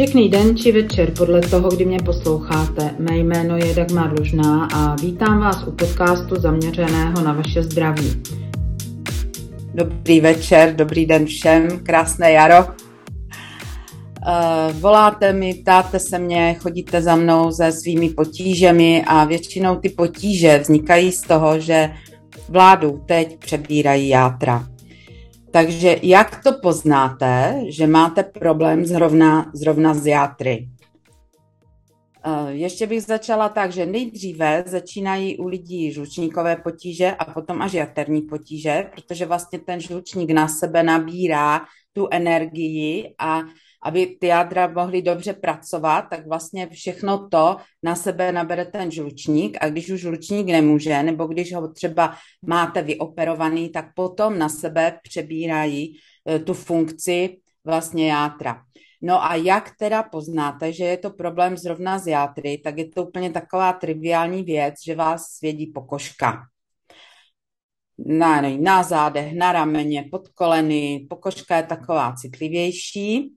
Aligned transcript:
Pěkný 0.00 0.28
den 0.28 0.56
či 0.56 0.72
večer 0.72 1.10
podle 1.10 1.40
toho, 1.40 1.68
kdy 1.68 1.84
mě 1.84 1.98
posloucháte. 2.04 2.94
Mé 2.98 3.16
jméno 3.16 3.56
je 3.56 3.74
Dagmar 3.74 4.18
Lužná 4.18 4.68
a 4.74 4.94
vítám 4.94 5.40
vás 5.40 5.64
u 5.66 5.72
podcastu 5.72 6.40
zaměřeného 6.40 7.22
na 7.22 7.32
vaše 7.32 7.62
zdraví. 7.62 8.22
Dobrý 9.74 10.20
večer, 10.20 10.74
dobrý 10.76 11.06
den 11.06 11.26
všem, 11.26 11.68
krásné 11.82 12.32
jaro. 12.32 12.66
Uh, 12.66 12.72
voláte 14.72 15.32
mi, 15.32 15.54
ptáte 15.54 15.98
se 15.98 16.18
mě, 16.18 16.56
chodíte 16.60 17.02
za 17.02 17.16
mnou 17.16 17.52
se 17.52 17.72
svými 17.72 18.10
potížemi 18.10 19.04
a 19.06 19.24
většinou 19.24 19.76
ty 19.76 19.88
potíže 19.88 20.58
vznikají 20.58 21.12
z 21.12 21.22
toho, 21.22 21.60
že 21.60 21.90
vládu 22.48 23.02
teď 23.06 23.38
přebírají 23.38 24.08
játra. 24.08 24.66
Takže 25.50 25.96
jak 26.02 26.42
to 26.42 26.52
poznáte, 26.52 27.60
že 27.68 27.86
máte 27.86 28.22
problém 28.22 28.84
zrovna, 28.84 29.50
zrovna 29.54 29.94
z 29.94 30.06
játry? 30.06 30.68
Eh, 32.24 32.52
ještě 32.52 32.86
bych 32.86 33.02
začala 33.02 33.48
tak, 33.48 33.72
že 33.72 33.86
nejdříve 33.86 34.64
začínají 34.66 35.38
u 35.38 35.46
lidí 35.46 35.92
žlučníkové 35.92 36.56
potíže 36.56 37.12
a 37.12 37.24
potom 37.24 37.62
až 37.62 37.72
jaterní 37.72 38.22
potíže, 38.22 38.90
protože 38.94 39.26
vlastně 39.26 39.58
ten 39.58 39.80
žlučník 39.80 40.30
na 40.30 40.48
sebe 40.48 40.82
nabírá 40.82 41.60
tu 41.92 42.08
energii 42.10 43.14
a 43.18 43.40
aby 43.82 44.06
ty 44.06 44.26
jádra 44.26 44.68
mohly 44.68 45.02
dobře 45.02 45.32
pracovat, 45.32 46.02
tak 46.02 46.26
vlastně 46.26 46.68
všechno 46.68 47.28
to 47.28 47.56
na 47.82 47.94
sebe 47.94 48.32
nabere 48.32 48.64
ten 48.64 48.90
žlučník 48.90 49.58
a 49.60 49.68
když 49.68 49.90
už 49.90 50.00
žlučník 50.00 50.46
nemůže, 50.46 51.02
nebo 51.02 51.26
když 51.26 51.54
ho 51.54 51.68
třeba 51.68 52.14
máte 52.46 52.82
vyoperovaný, 52.82 53.68
tak 53.68 53.94
potom 53.94 54.38
na 54.38 54.48
sebe 54.48 54.98
přebírají 55.02 55.96
eh, 56.26 56.38
tu 56.38 56.54
funkci 56.54 57.36
vlastně 57.64 58.08
játra. 58.08 58.62
No 59.02 59.24
a 59.24 59.34
jak 59.34 59.76
teda 59.78 60.02
poznáte, 60.02 60.72
že 60.72 60.84
je 60.84 60.96
to 60.96 61.10
problém 61.10 61.56
zrovna 61.56 61.98
z 61.98 62.06
játry, 62.06 62.58
tak 62.58 62.78
je 62.78 62.88
to 62.88 63.04
úplně 63.04 63.30
taková 63.30 63.72
triviální 63.72 64.42
věc, 64.42 64.74
že 64.84 64.94
vás 64.94 65.24
svědí 65.24 65.66
pokožka. 65.66 66.42
Na, 67.98 68.40
na 68.40 68.82
zádech, 68.82 69.34
na 69.34 69.52
rameně, 69.52 70.08
pod 70.10 70.28
koleny, 70.28 71.06
pokožka 71.10 71.56
je 71.56 71.62
taková 71.62 72.12
citlivější. 72.12 73.32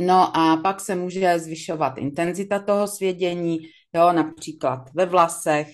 No 0.00 0.36
a 0.36 0.56
pak 0.56 0.80
se 0.80 0.94
může 0.94 1.38
zvyšovat 1.38 1.98
intenzita 1.98 2.58
toho 2.58 2.86
svědění, 2.86 3.58
jo, 3.94 4.12
například 4.12 4.90
ve 4.94 5.06
vlasech, 5.06 5.68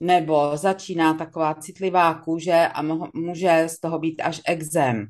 nebo 0.00 0.56
začíná 0.56 1.14
taková 1.14 1.54
citlivá 1.54 2.14
kůže 2.14 2.68
a 2.74 2.82
může 3.14 3.64
z 3.68 3.80
toho 3.80 3.98
být 3.98 4.20
až 4.20 4.40
exém. 4.46 5.06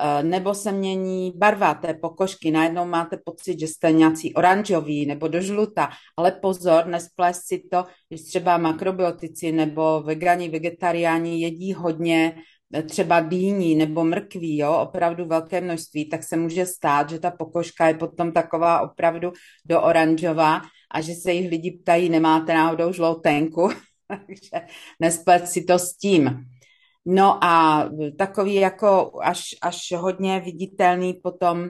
E, 0.00 0.22
nebo 0.22 0.54
se 0.54 0.72
mění 0.72 1.32
barva 1.36 1.74
té 1.74 1.94
pokožky, 1.94 2.50
najednou 2.50 2.84
máte 2.86 3.18
pocit, 3.24 3.60
že 3.60 3.68
jste 3.68 3.92
nějací 3.92 4.34
oranžový 4.34 5.06
nebo 5.06 5.28
do 5.28 5.40
žluta, 5.40 5.90
ale 6.16 6.32
pozor, 6.32 6.86
nesplést 6.86 7.46
si 7.46 7.62
to, 7.70 7.84
když 8.08 8.22
třeba 8.22 8.58
makrobiotici 8.58 9.52
nebo 9.52 10.02
vegani, 10.02 10.48
vegetariáni 10.48 11.40
jedí 11.40 11.72
hodně 11.72 12.34
třeba 12.88 13.20
dýní 13.20 13.74
nebo 13.74 14.04
mrkví, 14.04 14.58
jo, 14.58 14.78
opravdu 14.82 15.24
velké 15.24 15.60
množství, 15.60 16.08
tak 16.08 16.22
se 16.22 16.36
může 16.36 16.66
stát, 16.66 17.10
že 17.10 17.18
ta 17.18 17.30
pokožka 17.30 17.88
je 17.88 17.94
potom 17.94 18.32
taková 18.32 18.80
opravdu 18.80 19.32
do 19.64 19.82
oranžová 19.82 20.62
a 20.90 21.00
že 21.00 21.14
se 21.14 21.32
jich 21.32 21.50
lidi 21.50 21.70
ptají, 21.70 22.08
nemáte 22.08 22.54
náhodou 22.54 22.92
žloutenku, 22.92 23.68
takže 24.08 24.66
nesplet 25.00 25.48
si 25.48 25.64
to 25.64 25.78
s 25.78 25.96
tím. 25.96 26.44
No 27.06 27.44
a 27.44 27.88
takový 28.18 28.54
jako 28.54 29.12
až, 29.22 29.42
až 29.62 29.92
hodně 29.96 30.40
viditelný 30.40 31.14
potom 31.14 31.68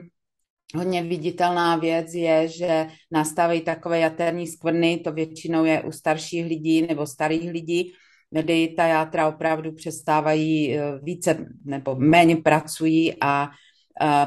hodně 0.75 1.03
viditelná 1.03 1.75
věc 1.75 2.13
je, 2.13 2.47
že 2.47 2.87
nastávají 3.11 3.61
takové 3.61 3.99
jaterní 3.99 4.47
skvrny, 4.47 4.97
to 4.97 5.11
většinou 5.11 5.65
je 5.65 5.83
u 5.83 5.91
starších 5.91 6.45
lidí 6.45 6.81
nebo 6.81 7.07
starých 7.07 7.51
lidí, 7.51 7.93
kdy 8.33 8.67
ta 8.77 8.87
játra 8.87 9.27
opravdu 9.27 9.71
přestávají 9.71 10.77
eh, 10.77 10.99
více 11.03 11.45
nebo 11.65 11.95
méně 11.95 12.35
pracují 12.35 13.13
a 13.21 13.49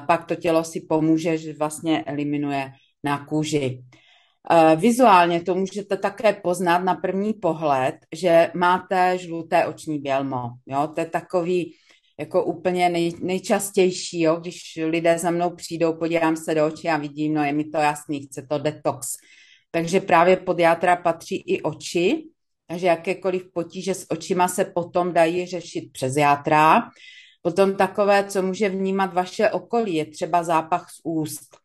pak 0.06 0.24
to 0.24 0.34
tělo 0.34 0.64
si 0.64 0.80
pomůže, 0.80 1.38
že 1.38 1.52
vlastně 1.52 2.04
eliminuje 2.04 2.72
na 3.04 3.26
kůži. 3.26 3.82
Eh, 4.50 4.76
vizuálně 4.76 5.42
to 5.42 5.54
můžete 5.54 5.96
také 5.96 6.32
poznat 6.32 6.78
na 6.78 6.94
první 6.94 7.34
pohled, 7.34 7.94
že 8.14 8.50
máte 8.54 9.18
žluté 9.18 9.66
oční 9.66 9.98
bělmo. 9.98 10.50
Jo? 10.66 10.88
To 10.94 11.00
je 11.00 11.06
takový 11.06 11.74
jako 12.20 12.44
úplně 12.44 12.88
nej, 12.88 13.12
nejčastější, 13.22 14.20
jo? 14.20 14.36
když 14.36 14.78
lidé 14.84 15.18
za 15.18 15.30
mnou 15.30 15.50
přijdou, 15.50 15.92
podívám 15.92 16.36
se 16.36 16.54
do 16.54 16.66
očí 16.66 16.88
a 16.88 16.96
vidím, 16.96 17.34
no 17.34 17.44
je 17.44 17.52
mi 17.52 17.64
to 17.64 17.78
jasný, 17.78 18.20
chce 18.22 18.46
to 18.50 18.58
detox. 18.58 19.06
Takže 19.70 20.00
právě 20.00 20.36
pod 20.36 20.58
játra 20.58 20.96
patří 20.96 21.36
i 21.36 21.62
oči, 21.62 22.24
takže 22.66 22.86
jakékoliv 22.86 23.52
potíže 23.52 23.94
s 23.94 24.10
očima 24.10 24.48
se 24.48 24.64
potom 24.64 25.12
dají 25.12 25.46
řešit 25.46 25.92
přes 25.92 26.16
játra. 26.16 26.90
Potom 27.42 27.76
takové, 27.76 28.24
co 28.24 28.42
může 28.42 28.68
vnímat 28.68 29.14
vaše 29.14 29.50
okolí, 29.50 29.94
je 29.94 30.06
třeba 30.06 30.42
zápach 30.42 30.90
z 30.90 31.00
úst. 31.04 31.56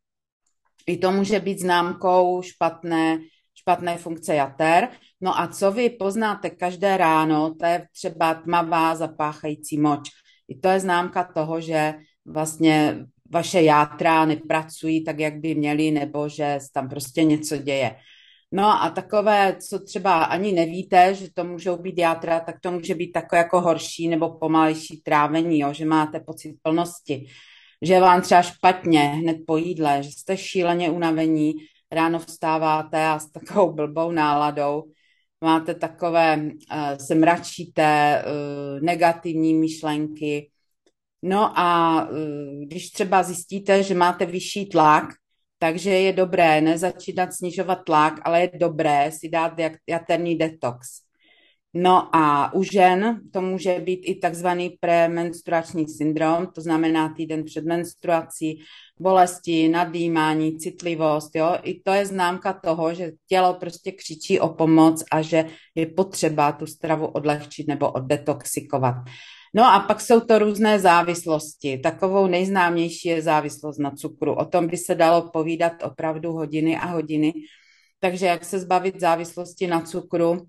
I 0.88 0.98
to 0.98 1.12
může 1.12 1.40
být 1.40 1.60
známkou 1.60 2.42
špatné, 2.42 3.20
špatné 3.56 3.98
funkce 3.98 4.36
jater. 4.36 4.90
No 5.22 5.40
a 5.40 5.48
co 5.48 5.72
vy 5.72 5.90
poznáte 5.90 6.50
každé 6.50 6.98
ráno, 6.98 7.56
to 7.60 7.66
je 7.66 7.88
třeba 7.94 8.34
tmavá 8.34 8.96
zapáchající 8.96 9.78
moč. 9.78 10.10
I 10.48 10.60
to 10.60 10.70
je 10.70 10.80
známka 10.80 11.24
toho, 11.24 11.62
že 11.62 11.94
vlastně 12.26 13.06
vaše 13.32 13.62
játra 13.62 14.26
nepracují 14.26 15.04
tak, 15.04 15.20
jak 15.20 15.36
by 15.40 15.56
měly, 15.56 15.92
nebo 15.92 16.30
že 16.30 16.60
tam 16.74 16.90
prostě 16.90 17.24
něco 17.24 17.58
děje. 17.58 17.96
No 18.52 18.84
a 18.84 18.90
takové, 18.90 19.58
co 19.70 19.80
třeba 19.80 20.24
ani 20.24 20.52
nevíte, 20.52 21.14
že 21.16 21.28
to 21.34 21.44
můžou 21.44 21.78
být 21.78 21.98
játra, 21.98 22.40
tak 22.40 22.60
to 22.62 22.72
může 22.72 22.96
být 22.96 23.12
takové 23.12 23.40
jako 23.40 23.62
horší 23.62 24.08
nebo 24.08 24.30
pomalejší 24.30 25.02
trávení, 25.02 25.60
jo, 25.60 25.74
že 25.74 25.86
máte 25.86 26.20
pocit 26.20 26.56
plnosti, 26.62 27.26
že 27.82 28.00
vám 28.00 28.22
třeba 28.22 28.42
špatně 28.42 29.00
hned 29.00 29.38
po 29.48 29.58
jídle, 29.58 30.04
že 30.04 30.10
jste 30.12 30.38
šíleně 30.38 30.90
unavení, 30.90 31.54
ráno 31.92 32.20
vstáváte 32.20 33.06
a 33.08 33.20
s 33.20 33.32
takovou 33.32 33.74
blbou 33.74 34.12
náladou 34.12 34.84
máte 35.42 35.76
takové, 35.76 36.38
uh, 36.38 36.98
se 36.98 37.16
mračíte, 37.16 38.24
uh, 38.26 38.82
negativní 38.82 39.54
myšlenky. 39.54 40.50
No 41.22 41.60
a 41.60 42.02
uh, 42.10 42.18
když 42.66 42.92
třeba 42.92 43.24
zjistíte, 43.24 43.84
že 43.84 43.94
máte 43.94 44.26
vyšší 44.26 44.66
tlak, 44.66 45.06
takže 45.62 45.90
je 45.90 46.14
dobré 46.14 46.62
nezačínat 46.62 47.34
snižovat 47.34 47.86
tlak, 47.86 48.14
ale 48.24 48.42
je 48.42 48.52
dobré 48.58 49.12
si 49.12 49.30
dát 49.30 49.54
jaterní 49.88 50.36
detox. 50.36 50.88
No 51.74 52.16
a 52.16 52.54
u 52.54 52.64
žen 52.64 53.22
to 53.34 53.42
může 53.42 53.80
být 53.80 54.02
i 54.04 54.16
takzvaný 54.16 54.70
premenstruační 54.80 55.88
syndrom, 55.88 56.48
to 56.48 56.62
znamená 56.62 57.14
týden 57.14 57.44
před 57.44 57.66
menstruací, 57.66 58.60
bolesti, 59.00 59.70
nadýmání, 59.70 60.58
citlivost, 60.58 61.36
jo. 61.36 61.58
I 61.64 61.82
to 61.82 61.92
je 61.92 62.06
známka 62.06 62.54
toho, 62.54 62.94
že 62.94 63.12
tělo 63.28 63.54
prostě 63.54 63.92
křičí 63.92 64.40
o 64.40 64.50
pomoc 64.50 65.04
a 65.12 65.22
že 65.22 65.46
je 65.76 65.86
potřeba 65.86 66.52
tu 66.52 66.66
stravu 66.66 67.08
odlehčit 67.08 67.68
nebo 67.68 67.92
oddetoxikovat. 67.92 68.96
No 69.54 69.74
a 69.74 69.80
pak 69.80 70.02
jsou 70.02 70.20
to 70.20 70.40
různé 70.40 70.80
závislosti. 70.80 71.78
Takovou 71.78 72.28
nejznámější 72.28 73.10
je 73.10 73.22
závislost 73.22 73.78
na 73.78 73.92
cukru. 73.92 74.34
O 74.34 74.46
tom 74.46 74.68
by 74.68 74.78
se 74.78 74.96
dalo 74.96 75.30
povídat 75.30 75.74
opravdu 75.84 76.32
hodiny 76.32 76.78
a 76.78 76.86
hodiny. 76.86 77.34
Takže 78.00 78.26
jak 78.26 78.46
se 78.46 78.60
zbavit 78.60 79.00
závislosti 79.00 79.68
na 79.68 79.82
cukru, 79.82 80.48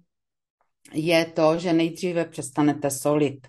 je 0.93 1.25
to, 1.25 1.59
že 1.59 1.73
nejdříve 1.73 2.25
přestanete 2.25 2.91
solit. 2.91 3.47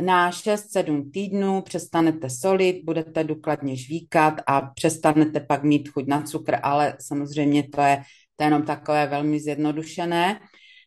Na 0.00 0.30
6-7 0.30 1.10
týdnů 1.10 1.62
přestanete 1.62 2.30
solit, 2.30 2.82
budete 2.84 3.24
důkladně 3.24 3.76
žvíkat 3.76 4.34
a 4.46 4.60
přestanete 4.60 5.40
pak 5.40 5.62
mít 5.62 5.88
chuť 5.88 6.06
na 6.06 6.22
cukr, 6.22 6.56
ale 6.62 6.96
samozřejmě 7.00 7.68
to 7.68 7.80
je, 7.80 8.02
to 8.36 8.44
je 8.44 8.46
jenom 8.46 8.62
takové 8.62 9.06
velmi 9.06 9.40
zjednodušené. 9.40 10.40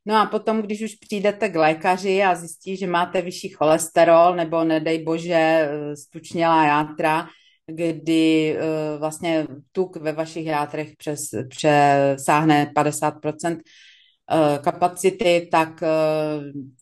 No 0.06 0.16
a 0.16 0.26
potom, 0.26 0.62
když 0.62 0.82
už 0.82 0.96
přijdete 0.96 1.50
k 1.50 1.56
lékaři 1.56 2.24
a 2.24 2.36
zjistí, 2.36 2.78
že 2.78 2.88
máte 2.88 3.22
vyšší 3.22 3.50
cholesterol 3.50 4.36
nebo 4.36 4.64
nedej 4.64 5.04
bože 5.04 5.34
eh, 5.34 5.96
stučnělá 5.96 6.66
játra, 6.66 7.28
kdy 7.68 8.58
uh, 8.58 9.00
vlastně 9.00 9.48
tuk 9.72 9.98
ve 9.98 10.12
vašich 10.12 10.46
játrech 10.46 10.96
přes, 10.98 11.22
přesáhne 11.50 12.72
50% 12.76 13.54
uh, 13.54 14.58
kapacity, 14.64 15.48
tak 15.52 15.84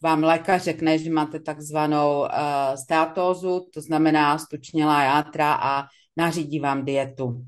vám 0.04 0.24
lékař 0.24 0.64
řekne, 0.64 0.98
že 0.98 1.10
máte 1.10 1.40
takzvanou 1.40 2.28
steatózu, 2.76 3.68
to 3.74 3.82
znamená 3.82 4.38
stučnělá 4.38 5.04
játra 5.04 5.54
a 5.54 5.86
nařídí 6.18 6.60
vám 6.60 6.86
dietu. 6.86 7.46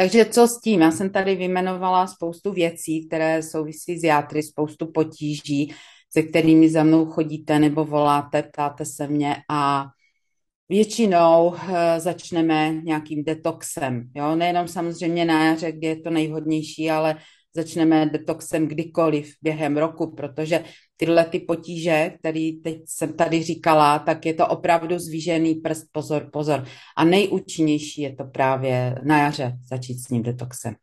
Takže 0.00 0.24
co 0.24 0.48
s 0.48 0.60
tím? 0.60 0.80
Já 0.80 0.90
jsem 0.90 1.10
tady 1.10 1.36
vymenovala 1.36 2.06
spoustu 2.06 2.52
věcí, 2.52 3.06
které 3.06 3.42
souvisí 3.42 3.98
s 3.98 4.04
játry, 4.04 4.42
spoustu 4.42 4.92
potíží, 4.92 5.74
se 6.12 6.22
kterými 6.22 6.70
za 6.70 6.82
mnou 6.82 7.06
chodíte 7.06 7.58
nebo 7.58 7.84
voláte, 7.84 8.42
ptáte 8.42 8.84
se 8.84 9.06
mě 9.06 9.36
a 9.50 9.86
většinou 10.68 11.54
eh, 11.54 12.00
začneme 12.00 12.72
nějakým 12.72 13.24
detoxem. 13.24 14.10
Jo? 14.16 14.36
Nejenom 14.36 14.68
samozřejmě 14.68 15.24
na 15.24 15.44
jaře, 15.44 15.72
kde 15.72 15.88
je 15.88 16.00
to 16.00 16.10
nejvhodnější, 16.10 16.90
ale 16.90 17.16
začneme 17.54 18.06
detoxem 18.06 18.68
kdykoliv 18.68 19.34
během 19.42 19.76
roku, 19.76 20.14
protože 20.14 20.64
tyhle 21.00 21.24
ty 21.24 21.38
potíže, 21.38 22.12
které 22.18 22.50
teď 22.64 22.82
jsem 22.86 23.12
tady 23.12 23.42
říkala, 23.42 23.98
tak 23.98 24.26
je 24.26 24.34
to 24.34 24.46
opravdu 24.46 24.98
zvížený 24.98 25.54
prst, 25.54 25.86
pozor, 25.92 26.28
pozor. 26.32 26.64
A 26.96 27.04
nejúčinnější 27.04 28.02
je 28.02 28.16
to 28.16 28.24
právě 28.24 28.94
na 29.04 29.18
jaře 29.18 29.52
začít 29.70 29.98
s 29.98 30.08
ním 30.08 30.22
detoxem. 30.22 30.74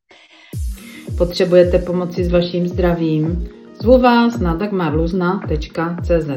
Potřebujete 1.17 1.79
pomoci 1.79 2.25
s 2.25 2.31
vaším 2.31 2.67
zdravím? 2.67 3.49
Zvu 3.81 3.97
vás 3.97 4.39
na 4.39 4.55
dagmarluzna.cz 4.55 6.29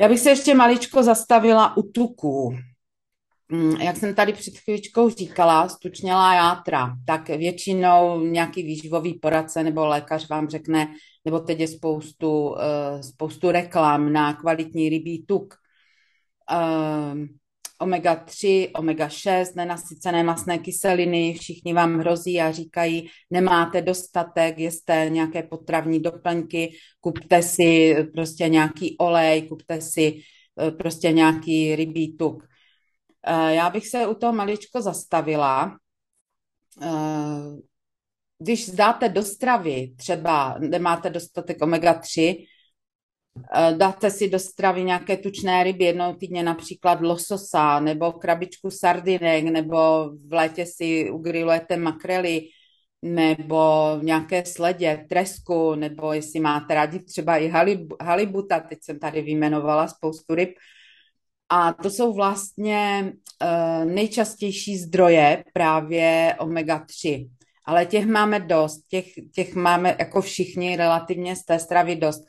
Já 0.00 0.08
bych 0.08 0.20
se 0.20 0.30
ještě 0.30 0.54
maličko 0.54 1.02
zastavila 1.02 1.76
u 1.76 1.82
tuků. 1.82 2.56
Mm, 3.52 3.70
jak 3.80 3.96
jsem 3.96 4.14
tady 4.14 4.32
před 4.32 4.58
chvíličkou 4.58 5.10
říkala, 5.10 5.68
stučnělá 5.68 6.34
játra, 6.34 6.96
tak 7.06 7.28
většinou 7.28 8.20
nějaký 8.20 8.62
výživový 8.62 9.14
poradce 9.14 9.62
nebo 9.62 9.86
lékař 9.86 10.28
vám 10.28 10.48
řekne, 10.48 10.94
nebo 11.24 11.40
teď 11.40 11.60
je 11.60 11.68
spoustu, 11.68 12.48
uh, 12.48 12.56
spoustu 13.00 13.50
reklam 13.50 14.12
na 14.12 14.34
kvalitní 14.34 14.88
rybí 14.88 15.24
tuk. 15.26 15.54
Uh, 16.52 17.18
omega-3, 17.80 18.70
omega-6, 18.72 19.46
nenasycené 19.56 20.22
masné 20.24 20.58
kyseliny, 20.58 21.34
všichni 21.34 21.74
vám 21.74 21.98
hrozí 21.98 22.40
a 22.40 22.52
říkají, 22.52 23.08
nemáte 23.30 23.82
dostatek, 23.82 24.58
jste 24.58 25.06
nějaké 25.10 25.42
potravní 25.42 26.00
doplňky, 26.00 26.72
kupte 27.00 27.42
si 27.42 27.96
prostě 28.14 28.48
nějaký 28.48 28.96
olej, 28.98 29.42
kupte 29.42 29.80
si 29.80 30.20
uh, 30.62 30.70
prostě 30.70 31.12
nějaký 31.12 31.76
rybí 31.76 32.16
tuk. 32.16 32.48
Eh, 33.28 33.54
já 33.54 33.70
bych 33.70 33.88
se 33.88 34.06
u 34.06 34.14
toho 34.14 34.32
maličko 34.32 34.82
zastavila. 34.82 35.76
Eh, 36.82 36.88
když 38.38 38.68
zdáte 38.68 39.08
do 39.08 39.22
stravy, 39.22 39.94
třeba 39.96 40.58
nemáte 40.58 41.10
dostatek 41.10 41.62
omega-3, 41.62 42.46
eh, 43.54 43.74
dáte 43.76 44.10
si 44.10 44.28
do 44.30 44.38
stravy 44.38 44.84
nějaké 44.84 45.16
tučné 45.16 45.64
ryby 45.64 45.84
jednou 45.84 46.14
týdně, 46.14 46.42
například 46.42 47.00
lososa 47.00 47.80
nebo 47.80 48.12
krabičku 48.12 48.70
sardinek, 48.70 49.44
nebo 49.44 50.10
v 50.28 50.32
létě 50.32 50.66
si 50.66 51.10
ugrilujete 51.10 51.76
makrely, 51.76 52.48
nebo 53.02 53.98
nějaké 54.02 54.44
sledě, 54.44 55.06
tresku, 55.08 55.74
nebo 55.74 56.12
jestli 56.12 56.40
máte 56.40 56.74
rádi 56.74 56.98
třeba 56.98 57.36
i 57.36 57.52
halibuta, 58.00 58.60
teď 58.60 58.78
jsem 58.82 58.98
tady 58.98 59.22
vyjmenovala 59.22 59.88
spoustu 59.88 60.34
ryb, 60.34 60.50
a 61.48 61.72
to 61.72 61.90
jsou 61.90 62.12
vlastně 62.12 63.12
uh, 63.42 63.92
nejčastější 63.92 64.78
zdroje 64.78 65.44
právě 65.52 66.36
omega-3. 66.38 67.30
Ale 67.64 67.86
těch 67.86 68.06
máme 68.06 68.40
dost, 68.40 68.80
těch, 68.88 69.06
těch 69.34 69.54
máme 69.54 69.96
jako 69.98 70.20
všichni 70.20 70.76
relativně 70.76 71.36
z 71.36 71.44
té 71.44 71.58
stravy 71.58 71.96
dost. 71.96 72.24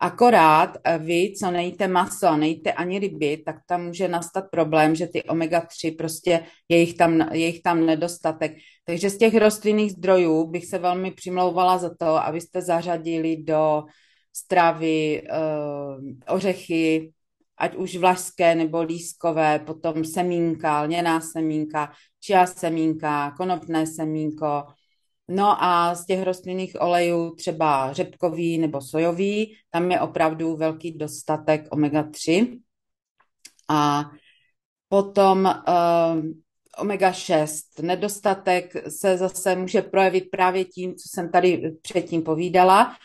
Akorát 0.00 0.76
eh, 0.84 0.98
vy, 0.98 1.32
co 1.40 1.50
nejíte 1.50 1.88
maso 1.88 2.36
nejíte 2.36 2.72
ani 2.72 2.98
ryby, 2.98 3.42
tak 3.46 3.56
tam 3.66 3.86
může 3.86 4.08
nastat 4.08 4.44
problém, 4.50 4.94
že 4.94 5.06
ty 5.06 5.22
omega-3 5.22 5.96
prostě 5.96 6.44
je 6.68 6.78
jich, 6.78 6.94
tam, 6.94 7.20
je 7.32 7.46
jich 7.46 7.62
tam 7.62 7.86
nedostatek. 7.86 8.52
Takže 8.84 9.10
z 9.10 9.18
těch 9.18 9.34
rostlinných 9.34 9.92
zdrojů 9.92 10.46
bych 10.46 10.66
se 10.66 10.78
velmi 10.78 11.10
přimlouvala 11.10 11.78
za 11.78 11.94
to, 11.94 12.06
abyste 12.06 12.62
zařadili 12.62 13.36
do 13.36 13.82
stravy 14.32 15.22
uh, 15.22 16.34
ořechy, 16.36 17.12
ať 17.60 17.76
už 17.76 17.96
vlašské 17.96 18.54
nebo 18.54 18.82
lískové, 18.82 19.58
potom 19.58 20.04
semínka, 20.04 20.82
lněná 20.82 21.20
semínka, 21.20 21.92
čia 22.20 22.46
semínka, 22.46 23.30
konopné 23.36 23.86
semínko. 23.86 24.64
No 25.28 25.64
a 25.64 25.94
z 25.94 26.06
těch 26.06 26.22
rostlinných 26.22 26.76
olejů 26.80 27.34
třeba 27.34 27.92
řepkový 27.92 28.58
nebo 28.58 28.80
sojový, 28.80 29.56
tam 29.70 29.90
je 29.90 30.00
opravdu 30.00 30.56
velký 30.56 30.98
dostatek 30.98 31.68
omega-3. 31.70 32.58
A 33.68 34.10
potom 34.88 35.44
uh, 35.44 36.24
omega-6. 36.78 37.82
Nedostatek 37.82 38.72
se 38.88 39.18
zase 39.18 39.56
může 39.56 39.82
projevit 39.82 40.24
právě 40.30 40.64
tím, 40.64 40.94
co 40.94 41.08
jsem 41.08 41.30
tady 41.30 41.76
předtím 41.82 42.22
povídala, 42.22 42.92
Eh, 42.92 42.96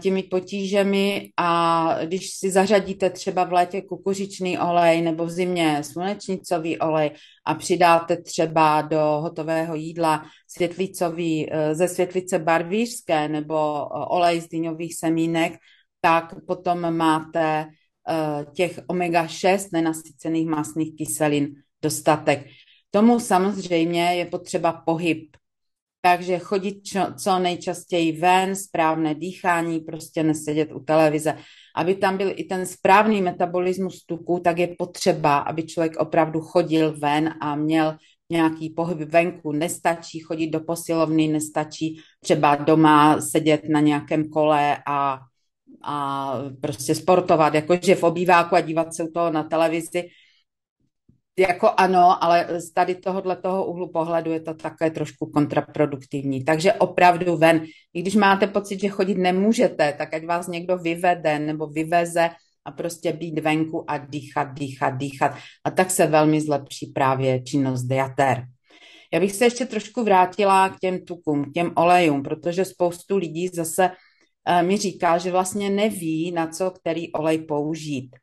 těmi 0.00 0.22
potížemi 0.22 1.30
a 1.36 1.98
když 2.04 2.30
si 2.30 2.50
zařadíte 2.50 3.10
třeba 3.10 3.44
v 3.44 3.52
létě 3.52 3.82
kukuřičný 3.82 4.58
olej 4.58 5.02
nebo 5.02 5.26
v 5.26 5.30
zimě 5.30 5.82
slunečnicový 5.84 6.78
olej 6.78 7.10
a 7.44 7.54
přidáte 7.54 8.16
třeba 8.16 8.82
do 8.82 9.00
hotového 9.00 9.74
jídla 9.74 10.24
světlicový, 10.48 11.48
eh, 11.50 11.74
ze 11.74 11.88
světlice 11.88 12.38
barvířské 12.38 13.28
nebo 13.28 13.86
eh, 13.86 14.04
olej 14.08 14.40
z 14.40 14.48
dýňových 14.48 14.94
semínek, 14.94 15.58
tak 16.00 16.34
potom 16.46 16.96
máte 16.96 17.66
těch 18.52 18.80
omega-6 18.88 19.68
nenasycených 19.72 20.46
masných 20.46 20.96
kyselin 20.96 21.54
dostatek. 21.82 22.46
Tomu 22.90 23.20
samozřejmě 23.20 24.14
je 24.14 24.26
potřeba 24.26 24.72
pohyb, 24.72 25.36
takže 26.06 26.38
chodit 26.38 26.86
čo, 26.86 27.00
co 27.18 27.38
nejčastěji 27.38 28.12
ven, 28.12 28.56
správné 28.56 29.14
dýchání, 29.14 29.80
prostě 29.80 30.22
nesedět 30.22 30.72
u 30.72 30.80
televize. 30.80 31.34
Aby 31.76 31.94
tam 31.94 32.16
byl 32.16 32.32
i 32.36 32.44
ten 32.44 32.66
správný 32.66 33.22
metabolismus 33.22 34.04
tuku, 34.04 34.38
tak 34.38 34.58
je 34.58 34.68
potřeba, 34.78 35.38
aby 35.38 35.62
člověk 35.62 35.96
opravdu 35.96 36.40
chodil 36.40 36.94
ven 36.98 37.34
a 37.40 37.54
měl 37.54 37.96
nějaký 38.30 38.70
pohyb 38.70 38.98
venku. 38.98 39.52
Nestačí 39.52 40.20
chodit 40.20 40.46
do 40.46 40.60
posilovny, 40.60 41.28
nestačí 41.28 41.98
třeba 42.22 42.54
doma 42.54 43.20
sedět 43.20 43.68
na 43.68 43.80
nějakém 43.80 44.28
kole 44.30 44.78
a, 44.86 45.18
a 45.82 46.32
prostě 46.60 46.94
sportovat, 46.94 47.54
jakože 47.54 47.94
v 47.94 48.02
obýváku 48.02 48.54
a 48.54 48.60
dívat 48.60 48.94
se 48.94 49.02
u 49.04 49.10
toho 49.12 49.30
na 49.30 49.42
televizi 49.42 50.08
jako 51.38 51.70
ano, 51.76 52.24
ale 52.24 52.60
z 52.60 52.72
tady 52.72 52.94
tohohle 52.94 53.36
toho 53.36 53.66
úhlu 53.66 53.92
pohledu 53.92 54.32
je 54.32 54.40
to 54.40 54.54
také 54.54 54.90
trošku 54.90 55.26
kontraproduktivní. 55.26 56.44
Takže 56.44 56.72
opravdu 56.72 57.36
ven. 57.36 57.64
I 57.94 58.02
když 58.02 58.14
máte 58.14 58.46
pocit, 58.46 58.80
že 58.80 58.88
chodit 58.88 59.18
nemůžete, 59.18 59.94
tak 59.98 60.14
ať 60.14 60.26
vás 60.26 60.48
někdo 60.48 60.78
vyvede 60.78 61.38
nebo 61.38 61.66
vyveze 61.66 62.30
a 62.64 62.70
prostě 62.70 63.12
být 63.12 63.38
venku 63.38 63.90
a 63.90 63.98
dýchat, 63.98 64.54
dýchat, 64.54 64.96
dýchat. 64.96 65.36
A 65.64 65.70
tak 65.70 65.90
se 65.90 66.06
velmi 66.06 66.40
zlepší 66.40 66.86
právě 66.86 67.42
činnost 67.42 67.82
diatér. 67.82 68.44
Já 69.12 69.20
bych 69.20 69.32
se 69.32 69.44
ještě 69.44 69.66
trošku 69.66 70.04
vrátila 70.04 70.68
k 70.68 70.78
těm 70.78 71.04
tukům, 71.04 71.44
k 71.44 71.52
těm 71.52 71.72
olejům, 71.76 72.22
protože 72.22 72.64
spoustu 72.64 73.16
lidí 73.16 73.48
zase 73.48 73.90
uh, 73.90 74.66
mi 74.66 74.76
říká, 74.76 75.18
že 75.18 75.30
vlastně 75.30 75.70
neví, 75.70 76.32
na 76.32 76.46
co 76.46 76.70
který 76.70 77.12
olej 77.12 77.38
použít 77.38 78.16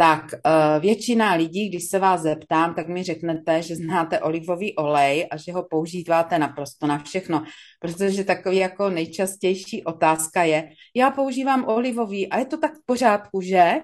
tak 0.00 0.24
uh, 0.32 0.82
většina 0.82 1.34
lidí, 1.34 1.68
když 1.68 1.84
se 1.84 1.98
vás 1.98 2.20
zeptám, 2.20 2.74
tak 2.74 2.88
mi 2.88 3.02
řeknete, 3.02 3.62
že 3.62 3.76
znáte 3.76 4.20
olivový 4.20 4.76
olej 4.76 5.28
a 5.30 5.36
že 5.36 5.52
ho 5.52 5.62
používáte 5.62 6.38
naprosto 6.38 6.86
na 6.86 6.98
všechno, 6.98 7.44
protože 7.80 8.24
takový 8.24 8.56
jako 8.56 8.90
nejčastější 8.90 9.84
otázka 9.84 10.42
je, 10.42 10.70
já 10.96 11.10
používám 11.10 11.68
olivový 11.68 12.28
a 12.28 12.38
je 12.38 12.44
to 12.44 12.56
tak 12.56 12.74
v 12.74 12.84
pořádku, 12.86 13.40
že? 13.40 13.74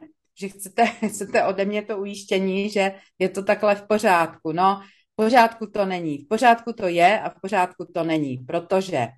Že 0.40 0.48
chcete, 0.48 0.86
chcete 1.08 1.44
ode 1.44 1.64
mě 1.64 1.82
to 1.82 1.98
ujištění, 1.98 2.70
že 2.70 2.92
je 3.18 3.28
to 3.28 3.44
takhle 3.44 3.74
v 3.74 3.82
pořádku. 3.88 4.52
No, 4.52 4.80
v 5.12 5.24
pořádku 5.24 5.66
to 5.66 5.86
není. 5.86 6.18
V 6.18 6.28
pořádku 6.28 6.72
to 6.72 6.88
je 6.88 7.20
a 7.20 7.30
v 7.30 7.34
pořádku 7.42 7.84
to 7.94 8.04
není, 8.04 8.38
protože 8.38 9.08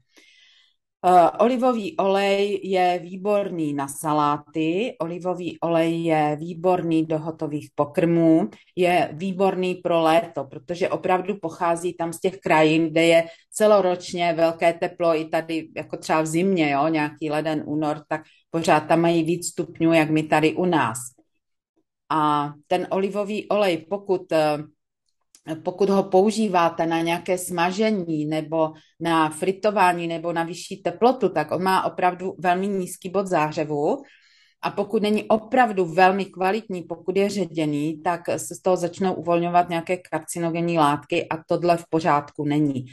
Uh, 0.99 1.31
olivový 1.38 1.97
olej 1.97 2.61
je 2.62 2.99
výborný 2.99 3.75
na 3.75 3.88
saláty, 3.88 4.97
olivový 4.99 5.59
olej 5.61 6.05
je 6.05 6.37
výborný 6.40 7.07
do 7.07 7.19
hotových 7.19 7.71
pokrmů, 7.75 8.50
je 8.76 9.11
výborný 9.12 9.75
pro 9.75 10.02
léto, 10.02 10.45
protože 10.45 10.88
opravdu 10.88 11.38
pochází 11.43 11.95
tam 11.95 12.12
z 12.12 12.21
těch 12.21 12.38
krajin, 12.38 12.90
kde 12.90 13.05
je 13.05 13.25
celoročně 13.50 14.33
velké 14.33 14.73
teplo, 14.73 15.14
i 15.14 15.25
tady 15.25 15.69
jako 15.76 15.97
třeba 15.97 16.21
v 16.21 16.26
zimě, 16.26 16.71
jo, 16.71 16.88
nějaký 16.88 17.31
leden, 17.31 17.62
únor, 17.67 18.02
tak 18.09 18.23
pořád 18.50 18.81
tam 18.81 19.00
mají 19.00 19.23
víc 19.23 19.47
stupňů, 19.47 19.93
jak 19.93 20.11
my 20.11 20.23
tady 20.23 20.55
u 20.55 20.64
nás. 20.64 20.99
A 22.11 22.52
ten 22.67 22.87
olivový 22.90 23.49
olej, 23.49 23.87
pokud 23.90 24.33
uh, 24.33 24.38
pokud 25.55 25.90
ho 25.90 26.02
používáte 26.02 26.87
na 26.87 27.00
nějaké 27.00 27.38
smažení 27.38 28.26
nebo 28.26 28.73
na 29.00 29.31
fritování 29.31 30.07
nebo 30.07 30.33
na 30.33 30.43
vyšší 30.45 30.83
teplotu, 30.83 31.28
tak 31.28 31.50
on 31.50 31.62
má 31.62 31.85
opravdu 31.85 32.35
velmi 32.38 32.69
nízký 32.69 33.09
bod 33.09 33.26
zářevu. 33.26 34.02
A 34.62 34.71
pokud 34.71 35.02
není 35.02 35.25
opravdu 35.25 35.85
velmi 35.85 36.25
kvalitní, 36.25 36.83
pokud 36.83 37.17
je 37.17 37.31
ředěný, 37.31 38.00
tak 38.02 38.21
se 38.37 38.55
z 38.55 38.62
toho 38.62 38.76
začnou 38.76 39.14
uvolňovat 39.14 39.69
nějaké 39.69 39.97
karcinogenní 39.97 40.78
látky 40.78 41.28
a 41.28 41.43
tohle 41.47 41.76
v 41.76 41.85
pořádku 41.90 42.45
není. 42.45 42.85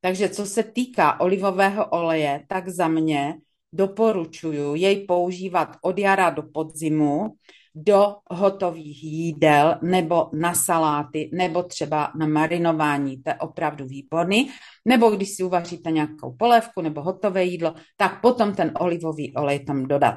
Takže 0.00 0.28
co 0.28 0.46
se 0.46 0.62
týká 0.62 1.20
olivového 1.20 1.86
oleje, 1.86 2.44
tak 2.48 2.68
za 2.68 2.88
mě 2.88 3.34
doporučuju 3.72 4.74
jej 4.74 5.04
používat 5.06 5.76
od 5.82 5.98
jara 5.98 6.30
do 6.30 6.42
podzimu 6.42 7.34
do 7.74 8.16
hotových 8.30 9.04
jídel 9.04 9.78
nebo 9.82 10.30
na 10.32 10.54
saláty 10.54 11.30
nebo 11.32 11.62
třeba 11.62 12.12
na 12.18 12.26
marinování. 12.26 13.22
To 13.22 13.30
je 13.30 13.34
opravdu 13.34 13.86
výborný. 13.86 14.50
Nebo 14.84 15.10
když 15.10 15.30
si 15.30 15.42
uvaříte 15.42 15.90
nějakou 15.90 16.36
polévku 16.38 16.80
nebo 16.80 17.02
hotové 17.02 17.44
jídlo, 17.44 17.74
tak 17.96 18.20
potom 18.20 18.54
ten 18.54 18.72
olivový 18.80 19.34
olej 19.34 19.64
tam 19.64 19.86
dodat. 19.86 20.14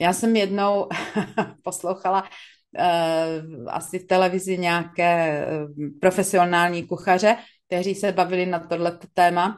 Já 0.00 0.12
jsem 0.12 0.36
jednou 0.36 0.88
poslouchala 1.62 2.22
uh, 2.22 3.68
asi 3.68 3.98
v 3.98 4.06
televizi 4.06 4.58
nějaké 4.58 5.46
uh, 5.46 5.84
profesionální 6.00 6.86
kuchaře, 6.86 7.36
kteří 7.66 7.94
se 7.94 8.12
bavili 8.12 8.46
na 8.46 8.58
tohleto 8.58 9.06
téma 9.14 9.56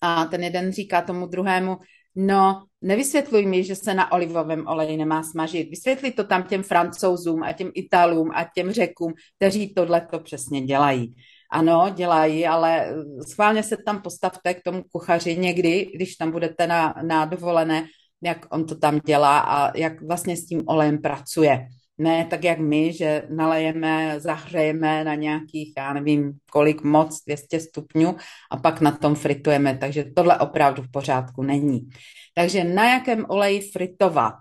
a 0.00 0.24
ten 0.24 0.44
jeden 0.44 0.72
říká 0.72 1.02
tomu 1.02 1.26
druhému, 1.26 1.78
no 2.16 2.64
nevysvětluj 2.82 3.46
mi, 3.46 3.64
že 3.64 3.76
se 3.76 3.94
na 3.94 4.12
olivovém 4.12 4.66
oleji 4.66 4.96
nemá 4.96 5.22
smažit. 5.22 5.70
Vysvětli 5.70 6.10
to 6.10 6.24
tam 6.24 6.42
těm 6.42 6.62
francouzům 6.62 7.42
a 7.42 7.52
těm 7.52 7.70
italům 7.74 8.30
a 8.34 8.44
těm 8.54 8.72
řekům, 8.72 9.12
kteří 9.36 9.74
tohle 9.74 10.00
to 10.10 10.18
přesně 10.18 10.60
dělají. 10.60 11.14
Ano, 11.52 11.90
dělají, 11.94 12.46
ale 12.46 12.86
eh, 12.86 12.94
schválně 13.28 13.62
se 13.62 13.76
tam 13.86 14.02
postavte 14.02 14.54
k 14.54 14.62
tomu 14.62 14.82
kuchaři 14.92 15.36
někdy, 15.36 15.90
když 15.94 16.16
tam 16.16 16.30
budete 16.30 16.66
na, 16.66 16.94
na 17.02 17.24
dovolené, 17.24 17.86
jak 18.22 18.46
on 18.50 18.66
to 18.66 18.74
tam 18.74 19.00
dělá 19.06 19.38
a 19.38 19.78
jak 19.78 20.02
vlastně 20.02 20.36
s 20.36 20.46
tím 20.46 20.62
olejem 20.66 20.98
pracuje. 20.98 21.66
Ne 21.98 22.24
tak 22.24 22.44
jak 22.44 22.58
my, 22.58 22.92
že 22.92 23.22
nalejeme, 23.30 24.20
zahřejeme 24.20 25.04
na 25.04 25.14
nějakých, 25.14 25.72
já 25.76 25.92
nevím, 25.92 26.32
kolik 26.50 26.82
moc, 26.82 27.24
200 27.26 27.60
stupňů 27.60 28.16
a 28.50 28.56
pak 28.56 28.80
na 28.80 28.92
tom 28.92 29.14
fritujeme. 29.14 29.78
Takže 29.78 30.04
tohle 30.16 30.38
opravdu 30.38 30.82
v 30.82 30.90
pořádku 30.90 31.42
není. 31.42 31.88
Takže 32.34 32.64
na 32.64 32.92
jakém 32.92 33.24
oleji 33.28 33.70
fritovat? 33.70 34.34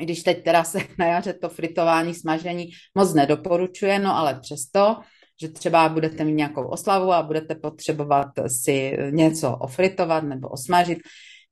Když 0.00 0.22
teď 0.22 0.44
teda 0.44 0.64
se 0.64 0.78
na 0.98 1.06
jaře 1.06 1.32
to 1.32 1.48
fritování, 1.48 2.14
smažení 2.14 2.68
moc 2.94 3.14
nedoporučuje, 3.14 3.98
no 3.98 4.16
ale 4.16 4.40
přesto, 4.40 4.96
že 5.40 5.48
třeba 5.48 5.88
budete 5.88 6.24
mít 6.24 6.34
nějakou 6.34 6.68
oslavu 6.68 7.12
a 7.12 7.22
budete 7.22 7.54
potřebovat 7.54 8.28
si 8.46 8.96
něco 9.10 9.56
ofritovat 9.56 10.24
nebo 10.24 10.48
osmažit, 10.48 10.98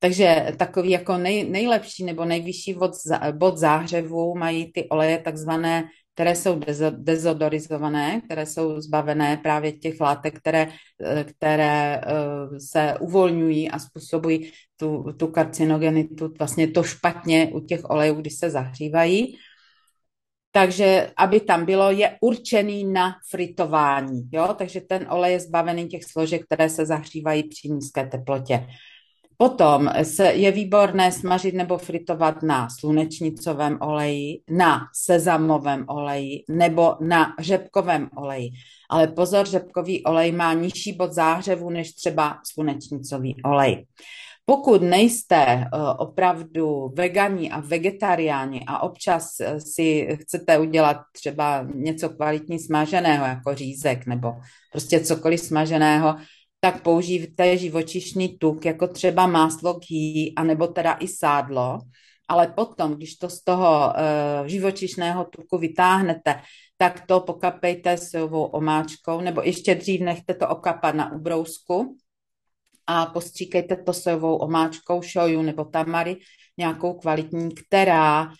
takže 0.04 0.52
takový 0.56 0.90
jako 0.90 1.16
nej, 1.18 1.50
nejlepší 1.50 2.04
nebo 2.04 2.24
nejvyšší 2.24 2.74
bod, 2.74 2.92
bod 3.32 3.56
záhřevu 3.56 4.34
mají 4.36 4.72
ty 4.72 4.88
oleje 4.88 5.18
takzvané, 5.18 5.88
které 6.14 6.36
jsou 6.36 6.60
dezodorizované, 6.90 8.20
které 8.24 8.46
jsou 8.46 8.80
zbavené 8.80 9.36
právě 9.36 9.72
těch 9.72 10.00
látek, 10.00 10.38
které, 10.38 10.68
které 11.24 12.00
eh, 12.00 12.60
se 12.60 12.94
uvolňují 13.00 13.70
a 13.70 13.78
způsobují 13.78 14.52
tu, 14.76 15.04
tu 15.16 15.26
karcinogenitu, 15.26 16.32
vlastně 16.38 16.68
to 16.68 16.82
špatně 16.82 17.50
u 17.54 17.60
těch 17.60 17.80
olejů, 17.90 18.14
když 18.14 18.34
se 18.34 18.50
zahřívají. 18.50 19.36
Takže 20.52 21.10
aby 21.16 21.40
tam 21.40 21.64
bylo, 21.64 21.90
je 21.90 22.16
určený 22.20 22.84
na 22.84 23.16
fritování. 23.30 24.28
Jo? 24.32 24.54
Takže 24.58 24.80
ten 24.80 25.06
olej 25.10 25.32
je 25.32 25.40
zbavený 25.40 25.88
těch 25.88 26.04
složek, 26.04 26.44
které 26.44 26.68
se 26.68 26.86
zahřívají 26.86 27.48
při 27.48 27.68
nízké 27.68 28.06
teplotě. 28.06 28.66
Potom 29.36 29.90
se 30.02 30.26
je 30.26 30.52
výborné 30.52 31.12
smažit 31.12 31.54
nebo 31.54 31.78
fritovat 31.78 32.42
na 32.42 32.68
slunečnicovém 32.80 33.78
oleji, 33.80 34.40
na 34.50 34.80
sezamovém 34.94 35.84
oleji 35.88 36.44
nebo 36.48 36.96
na 37.00 37.34
řepkovém 37.38 38.08
oleji. 38.16 38.50
Ale 38.90 39.06
pozor, 39.06 39.46
řepkový 39.46 40.04
olej 40.04 40.32
má 40.32 40.52
nižší 40.52 40.92
bod 40.92 41.12
záhřevu 41.12 41.70
než 41.70 41.92
třeba 41.92 42.38
slunečnicový 42.52 43.42
olej. 43.44 43.86
Pokud 44.46 44.82
nejste 44.82 45.36
eh, 45.36 45.68
opravdu 45.98 46.92
vegani 46.96 47.50
a 47.50 47.60
vegetariáni 47.60 48.64
a 48.66 48.82
občas 48.82 49.40
eh, 49.40 49.60
si 49.60 50.08
chcete 50.20 50.58
udělat 50.58 50.96
třeba 51.12 51.66
něco 51.74 52.08
kvalitní 52.08 52.58
smaženého, 52.58 53.26
jako 53.26 53.54
řízek 53.54 54.06
nebo 54.06 54.34
prostě 54.72 55.00
cokoliv 55.00 55.40
smaženého, 55.40 56.16
tak 56.64 56.82
použijte 56.82 57.58
živočišný 57.58 58.38
tuk, 58.38 58.64
jako 58.64 58.88
třeba 58.88 59.26
máslo 59.26 59.80
ghee, 59.84 60.32
anebo 60.36 60.66
teda 60.66 60.92
i 60.92 61.08
sádlo, 61.08 61.78
ale 62.28 62.48
potom, 62.56 62.94
když 62.94 63.16
to 63.16 63.28
z 63.28 63.44
toho 63.44 63.92
uh, 63.92 64.46
živočišného 64.46 65.24
tuku 65.24 65.58
vytáhnete, 65.58 66.40
tak 66.76 67.06
to 67.06 67.20
pokapejte 67.20 67.96
sojovou 67.96 68.44
omáčkou, 68.44 69.20
nebo 69.20 69.42
ještě 69.42 69.74
dřív 69.74 70.00
nechte 70.00 70.34
to 70.34 70.48
okapat 70.48 70.94
na 70.94 71.12
ubrousku 71.12 71.96
a 72.86 73.06
postříkejte 73.06 73.76
to 73.76 73.92
sojovou 73.92 74.36
omáčkou, 74.36 75.02
šoju 75.02 75.42
nebo 75.42 75.64
tamary, 75.64 76.16
nějakou 76.56 76.94
kvalitní, 76.94 77.54
která 77.54 78.32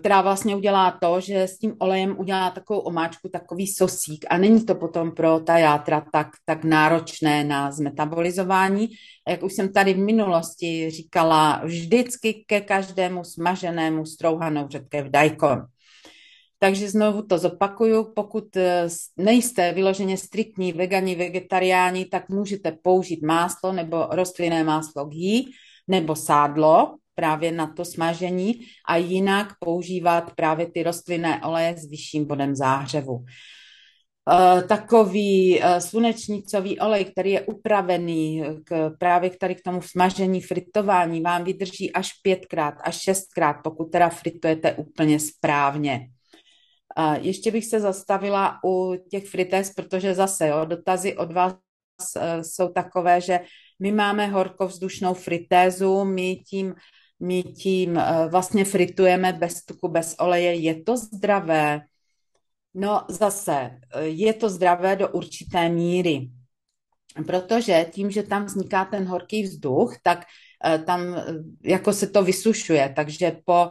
která 0.00 0.22
vlastně 0.22 0.56
udělá 0.56 0.98
to, 1.02 1.20
že 1.20 1.42
s 1.42 1.58
tím 1.58 1.74
olejem 1.78 2.18
udělá 2.18 2.50
takovou 2.50 2.80
omáčku, 2.80 3.28
takový 3.28 3.66
sosík 3.66 4.26
a 4.30 4.38
není 4.38 4.66
to 4.66 4.74
potom 4.74 5.10
pro 5.12 5.40
ta 5.40 5.58
játra 5.58 6.04
tak, 6.12 6.28
tak 6.44 6.64
náročné 6.64 7.44
na 7.44 7.72
zmetabolizování. 7.72 8.88
A 9.26 9.30
jak 9.30 9.42
už 9.42 9.52
jsem 9.52 9.72
tady 9.72 9.94
v 9.94 9.98
minulosti 9.98 10.90
říkala, 10.90 11.60
vždycky 11.64 12.44
ke 12.46 12.60
každému 12.60 13.24
smaženému 13.24 14.06
strouhanou 14.06 14.68
řetkev 14.68 15.06
dajkon. 15.06 15.62
Takže 16.58 16.90
znovu 16.90 17.22
to 17.22 17.38
zopakuju, 17.38 18.12
pokud 18.14 18.56
eh, 18.56 18.88
nejste 19.16 19.72
vyloženě 19.72 20.16
striktní 20.16 20.72
vegani, 20.72 21.14
vegetariáni, 21.14 22.04
tak 22.04 22.28
můžete 22.28 22.72
použít 22.82 23.22
máslo 23.22 23.72
nebo 23.72 24.06
rostlinné 24.10 24.64
máslo 24.64 25.04
ghee 25.04 25.42
nebo 25.88 26.16
sádlo, 26.16 26.96
právě 27.18 27.52
na 27.52 27.66
to 27.66 27.84
smažení 27.84 28.60
a 28.88 28.96
jinak 28.96 29.58
používat 29.60 30.32
právě 30.34 30.66
ty 30.70 30.82
rostlinné 30.82 31.42
oleje 31.42 31.76
s 31.76 31.90
vyšším 31.90 32.24
bodem 32.24 32.54
záhřevu. 32.54 33.14
Uh, 33.14 34.62
takový 34.68 35.58
uh, 35.58 35.78
slunečnicový 35.78 36.78
olej, 36.78 37.04
který 37.04 37.30
je 37.30 37.40
upravený 37.40 38.42
k, 38.64 38.90
právě 38.98 39.30
tady 39.30 39.54
k 39.54 39.62
tomu 39.62 39.82
smažení, 39.82 40.40
fritování, 40.40 41.20
vám 41.20 41.44
vydrží 41.44 41.92
až 41.92 42.12
pětkrát, 42.22 42.74
až 42.84 43.00
šestkrát, 43.02 43.56
pokud 43.64 43.84
teda 43.84 44.08
fritujete 44.08 44.74
úplně 44.74 45.18
správně. 45.20 46.00
Uh, 46.98 47.18
ještě 47.20 47.50
bych 47.50 47.66
se 47.66 47.80
zastavila 47.80 48.58
u 48.64 48.94
těch 49.10 49.26
frités, 49.26 49.74
protože 49.74 50.14
zase 50.14 50.48
jo, 50.48 50.64
dotazy 50.64 51.16
od 51.16 51.32
vás 51.32 51.54
jsou 52.42 52.68
takové, 52.68 53.20
že 53.20 53.40
my 53.82 53.92
máme 53.92 54.26
horkovzdušnou 54.26 55.14
fritézu, 55.14 56.04
my 56.04 56.36
tím 56.36 56.74
my 57.20 57.42
tím 57.42 57.98
eh, 57.98 58.28
vlastně 58.28 58.64
fritujeme 58.64 59.32
bez 59.32 59.64
tuku, 59.64 59.88
bez 59.88 60.14
oleje. 60.18 60.54
Je 60.54 60.82
to 60.82 60.96
zdravé? 60.96 61.80
No 62.74 63.04
zase, 63.08 63.70
eh, 63.94 64.04
je 64.06 64.32
to 64.32 64.48
zdravé 64.48 64.96
do 64.96 65.08
určité 65.08 65.68
míry. 65.68 66.30
Protože 67.26 67.86
tím, 67.92 68.10
že 68.10 68.22
tam 68.22 68.44
vzniká 68.44 68.84
ten 68.84 69.04
horký 69.04 69.42
vzduch, 69.42 69.96
tak 70.02 70.24
tam 70.84 71.14
eh, 71.14 71.24
jako 71.64 71.92
se 71.92 72.06
to 72.06 72.22
vysušuje, 72.22 72.92
takže 72.96 73.36
po, 73.44 73.70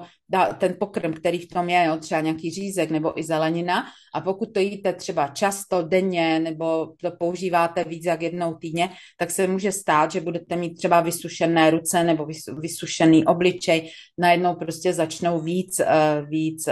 ten 0.58 0.76
pokrm, 0.80 1.14
který 1.14 1.40
v 1.40 1.48
tom 1.48 1.70
je, 1.70 1.86
jo, 1.86 1.98
třeba 1.98 2.22
nějaký 2.22 2.52
řízek 2.52 2.90
nebo 2.92 3.20
i 3.20 3.24
zelenina, 3.24 3.86
a 4.14 4.22
pokud 4.22 4.54
to 4.54 4.60
jíte 4.60 4.94
třeba 4.94 5.28
často, 5.28 5.82
denně, 5.82 6.40
nebo 6.40 6.94
to 7.02 7.12
používáte 7.12 7.84
víc 7.84 8.06
jak 8.06 8.22
jednou 8.22 8.54
týdně, 8.54 8.90
tak 9.18 9.32
se 9.32 9.48
může 9.48 9.72
stát, 9.72 10.12
že 10.12 10.22
budete 10.22 10.56
mít 10.56 10.76
třeba 10.76 11.02
vysušené 11.02 11.70
ruce 11.70 12.04
nebo 12.04 12.28
vysušený 12.60 13.26
obličej, 13.26 13.92
najednou 14.18 14.56
prostě 14.56 14.94
začnou 14.94 15.40
víc, 15.40 15.80
eh, 15.80 15.86
víc 16.30 16.70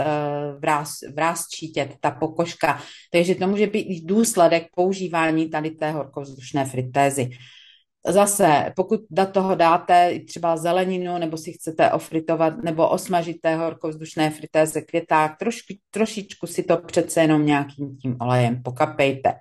vráz, 0.60 0.92
vrázčítět 1.16 1.96
ta 2.00 2.12
pokožka. 2.12 2.82
Takže 3.12 3.36
to 3.36 3.48
může 3.48 3.68
být 3.68 4.06
důsledek 4.06 4.68
používání 4.76 5.50
tady 5.50 5.72
té 5.72 5.92
horkovzdušné 5.92 6.66
fritézy. 6.66 7.30
Zase, 8.08 8.74
pokud 8.76 9.00
do 9.10 9.26
toho 9.26 9.56
dáte 9.56 10.20
třeba 10.28 10.58
zeleninu, 10.58 11.18
nebo 11.18 11.38
si 11.38 11.52
chcete 11.54 11.92
ofritovat, 11.92 12.64
nebo 12.64 12.90
osmažit 12.90 13.42
té 13.42 13.56
horkovzdušné 13.56 14.30
fritéze 14.30 14.82
květák, 14.82 15.38
trošku, 15.38 15.74
trošičku 15.92 16.48
si 16.48 16.64
to 16.64 16.78
přece 16.78 17.22
jenom 17.22 17.46
nějakým 17.46 17.98
tím 17.98 18.18
olejem 18.20 18.64
pokapejte. 18.64 19.34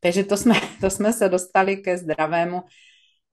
Takže 0.00 0.24
to 0.24 0.36
jsme, 0.36 0.54
to 0.80 0.90
jsme 0.90 1.12
se 1.12 1.28
dostali 1.28 1.76
ke 1.76 1.98
zdravému 1.98 2.62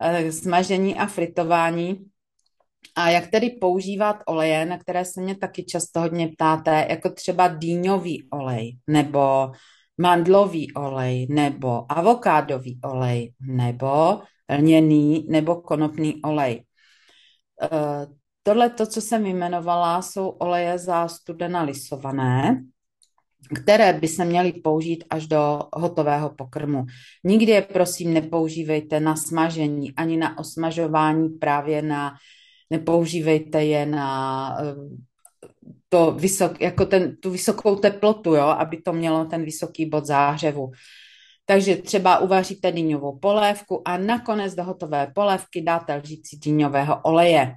eh, 0.01 0.31
smažení 0.31 0.95
a 0.95 1.05
fritování. 1.05 1.99
A 2.95 3.09
jak 3.09 3.27
tedy 3.27 3.49
používat 3.49 4.23
oleje, 4.25 4.65
na 4.65 4.77
které 4.77 5.05
se 5.05 5.21
mě 5.21 5.35
taky 5.35 5.63
často 5.63 5.99
hodně 5.99 6.27
ptáte, 6.27 6.87
jako 6.89 7.09
třeba 7.09 7.47
dýňový 7.47 8.27
olej, 8.31 8.77
nebo 8.87 9.51
mandlový 9.97 10.73
olej, 10.73 11.27
nebo 11.29 11.91
avokádový 11.91 12.79
olej, 12.83 13.33
nebo 13.41 14.21
lněný 14.49 15.25
nebo 15.29 15.55
konopný 15.55 16.21
olej. 16.21 16.63
Eh, 17.63 18.07
tohle, 18.43 18.69
to, 18.69 18.85
co 18.85 19.01
jsem 19.01 19.25
jmenovala, 19.25 20.01
jsou 20.01 20.29
oleje 20.29 20.77
za 20.77 21.07
studena 21.07 21.61
lisované. 21.63 22.63
které 23.63 23.93
by 23.93 24.07
se 24.07 24.25
měly 24.25 24.51
použít 24.51 25.03
až 25.09 25.27
do 25.27 25.59
hotového 25.73 26.29
pokrmu. 26.29 26.85
Nikdy 27.23 27.51
je 27.51 27.61
prosím 27.61 28.13
nepoužívejte 28.13 28.99
na 28.99 29.15
smažení 29.15 29.95
ani 29.95 30.17
na 30.17 30.37
osmažování 30.37 31.29
právě 31.29 31.81
na, 31.81 32.15
nepoužívejte 32.69 33.65
je 33.65 33.85
na 33.85 34.57
eh, 34.61 34.75
to 35.89 36.11
vysok, 36.11 36.61
jako 36.61 36.85
ten, 36.85 37.15
tu 37.17 37.31
vysokou 37.31 37.75
teplotu, 37.75 38.35
jo, 38.35 38.43
aby 38.43 38.81
to 38.81 38.93
mělo 38.93 39.25
ten 39.25 39.43
vysoký 39.43 39.85
bod 39.85 40.05
záhřevu. 40.05 40.71
Takže 41.45 41.75
třeba 41.75 42.19
uvaříte 42.19 42.71
dýňovou 42.71 43.19
polévku 43.19 43.81
a 43.87 43.97
nakonec 43.97 44.55
do 44.55 44.63
hotové 44.63 45.11
polévky 45.15 45.61
dáte 45.61 45.95
lžící 45.95 46.39
dýňového 46.39 47.01
oleje. 47.03 47.55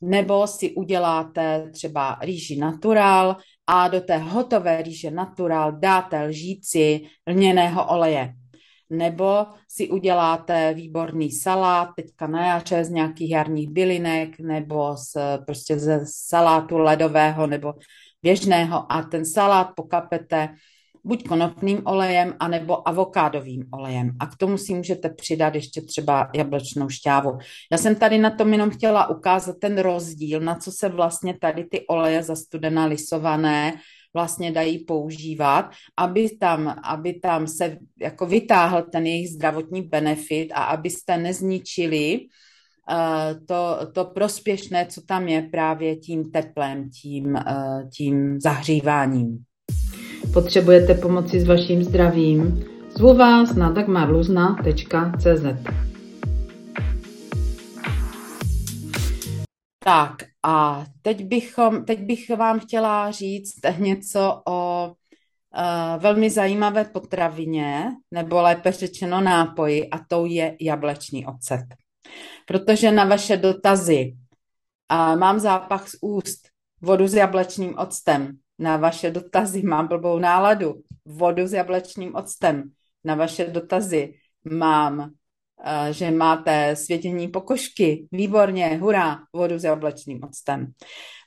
Nebo 0.00 0.46
si 0.46 0.74
uděláte 0.74 1.70
třeba 1.72 2.18
rýži 2.20 2.56
natural 2.56 3.36
a 3.66 3.88
do 3.88 4.00
té 4.00 4.16
hotové 4.18 4.82
rýže 4.82 5.10
natural 5.10 5.72
dáte 5.72 6.22
lžíci 6.22 7.00
lněného 7.26 7.86
oleje. 7.86 8.32
Nebo 8.90 9.46
si 9.68 9.88
uděláte 9.88 10.74
výborný 10.74 11.32
salát 11.32 11.88
teďka 11.96 12.26
na 12.26 12.46
jaře 12.46 12.84
z 12.84 12.90
nějakých 12.90 13.30
jarních 13.30 13.68
bylinek 13.70 14.40
nebo 14.40 14.96
z, 14.96 15.16
prostě 15.46 15.78
ze 15.78 16.00
salátu 16.04 16.78
ledového 16.78 17.46
nebo 17.46 17.74
běžného 18.22 18.92
a 18.92 19.02
ten 19.02 19.24
salát 19.24 19.70
pokapete 19.76 20.48
buď 21.06 21.24
konopným 21.24 21.82
olejem, 21.84 22.34
anebo 22.40 22.88
avokádovým 22.88 23.64
olejem. 23.72 24.10
A 24.20 24.26
k 24.26 24.36
tomu 24.36 24.58
si 24.58 24.74
můžete 24.74 25.08
přidat 25.08 25.54
ještě 25.54 25.80
třeba 25.82 26.30
jablečnou 26.34 26.88
šťávu. 26.88 27.38
Já 27.72 27.78
jsem 27.78 27.94
tady 27.94 28.18
na 28.18 28.30
tom 28.30 28.52
jenom 28.52 28.70
chtěla 28.70 29.10
ukázat 29.10 29.56
ten 29.60 29.78
rozdíl, 29.78 30.40
na 30.40 30.54
co 30.54 30.72
se 30.72 30.88
vlastně 30.88 31.38
tady 31.40 31.64
ty 31.64 31.86
oleje 31.86 32.22
zastudená 32.22 32.84
lisované 32.84 33.74
vlastně 34.14 34.52
dají 34.52 34.84
používat, 34.84 35.70
aby 35.96 36.28
tam, 36.40 36.76
aby 36.84 37.12
tam 37.12 37.46
se 37.46 37.78
jako 38.00 38.26
vytáhl 38.26 38.82
ten 38.82 39.06
jejich 39.06 39.28
zdravotní 39.28 39.82
benefit 39.82 40.52
a 40.54 40.64
abyste 40.64 41.16
nezničili 41.16 42.20
uh, 42.20 43.46
to, 43.46 43.78
to 43.92 44.04
prospěšné, 44.04 44.86
co 44.86 45.02
tam 45.02 45.28
je 45.28 45.42
právě 45.42 45.96
tím 45.96 46.30
teplem, 46.30 46.90
tím, 46.90 47.34
uh, 47.34 47.88
tím 47.90 48.40
zahříváním. 48.40 49.44
Potřebujete 50.36 50.94
pomoci 50.94 51.40
s 51.40 51.46
vaším 51.46 51.84
zdravím? 51.84 52.64
Zvu 52.96 53.14
vás 53.14 53.54
na 53.54 53.70
dagmarluzna.cz 53.70 55.44
Tak 59.84 60.12
a 60.42 60.84
teď, 61.02 61.24
bychom, 61.24 61.84
teď 61.84 62.00
bych 62.00 62.30
vám 62.30 62.60
chtěla 62.60 63.10
říct 63.10 63.60
něco 63.78 64.42
o 64.48 64.86
uh, 64.86 66.02
velmi 66.02 66.30
zajímavé 66.30 66.84
potravině, 66.84 67.84
nebo 68.10 68.42
lépe 68.42 68.72
řečeno 68.72 69.20
nápoji, 69.20 69.90
a 69.90 69.98
to 70.08 70.26
je 70.26 70.56
jablečný 70.60 71.26
ocet. 71.26 71.64
Protože 72.46 72.92
na 72.92 73.04
vaše 73.04 73.36
dotazy 73.36 74.16
uh, 74.92 75.18
mám 75.18 75.40
zápach 75.40 75.88
z 75.88 75.96
úst, 76.00 76.48
vodu 76.80 77.08
s 77.08 77.14
jablečným 77.14 77.78
octem, 77.78 78.38
na 78.58 78.76
vaše 78.76 79.10
dotazy 79.10 79.62
mám 79.62 79.88
blbou 79.88 80.18
náladu, 80.18 80.74
vodu 81.04 81.46
s 81.46 81.52
jablečným 81.52 82.14
octem, 82.14 82.70
na 83.04 83.14
vaše 83.14 83.44
dotazy 83.44 84.14
mám 84.44 85.10
že 85.90 86.10
máte 86.10 86.76
světění 86.76 87.28
pokožky, 87.28 88.08
výborně, 88.12 88.78
hurá, 88.80 89.18
vodu 89.32 89.58
s 89.58 89.64
jablečným 89.64 90.20
octem. 90.24 90.72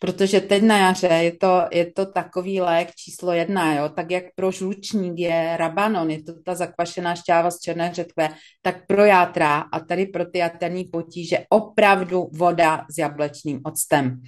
Protože 0.02 0.42
teď 0.42 0.64
na 0.64 0.78
jaře 0.78 1.08
je 1.08 1.38
to, 1.38 1.62
je 1.72 1.92
to 1.92 2.06
takový 2.06 2.62
lék 2.62 2.96
číslo 2.96 3.34
jedna, 3.34 3.76
jo? 3.76 3.90
tak 3.90 4.12
jak 4.12 4.24
pro 4.36 4.52
žlučník 4.52 5.20
je 5.20 5.58
rabanon, 5.58 6.12
je 6.12 6.24
to 6.24 6.34
ta 6.46 6.56
zakvašená 6.56 7.16
šťáva 7.16 7.52
z 7.52 7.60
černé 7.60 7.94
řetkve, 7.94 8.30
tak 8.62 8.88
pro 8.88 9.06
játra 9.06 9.60
a 9.60 9.80
tady 9.80 10.06
pro 10.06 10.26
ty 10.26 10.38
jaterní 10.38 10.86
potíže 10.86 11.46
opravdu 11.50 12.30
voda 12.34 12.86
s 12.92 12.98
jablečným 12.98 13.62
octem. 13.64 14.22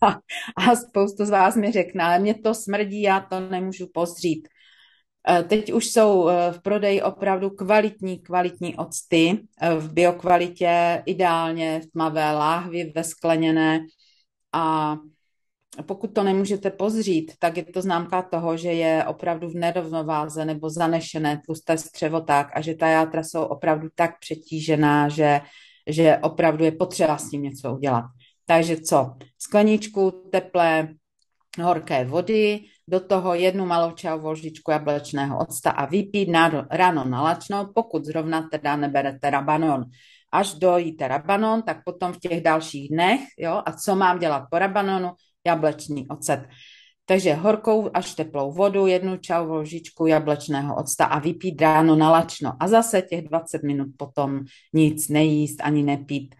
A, 0.00 0.18
a 0.56 0.76
spoustu 0.76 1.24
z 1.24 1.30
vás 1.30 1.56
mi 1.56 1.72
řekne, 1.72 2.04
ale 2.04 2.18
mě 2.18 2.34
to 2.34 2.54
smrdí, 2.54 3.02
já 3.02 3.20
to 3.20 3.40
nemůžu 3.40 3.86
pozřít. 3.94 4.48
Eh, 5.28 5.42
teď 5.42 5.72
už 5.72 5.86
jsou 5.86 6.28
eh, 6.28 6.52
v 6.52 6.62
prodeji 6.62 7.02
opravdu 7.02 7.50
kvalitní, 7.50 8.18
kvalitní 8.18 8.76
octy 8.76 9.38
eh, 9.60 9.74
v 9.74 9.92
biokvalitě, 9.92 11.02
ideálně 11.06 11.80
v 11.80 11.90
tmavé 11.90 12.32
láhvi, 12.32 12.92
ve 12.94 13.04
skleněné 13.04 13.80
a 14.52 14.96
pokud 15.86 16.14
to 16.14 16.22
nemůžete 16.22 16.70
pozřít, 16.70 17.32
tak 17.38 17.56
je 17.56 17.64
to 17.64 17.82
známka 17.82 18.22
toho, 18.22 18.56
že 18.56 18.72
je 18.72 19.04
opravdu 19.04 19.48
v 19.48 19.54
nerovnováze 19.54 20.44
nebo 20.44 20.70
zanešené 20.70 21.40
tlusté 21.46 21.78
střevo 21.78 22.20
tak 22.20 22.48
a 22.54 22.60
že 22.60 22.74
ta 22.74 22.88
játra 22.88 23.22
jsou 23.22 23.42
opravdu 23.42 23.88
tak 23.94 24.10
přetížená, 24.20 25.08
že, 25.08 25.40
že 25.86 26.18
opravdu 26.22 26.64
je 26.64 26.72
potřeba 26.72 27.18
s 27.18 27.30
tím 27.30 27.42
něco 27.42 27.74
udělat. 27.74 28.04
Takže 28.46 28.76
co? 28.76 29.16
Skleničku 29.38 30.30
teplé 30.30 30.88
horké 31.62 32.04
vody, 32.04 32.64
do 32.88 33.00
toho 33.00 33.34
jednu 33.34 33.66
malou 33.66 33.90
čajovou 33.90 34.34
jablečného 34.70 35.38
octa 35.38 35.70
a 35.70 35.84
vypít 35.86 36.28
ráno 36.70 37.04
nalačno, 37.04 37.72
pokud 37.74 38.04
zrovna 38.04 38.48
teda 38.50 38.76
neberete 38.76 39.30
rabanon. 39.30 39.84
Až 40.32 40.54
dojíte 40.54 41.08
rabanon, 41.08 41.62
tak 41.62 41.84
potom 41.84 42.12
v 42.12 42.18
těch 42.18 42.40
dalších 42.40 42.88
dnech, 42.88 43.20
jo, 43.38 43.62
a 43.66 43.72
co 43.72 43.96
mám 43.96 44.18
dělat 44.18 44.42
po 44.50 44.58
rabanonu? 44.58 45.12
Jablečný 45.46 46.08
ocet. 46.08 46.40
Takže 47.06 47.34
horkou 47.34 47.90
až 47.94 48.14
teplou 48.14 48.52
vodu, 48.52 48.86
jednu 48.86 49.16
čajovou 49.16 49.56
lžičku 49.56 50.06
jablečného 50.06 50.76
octa 50.76 51.04
a 51.04 51.18
vypít 51.18 51.62
ráno 51.62 51.96
nalačno. 51.96 52.52
A 52.60 52.68
zase 52.68 53.02
těch 53.02 53.28
20 53.28 53.62
minut 53.62 53.88
potom 53.96 54.40
nic 54.74 55.08
nejíst 55.08 55.60
ani 55.62 55.82
nepít. 55.82 56.34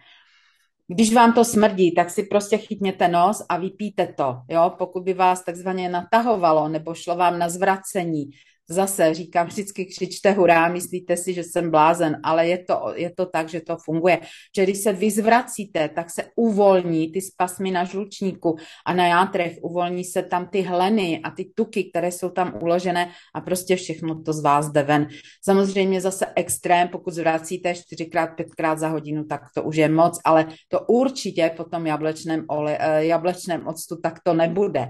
Když 0.87 1.13
vám 1.13 1.33
to 1.33 1.45
smrdí, 1.45 1.95
tak 1.95 2.09
si 2.09 2.23
prostě 2.23 2.57
chytněte 2.57 3.07
nos 3.07 3.45
a 3.49 3.57
vypíte 3.57 4.07
to. 4.07 4.35
Jo? 4.49 4.71
Pokud 4.77 5.03
by 5.03 5.13
vás 5.13 5.43
takzvaně 5.43 5.89
natahovalo 5.89 6.69
nebo 6.69 6.93
šlo 6.93 7.15
vám 7.15 7.39
na 7.39 7.49
zvracení, 7.49 8.29
zase 8.69 9.13
říkám, 9.13 9.47
vždycky 9.47 9.85
křičte 9.85 10.31
hurá, 10.31 10.67
myslíte 10.67 11.17
si, 11.17 11.33
že 11.33 11.43
jsem 11.43 11.71
blázen, 11.71 12.19
ale 12.23 12.47
je 12.47 12.57
to, 12.57 12.93
je 12.95 13.11
to 13.15 13.25
tak, 13.25 13.49
že 13.49 13.61
to 13.61 13.77
funguje. 13.85 14.19
Že 14.55 14.63
když 14.63 14.77
se 14.77 14.93
vyzvracíte, 14.93 15.89
tak 15.89 16.09
se 16.09 16.23
uvolní 16.35 17.11
ty 17.11 17.21
spasmy 17.21 17.71
na 17.71 17.83
žlučníku 17.83 18.55
a 18.85 18.93
na 18.93 19.07
játrech, 19.07 19.57
uvolní 19.61 20.03
se 20.03 20.23
tam 20.23 20.47
ty 20.47 20.61
hleny 20.61 21.21
a 21.23 21.31
ty 21.31 21.51
tuky, 21.55 21.83
které 21.83 22.11
jsou 22.11 22.29
tam 22.29 22.59
uložené 22.61 23.11
a 23.35 23.41
prostě 23.41 23.75
všechno 23.75 24.21
to 24.21 24.33
z 24.33 24.41
vás 24.41 24.71
jde 24.71 24.83
ven. 24.83 25.07
Samozřejmě 25.41 26.01
zase 26.01 26.25
extrém, 26.35 26.87
pokud 26.87 27.13
zvracíte 27.13 27.75
čtyřikrát, 27.75 28.27
pětkrát 28.27 28.79
za 28.79 28.87
hodinu, 28.87 29.23
tak 29.23 29.41
to 29.55 29.63
už 29.63 29.75
je 29.75 29.89
moc, 29.89 30.19
ale 30.25 30.47
to 30.67 30.79
určitě 30.79 31.51
po 31.57 31.63
tom 31.63 31.87
jablečném, 31.87 32.45
ole, 32.47 32.77
eh, 32.79 33.05
jablečném 33.05 33.67
octu 33.67 33.95
tak 34.01 34.19
to 34.23 34.33
nebude 34.33 34.87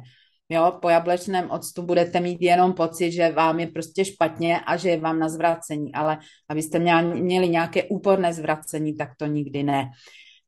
Jo, 0.49 0.77
po 0.81 0.89
jablečném 0.89 1.51
octu 1.51 1.81
budete 1.81 2.19
mít 2.19 2.41
jenom 2.41 2.73
pocit, 2.73 3.11
že 3.11 3.31
vám 3.31 3.59
je 3.59 3.67
prostě 3.67 4.05
špatně 4.05 4.59
a 4.59 4.77
že 4.77 4.89
je 4.89 4.99
vám 4.99 5.19
na 5.19 5.29
zvracení, 5.29 5.93
ale 5.93 6.17
abyste 6.49 6.79
měli 7.03 7.49
nějaké 7.49 7.83
úporné 7.83 8.33
zvracení, 8.33 8.95
tak 8.95 9.09
to 9.17 9.25
nikdy 9.25 9.63
ne. 9.63 9.89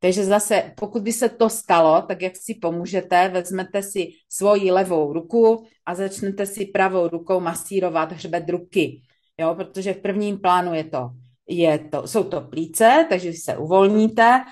Takže 0.00 0.24
zase, 0.24 0.72
pokud 0.80 1.02
by 1.02 1.12
se 1.12 1.28
to 1.28 1.48
stalo, 1.48 2.02
tak 2.02 2.22
jak 2.22 2.36
si 2.36 2.54
pomůžete, 2.54 3.28
vezmete 3.28 3.82
si 3.82 4.08
svoji 4.28 4.70
levou 4.70 5.12
ruku 5.12 5.66
a 5.86 5.94
začnete 5.94 6.46
si 6.46 6.66
pravou 6.66 7.08
rukou 7.08 7.40
masírovat 7.40 8.12
hřbet 8.12 8.48
ruky. 8.50 9.02
Jo, 9.40 9.54
protože 9.54 9.92
v 9.92 10.00
prvním 10.00 10.38
plánu 10.38 10.74
je 10.74 10.84
to, 10.84 11.10
je 11.48 11.78
to, 11.78 12.08
jsou 12.08 12.24
to 12.24 12.40
plíce, 12.40 13.06
takže 13.08 13.32
se 13.32 13.56
uvolníte 13.56 14.44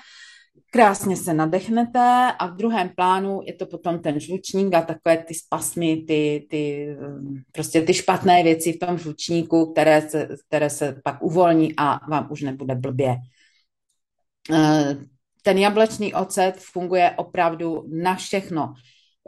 krásně 0.71 1.15
se 1.17 1.33
nadechnete 1.33 2.31
a 2.39 2.47
v 2.47 2.55
druhém 2.55 2.89
plánu 2.95 3.41
je 3.45 3.53
to 3.53 3.65
potom 3.65 3.99
ten 3.99 4.19
žlučník 4.19 4.73
a 4.73 4.81
takové 4.81 5.17
ty 5.17 5.33
spasmy, 5.33 5.97
ty, 5.97 6.47
ty, 6.49 6.87
prostě 7.51 7.81
ty 7.81 7.93
špatné 7.93 8.43
věci 8.43 8.73
v 8.73 8.79
tom 8.79 8.97
žlučníku, 8.97 9.71
které 9.71 10.09
se, 10.09 10.27
které 10.47 10.69
se 10.69 11.01
pak 11.03 11.23
uvolní 11.23 11.73
a 11.77 12.09
vám 12.09 12.27
už 12.31 12.41
nebude 12.41 12.75
blbě. 12.75 13.15
Eh, 14.53 14.97
ten 15.43 15.57
jablečný 15.57 16.13
ocet 16.13 16.55
funguje 16.57 17.11
opravdu 17.11 17.83
na 18.03 18.15
všechno. 18.15 18.73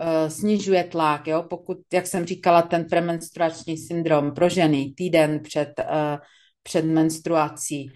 Eh, 0.01 0.29
snižuje 0.29 0.83
tlak, 0.83 1.27
jo? 1.27 1.43
pokud, 1.49 1.77
jak 1.93 2.07
jsem 2.07 2.25
říkala, 2.25 2.61
ten 2.61 2.85
premenstruační 2.85 3.77
syndrom 3.77 4.31
pro 4.31 4.49
ženy 4.49 4.93
týden 4.97 5.39
před, 5.39 5.79
eh, 5.79 6.17
před 6.63 6.85
menstruací, 6.85 7.91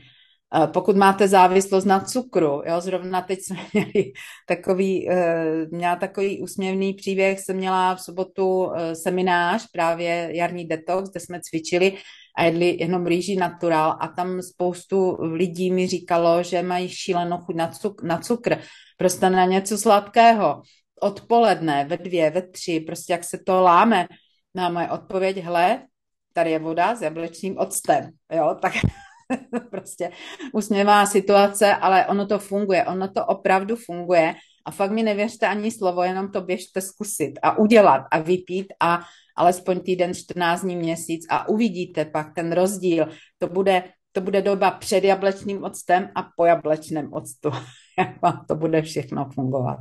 pokud 0.74 0.96
máte 0.96 1.28
závislost 1.28 1.86
na 1.86 2.00
cukru, 2.00 2.62
jo, 2.66 2.82
zrovna 2.82 3.22
teď 3.22 3.40
jsme 3.42 3.58
měli 3.74 4.12
takový, 4.48 5.10
eh, 5.10 5.66
měla 5.72 5.96
takový 5.96 6.42
úsměvný 6.42 6.94
příběh, 6.94 7.40
jsem 7.40 7.58
měla 7.58 7.96
v 7.96 8.02
sobotu 8.02 8.72
eh, 8.76 8.96
seminář, 8.96 9.68
právě 9.72 10.30
jarní 10.34 10.66
detox, 10.66 11.10
kde 11.10 11.20
jsme 11.20 11.40
cvičili 11.42 11.98
a 12.38 12.44
jedli 12.44 12.78
jenom 12.80 13.06
rýži 13.06 13.36
natural 13.36 13.98
a 14.00 14.08
tam 14.08 14.42
spoustu 14.42 15.18
lidí 15.20 15.72
mi 15.72 15.88
říkalo, 15.88 16.44
že 16.44 16.64
mají 16.64 16.90
šílenou 16.90 17.38
chuť 17.38 17.56
na, 17.56 17.72
cuk- 17.72 18.04
na 18.04 18.18
cukr, 18.18 18.58
prostě 18.98 19.30
na 19.30 19.46
něco 19.46 19.78
sladkého, 19.78 20.62
odpoledne, 21.02 21.86
ve 21.86 21.98
dvě, 21.98 22.30
ve 22.30 22.42
tři, 22.42 22.80
prostě 22.80 23.14
jak 23.14 23.24
se 23.24 23.38
to 23.46 23.62
láme, 23.62 24.08
No 24.56 24.64
a 24.64 24.70
moje 24.70 24.90
odpověď, 24.90 25.38
hle, 25.38 25.88
tady 26.34 26.52
je 26.52 26.60
voda 26.60 26.96
s 26.96 27.02
jablečným 27.02 27.58
octem, 27.58 28.10
jo, 28.32 28.56
tak 28.62 28.74
prostě 29.72 30.12
usměvá 30.54 31.06
situace, 31.06 31.76
ale 31.76 32.06
ono 32.06 32.28
to 32.28 32.40
funguje, 32.40 32.86
ono 32.86 33.08
to 33.08 33.26
opravdu 33.26 33.76
funguje 33.76 34.36
a 34.66 34.72
fakt 34.72 34.92
mi 34.92 35.04
nevěřte 35.04 35.48
ani 35.48 35.72
slovo, 35.72 36.04
jenom 36.04 36.32
to 36.32 36.42
běžte 36.42 36.82
zkusit 36.82 37.34
a 37.42 37.58
udělat 37.58 38.06
a 38.12 38.20
vypít 38.20 38.68
a 38.80 39.00
alespoň 39.36 39.80
týden, 39.80 40.14
14 40.14 40.62
dní, 40.62 40.76
měsíc 40.76 41.26
a 41.30 41.50
uvidíte 41.50 42.06
pak 42.06 42.34
ten 42.36 42.52
rozdíl. 42.52 43.08
To 43.38 43.48
bude, 43.48 43.84
to 44.12 44.22
bude 44.22 44.42
doba 44.42 44.72
před 44.72 45.04
jablečným 45.04 45.64
octem 45.64 46.10
a 46.16 46.30
po 46.38 46.46
jablečném 46.46 47.14
octu. 47.14 47.52
to 48.48 48.56
bude 48.56 48.82
všechno 48.82 49.30
fungovat. 49.34 49.80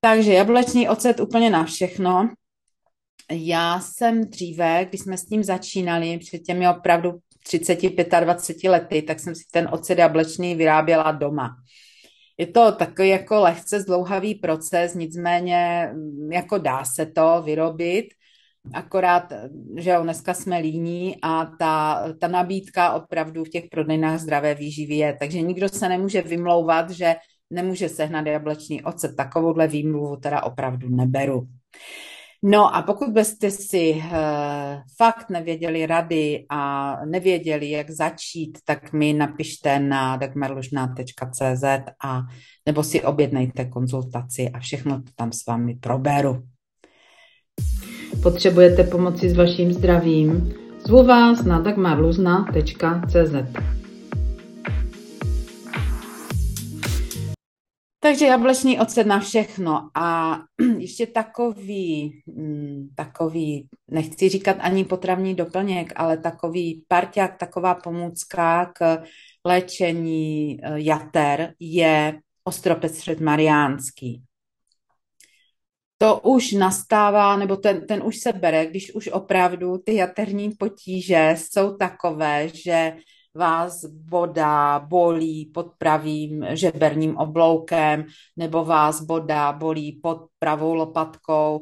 Takže 0.00 0.32
jablečný 0.32 0.88
ocet 0.88 1.20
úplně 1.20 1.50
na 1.50 1.64
všechno. 1.64 2.28
Já 3.30 3.80
jsem 3.80 4.24
dříve, 4.24 4.86
když 4.88 5.00
jsme 5.00 5.16
s 5.16 5.26
tím 5.26 5.44
začínali, 5.44 6.18
před 6.18 6.38
těmi 6.38 6.68
opravdu 6.68 7.12
30, 7.42 7.78
25 8.20 8.70
lety, 8.70 9.02
tak 9.02 9.20
jsem 9.20 9.34
si 9.34 9.42
ten 9.52 9.68
ocet 9.72 9.98
jablečný 9.98 10.54
vyráběla 10.54 11.12
doma. 11.12 11.56
Je 12.38 12.46
to 12.46 12.72
takový 12.72 13.08
jako 13.08 13.40
lehce 13.40 13.80
zdlouhavý 13.80 14.34
proces, 14.34 14.94
nicméně 14.94 15.90
mm, 15.92 16.32
jako 16.32 16.58
dá 16.58 16.84
se 16.84 17.06
to 17.06 17.42
vyrobit, 17.44 18.06
akorát, 18.74 19.32
že 19.78 19.90
jo, 19.90 20.02
dneska 20.02 20.34
jsme 20.34 20.58
líní 20.58 21.16
a 21.22 21.44
ta, 21.58 22.04
ta 22.20 22.28
nabídka 22.28 22.92
opravdu 22.92 23.44
v 23.44 23.48
těch 23.48 23.64
prodejnách 23.70 24.20
zdravé 24.20 24.54
výživy 24.54 24.94
je, 24.94 25.16
takže 25.20 25.40
nikdo 25.40 25.68
se 25.68 25.88
nemůže 25.88 26.22
vymlouvat, 26.22 26.90
že 26.90 27.14
nemůže 27.50 27.88
sehnat 27.88 28.26
jablečný 28.26 28.82
ocet. 28.82 29.16
Takovouhle 29.16 29.68
výmluvu 29.68 30.16
teda 30.16 30.42
opravdu 30.42 30.88
neberu. 30.88 31.46
No 32.44 32.76
a 32.76 32.82
pokud 32.82 33.08
byste 33.08 33.50
si 33.50 33.92
uh, 33.92 34.02
fakt 34.96 35.30
nevěděli 35.30 35.86
rady 35.86 36.46
a 36.48 36.96
nevěděli, 37.04 37.70
jak 37.70 37.90
začít, 37.90 38.58
tak 38.64 38.92
mi 38.92 39.12
napište 39.12 39.78
na 39.78 40.16
dagmarlužná.cz 40.16 41.64
a 42.04 42.22
nebo 42.66 42.82
si 42.82 43.02
objednejte 43.02 43.64
konzultaci 43.64 44.50
a 44.50 44.58
všechno 44.58 45.02
to 45.02 45.10
tam 45.16 45.32
s 45.32 45.46
vámi 45.46 45.74
proberu. 45.74 46.42
Potřebujete 48.22 48.84
pomoci 48.84 49.30
s 49.30 49.36
vaším 49.36 49.72
zdravím? 49.72 50.54
Zvu 50.86 51.06
vás 51.06 51.44
na 51.44 51.60
dagmarluzna.cz 51.60 53.81
Takže 58.04 58.26
jablečný 58.26 58.80
ocet 58.80 59.06
na 59.06 59.20
všechno 59.20 59.90
a 59.94 60.38
ještě 60.78 61.06
takový, 61.06 62.22
mm, 62.26 62.88
takový, 62.96 63.68
nechci 63.88 64.28
říkat 64.28 64.56
ani 64.60 64.84
potravní 64.84 65.34
doplněk, 65.34 65.92
ale 65.96 66.16
takový 66.18 66.84
parťák, 66.88 67.38
taková 67.38 67.74
pomůcka 67.74 68.66
k 68.74 69.02
léčení 69.44 70.58
eh, 70.62 70.80
jater 70.80 71.54
je 71.60 72.20
ostropestřed 72.44 73.20
mariánský. 73.20 74.22
To 75.98 76.20
už 76.20 76.52
nastává, 76.52 77.36
nebo 77.36 77.56
ten, 77.56 77.86
ten 77.86 78.02
už 78.02 78.18
se 78.18 78.32
bere, 78.32 78.66
když 78.66 78.94
už 78.94 79.08
opravdu 79.08 79.78
ty 79.78 79.94
jaterní 79.94 80.50
potíže 80.50 81.34
jsou 81.38 81.76
takové, 81.76 82.48
že 82.48 82.96
vás 83.34 83.84
boda 83.84 84.78
bolí 84.78 85.46
pod 85.54 85.66
pravým 85.78 86.46
žeberním 86.50 87.16
obloukem 87.16 88.04
nebo 88.36 88.64
vás 88.64 89.02
boda 89.02 89.52
bolí 89.52 89.92
pod 90.02 90.26
pravou 90.38 90.74
lopatkou, 90.74 91.60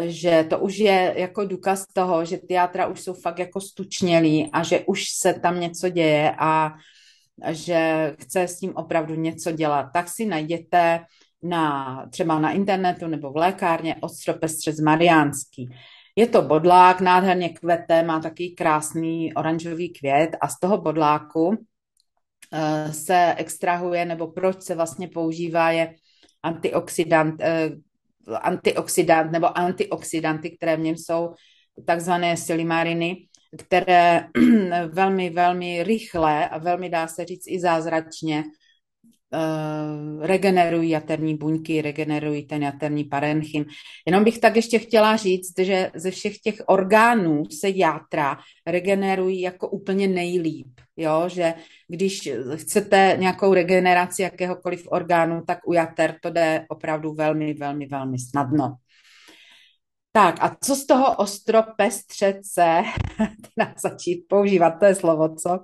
že 0.00 0.46
to 0.50 0.58
už 0.58 0.78
je 0.78 1.14
jako 1.16 1.44
důkaz 1.44 1.86
toho, 1.92 2.24
že 2.24 2.38
ty 2.38 2.54
játra 2.54 2.86
už 2.86 3.00
jsou 3.00 3.14
fakt 3.14 3.38
jako 3.38 3.60
stučnělý 3.60 4.50
a 4.52 4.62
že 4.62 4.80
už 4.80 5.04
se 5.08 5.34
tam 5.34 5.60
něco 5.60 5.88
děje 5.88 6.34
a 6.38 6.74
že 7.48 8.12
chce 8.20 8.42
s 8.42 8.58
tím 8.58 8.76
opravdu 8.76 9.14
něco 9.14 9.52
dělat, 9.52 9.86
tak 9.94 10.08
si 10.08 10.26
najděte 10.26 11.00
na, 11.42 12.06
třeba 12.10 12.38
na 12.38 12.50
internetu 12.50 13.06
nebo 13.06 13.32
v 13.32 13.36
lékárně 13.36 13.96
ostropestřec 14.00 14.80
mariánský. 14.80 15.68
Je 16.16 16.26
to 16.26 16.42
bodlák, 16.42 17.00
nádherně 17.00 17.48
kvete, 17.48 18.02
má 18.02 18.20
takový 18.20 18.54
krásný 18.54 19.34
oranžový 19.34 19.92
květ 19.92 20.36
a 20.40 20.48
z 20.48 20.60
toho 20.60 20.78
bodláku 20.78 21.66
eh, 22.52 22.92
se 22.92 23.34
extrahuje, 23.36 24.04
nebo 24.04 24.26
proč 24.26 24.62
se 24.62 24.74
vlastně 24.74 25.08
používá, 25.08 25.70
je 25.70 25.94
antioxidant, 26.42 27.40
eh, 27.40 27.70
antioxidant 28.42 29.32
nebo 29.32 29.58
antioxidanty, 29.58 30.50
které 30.50 30.76
v 30.76 30.80
něm 30.80 30.96
jsou 30.96 31.34
takzvané 31.86 32.36
silimariny, 32.36 33.16
které 33.58 34.26
velmi, 34.88 35.30
velmi 35.30 35.82
rychle 35.82 36.48
a 36.48 36.58
velmi 36.58 36.90
dá 36.90 37.08
se 37.08 37.24
říct 37.24 37.46
i 37.46 37.60
zázračně 37.60 38.44
regenerují 40.20 40.90
jaterní 40.90 41.36
buňky, 41.36 41.82
regenerují 41.82 42.46
ten 42.46 42.62
jaterní 42.62 43.04
parenchym. 43.04 43.64
Jenom 44.06 44.24
bych 44.24 44.38
tak 44.38 44.56
ještě 44.56 44.78
chtěla 44.78 45.16
říct, 45.16 45.58
že 45.58 45.90
ze 45.94 46.10
všech 46.10 46.38
těch 46.38 46.62
orgánů 46.66 47.42
se 47.60 47.68
játra 47.68 48.38
regenerují 48.66 49.40
jako 49.40 49.68
úplně 49.68 50.08
nejlíp. 50.08 50.80
Jo? 50.96 51.24
Že 51.26 51.54
když 51.88 52.28
chcete 52.54 53.16
nějakou 53.18 53.54
regeneraci 53.54 54.22
jakéhokoliv 54.22 54.86
orgánu, 54.86 55.42
tak 55.46 55.58
u 55.66 55.72
jater 55.72 56.16
to 56.22 56.30
jde 56.30 56.66
opravdu 56.68 57.14
velmi, 57.14 57.54
velmi, 57.54 57.86
velmi 57.86 58.18
snadno. 58.18 58.76
Tak 60.12 60.36
a 60.40 60.56
co 60.64 60.76
z 60.76 60.86
toho 60.86 61.16
ostropestřece 61.16 62.82
začít 63.82 64.24
používat, 64.28 64.70
to 64.70 64.84
je 64.84 64.94
slovo, 64.94 65.34
co? 65.34 65.58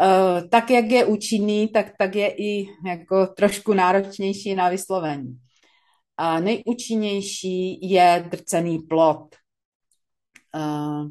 Eh, 0.00 0.48
tak, 0.48 0.70
jak 0.70 0.84
je 0.84 1.04
účinný, 1.04 1.68
tak, 1.68 1.92
tak 1.98 2.14
je 2.14 2.28
i 2.28 2.66
jako 2.86 3.26
trošku 3.26 3.74
náročnější 3.74 4.54
na 4.54 4.68
vyslovení. 4.68 5.38
A 6.16 6.40
nejúčinnější 6.40 7.90
je 7.90 8.26
drcený 8.30 8.78
plot. 8.78 9.36
Uh, 10.54 11.08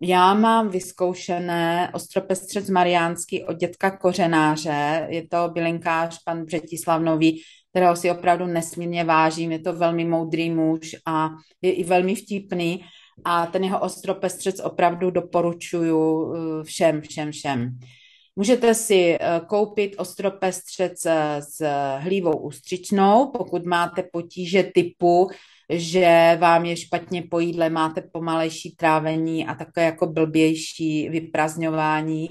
já 0.00 0.34
mám 0.34 0.68
vyzkoušené 0.68 1.90
ostropestřec 1.94 2.70
mariánský 2.70 3.44
od 3.44 3.56
dětka 3.56 3.90
kořenáře, 3.90 5.06
je 5.10 5.28
to 5.28 5.48
bylinkář 5.52 6.22
pan 6.24 6.44
Břetislav 6.44 7.02
Nový, 7.02 7.42
kterého 7.70 7.96
si 7.96 8.10
opravdu 8.10 8.46
nesmírně 8.46 9.04
vážím, 9.04 9.52
je 9.52 9.58
to 9.58 9.72
velmi 9.72 10.04
moudrý 10.04 10.50
muž 10.50 10.96
a 11.06 11.30
je 11.62 11.72
i 11.72 11.84
velmi 11.84 12.14
vtipný 12.14 12.84
a 13.24 13.46
ten 13.46 13.64
jeho 13.64 13.80
ostropestřec 13.80 14.60
opravdu 14.60 15.10
doporučuju 15.10 16.34
eh, 16.34 16.64
všem, 16.64 17.00
všem, 17.00 17.32
všem. 17.32 17.78
Můžete 18.36 18.74
si 18.74 19.16
eh, 19.20 19.40
koupit 19.46 19.94
ostropestřec 19.98 21.06
eh, 21.06 21.42
s 21.42 21.64
hlívou 21.98 22.36
ústřičnou, 22.36 23.30
pokud 23.30 23.64
máte 23.64 24.02
potíže 24.12 24.62
typu, 24.62 25.30
že 25.72 26.36
vám 26.40 26.64
je 26.64 26.76
špatně 26.76 27.22
po 27.30 27.40
jídle, 27.40 27.70
máte 27.70 28.00
pomalejší 28.12 28.76
trávení 28.76 29.46
a 29.46 29.54
takové 29.54 29.86
jako 29.86 30.06
blbější 30.06 31.08
vyprazňování. 31.08 32.28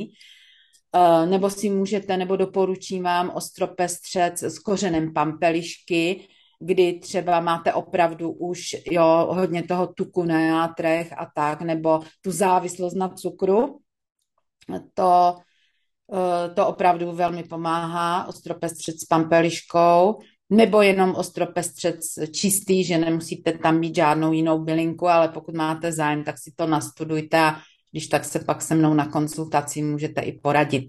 Eh, 0.96 1.26
nebo 1.26 1.50
si 1.50 1.70
můžete, 1.70 2.18
nebo 2.18 2.36
doporučím 2.36 3.04
vám 3.04 3.30
ostropestřec 3.30 4.44
s 4.44 4.60
kořenem 4.60 5.14
pampelišky, 5.14 6.28
kdy 6.60 7.00
třeba 7.00 7.40
máte 7.40 7.74
opravdu 7.74 8.32
už 8.32 8.76
jo, 8.92 9.28
hodně 9.32 9.64
toho 9.64 9.88
tuku 9.88 10.24
na 10.24 10.42
játrech 10.42 11.14
a 11.18 11.32
tak, 11.36 11.62
nebo 11.62 12.00
tu 12.22 12.32
závislost 12.32 12.94
na 12.94 13.10
cukru. 13.10 13.80
To 14.94 15.36
to 16.54 16.68
opravdu 16.68 17.12
velmi 17.12 17.44
pomáhá, 17.44 18.28
ostropestřec 18.28 18.96
s 18.96 19.06
pampeliškou, 19.06 20.20
nebo 20.50 20.82
jenom 20.82 21.16
ostropestřec 21.16 22.00
čistý, 22.32 22.84
že 22.84 22.98
nemusíte 22.98 23.52
tam 23.52 23.80
mít 23.80 23.96
žádnou 23.96 24.34
jinou 24.34 24.64
bylinku, 24.64 25.08
ale 25.08 25.28
pokud 25.28 25.56
máte 25.56 25.92
zájem, 25.92 26.24
tak 26.24 26.40
si 26.40 26.52
to 26.56 26.68
nastudujte 26.68 27.40
a 27.40 27.56
když 27.92 28.08
tak 28.08 28.26
se 28.26 28.40
pak 28.40 28.62
se 28.62 28.76
mnou 28.76 28.94
na 28.94 29.06
konsultaci 29.06 29.82
můžete 29.82 30.22
i 30.22 30.40
poradit. 30.40 30.86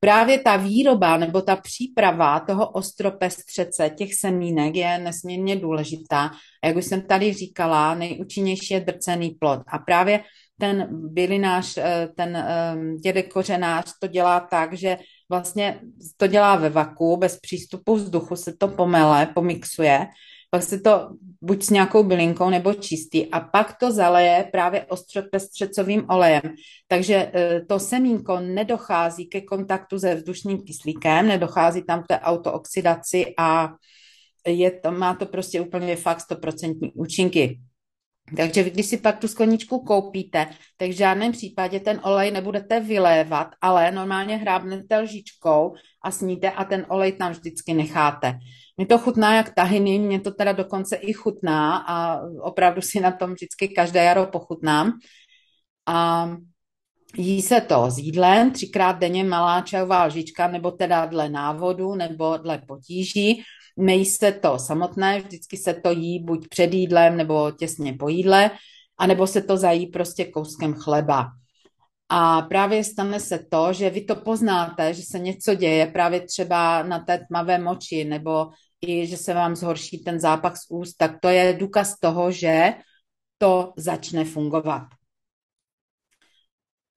Právě 0.00 0.38
ta 0.38 0.56
výroba 0.56 1.16
nebo 1.16 1.40
ta 1.42 1.56
příprava 1.56 2.40
toho 2.40 2.68
ostropestřece, 2.68 3.90
těch 3.90 4.14
semínek 4.14 4.76
je 4.76 4.98
nesmírně 4.98 5.56
důležitá. 5.56 6.30
A 6.62 6.66
jak 6.66 6.76
už 6.76 6.84
jsem 6.84 7.02
tady 7.02 7.32
říkala, 7.32 7.94
nejúčinnější 7.94 8.74
je 8.74 8.80
drcený 8.80 9.30
plod. 9.30 9.60
A 9.66 9.78
právě 9.78 10.20
ten 10.60 10.88
bylinář, 10.90 11.78
eh, 11.78 12.08
ten 12.16 12.36
ehm, 12.36 12.96
dědek 12.96 13.32
kořenář 13.32 13.92
to 14.00 14.06
dělá 14.06 14.40
tak, 14.40 14.72
že 14.72 14.98
vlastně 15.28 15.80
to 16.16 16.26
dělá 16.26 16.56
ve 16.56 16.68
vaku, 16.70 17.16
bez 17.16 17.40
přístupu 17.40 17.94
vzduchu 17.94 18.36
se 18.36 18.56
to 18.58 18.68
pomele, 18.68 19.26
pomixuje, 19.26 20.06
pak 20.50 20.62
se 20.62 20.80
to 20.80 21.10
buď 21.42 21.62
s 21.62 21.70
nějakou 21.70 22.02
bylinkou 22.02 22.50
nebo 22.50 22.74
čistý 22.74 23.30
a 23.30 23.40
pak 23.40 23.76
to 23.80 23.92
zaleje 23.92 24.48
právě 24.52 24.84
ostropestřecovým 24.84 26.04
olejem. 26.08 26.42
Takže 26.88 27.30
eh, 27.34 27.60
to 27.68 27.78
semínko 27.78 28.40
nedochází 28.40 29.26
ke 29.26 29.40
kontaktu 29.40 29.98
se 29.98 30.14
vzdušným 30.14 30.62
kyslíkem, 30.62 31.28
nedochází 31.28 31.82
tam 31.82 32.02
k 32.02 32.06
té 32.06 32.20
autooxidaci 32.20 33.34
a 33.38 33.74
je 34.46 34.70
to, 34.70 34.92
má 34.92 35.14
to 35.14 35.26
prostě 35.26 35.60
úplně 35.60 35.96
fakt 35.96 36.18
100% 36.30 36.92
účinky. 36.94 37.60
Takže 38.36 38.70
když 38.70 38.86
si 38.86 38.96
pak 38.96 39.18
tu 39.18 39.28
skleničku 39.28 39.78
koupíte, 39.78 40.46
tak 40.76 40.88
v 40.90 40.96
žádném 40.96 41.32
případě 41.32 41.80
ten 41.80 42.00
olej 42.02 42.30
nebudete 42.30 42.80
vylévat, 42.80 43.48
ale 43.60 43.92
normálně 43.92 44.36
hrábnete 44.36 44.98
lžičkou 44.98 45.74
a 46.04 46.10
sníte 46.10 46.50
a 46.50 46.64
ten 46.64 46.86
olej 46.88 47.12
tam 47.12 47.32
vždycky 47.32 47.74
necháte. 47.74 48.38
Mně 48.76 48.86
to 48.86 48.98
chutná 48.98 49.36
jak 49.36 49.54
tahiny, 49.54 49.98
mě 49.98 50.20
to 50.20 50.30
teda 50.30 50.52
dokonce 50.52 50.96
i 50.96 51.12
chutná 51.12 51.76
a 51.76 52.20
opravdu 52.40 52.82
si 52.82 53.00
na 53.00 53.10
tom 53.10 53.34
vždycky 53.34 53.68
každé 53.68 54.04
jaro 54.04 54.26
pochutnám. 54.26 54.92
A 55.86 56.30
jí 57.16 57.42
se 57.42 57.60
to 57.60 57.90
s 57.90 57.98
jídlem, 57.98 58.50
třikrát 58.50 58.98
denně 58.98 59.24
malá 59.24 59.60
čajová 59.60 60.04
lžička, 60.04 60.48
nebo 60.48 60.70
teda 60.70 61.06
dle 61.06 61.28
návodu, 61.28 61.94
nebo 61.94 62.36
dle 62.36 62.58
potíží. 62.68 63.42
Nejí 63.76 64.06
se 64.06 64.32
to 64.32 64.58
samotné, 64.58 65.20
vždycky 65.20 65.56
se 65.56 65.74
to 65.74 65.90
jí 65.90 66.24
buď 66.24 66.48
před 66.48 66.74
jídlem, 66.74 67.16
nebo 67.16 67.50
těsně 67.50 67.92
po 67.92 68.08
jídle, 68.08 68.50
anebo 68.98 69.26
se 69.26 69.42
to 69.42 69.56
zají 69.56 69.86
prostě 69.86 70.24
kouskem 70.24 70.74
chleba. 70.74 71.26
A 72.08 72.42
právě 72.42 72.84
stane 72.84 73.20
se 73.20 73.38
to, 73.50 73.72
že 73.72 73.90
vy 73.90 74.00
to 74.00 74.16
poznáte, 74.16 74.94
že 74.94 75.02
se 75.02 75.18
něco 75.18 75.54
děje 75.54 75.86
právě 75.86 76.20
třeba 76.20 76.82
na 76.82 76.98
té 76.98 77.18
tmavé 77.28 77.58
moči, 77.58 78.04
nebo 78.04 78.46
i, 78.80 79.06
že 79.06 79.16
se 79.16 79.34
vám 79.34 79.56
zhorší 79.56 79.98
ten 79.98 80.20
zápach 80.20 80.56
z 80.56 80.70
úst, 80.70 80.94
tak 80.94 81.16
to 81.22 81.28
je 81.28 81.52
důkaz 81.52 82.00
toho, 82.00 82.30
že 82.30 82.74
to 83.38 83.72
začne 83.76 84.24
fungovat. 84.24 84.82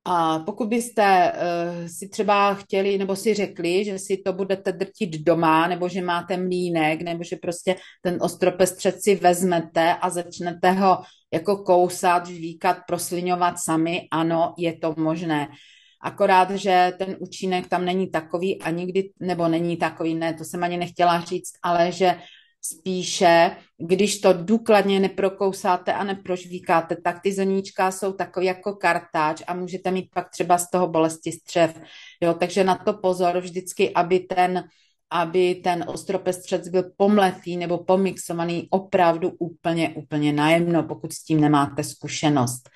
A 0.09 0.39
pokud 0.39 0.67
byste 0.67 1.31
uh, 1.31 1.87
si 1.87 2.09
třeba 2.09 2.53
chtěli, 2.53 2.97
nebo 2.97 3.15
si 3.15 3.33
řekli, 3.33 3.85
že 3.85 3.99
si 3.99 4.17
to 4.17 4.33
budete 4.33 4.71
drtit 4.71 5.21
doma, 5.21 5.67
nebo 5.67 5.89
že 5.89 6.01
máte 6.01 6.37
mlínek, 6.37 7.01
nebo 7.01 7.23
že 7.23 7.35
prostě 7.35 7.75
ten 8.01 8.17
ostropestřec 8.21 9.03
si 9.03 9.15
vezmete 9.15 9.95
a 10.01 10.09
začnete 10.09 10.71
ho 10.71 10.97
jako 11.33 11.57
kousat, 11.57 12.27
žvíkat, 12.27 12.77
prosliňovat 12.87 13.55
sami, 13.59 14.07
ano, 14.11 14.53
je 14.57 14.77
to 14.77 14.93
možné. 14.97 15.47
Akorát, 16.01 16.51
že 16.51 16.93
ten 16.97 17.15
účinek 17.19 17.67
tam 17.67 17.85
není 17.85 18.09
takový 18.09 18.61
a 18.61 18.69
nikdy, 18.69 19.09
nebo 19.19 19.47
není 19.47 19.77
takový, 19.77 20.15
ne, 20.15 20.33
to 20.33 20.43
jsem 20.43 20.63
ani 20.63 20.77
nechtěla 20.77 21.21
říct, 21.21 21.51
ale 21.63 21.91
že 21.91 22.15
spíše, 22.61 23.51
když 23.77 24.19
to 24.19 24.33
důkladně 24.33 24.99
neprokousáte 24.99 25.93
a 25.93 26.03
neprožvíkáte, 26.03 26.95
tak 27.03 27.21
ty 27.21 27.31
zrníčka 27.31 27.91
jsou 27.91 28.13
takový 28.13 28.45
jako 28.45 28.73
kartáč 28.73 29.41
a 29.47 29.53
můžete 29.53 29.91
mít 29.91 30.09
pak 30.13 30.29
třeba 30.29 30.57
z 30.57 30.69
toho 30.69 30.87
bolesti 30.87 31.31
střev. 31.31 31.81
Jo, 32.21 32.33
takže 32.33 32.63
na 32.63 32.75
to 32.75 32.93
pozor 32.93 33.37
vždycky, 33.39 33.93
aby 33.93 34.19
ten, 34.19 34.63
aby 35.11 35.55
ten 35.55 35.85
ostropestřec 35.87 36.69
byl 36.69 36.83
pomletý 36.97 37.57
nebo 37.57 37.77
pomixovaný 37.77 38.67
opravdu 38.69 39.31
úplně, 39.39 39.89
úplně 39.89 40.33
najemno, 40.33 40.83
pokud 40.83 41.13
s 41.13 41.23
tím 41.23 41.41
nemáte 41.41 41.83
zkušenost. 41.83 42.69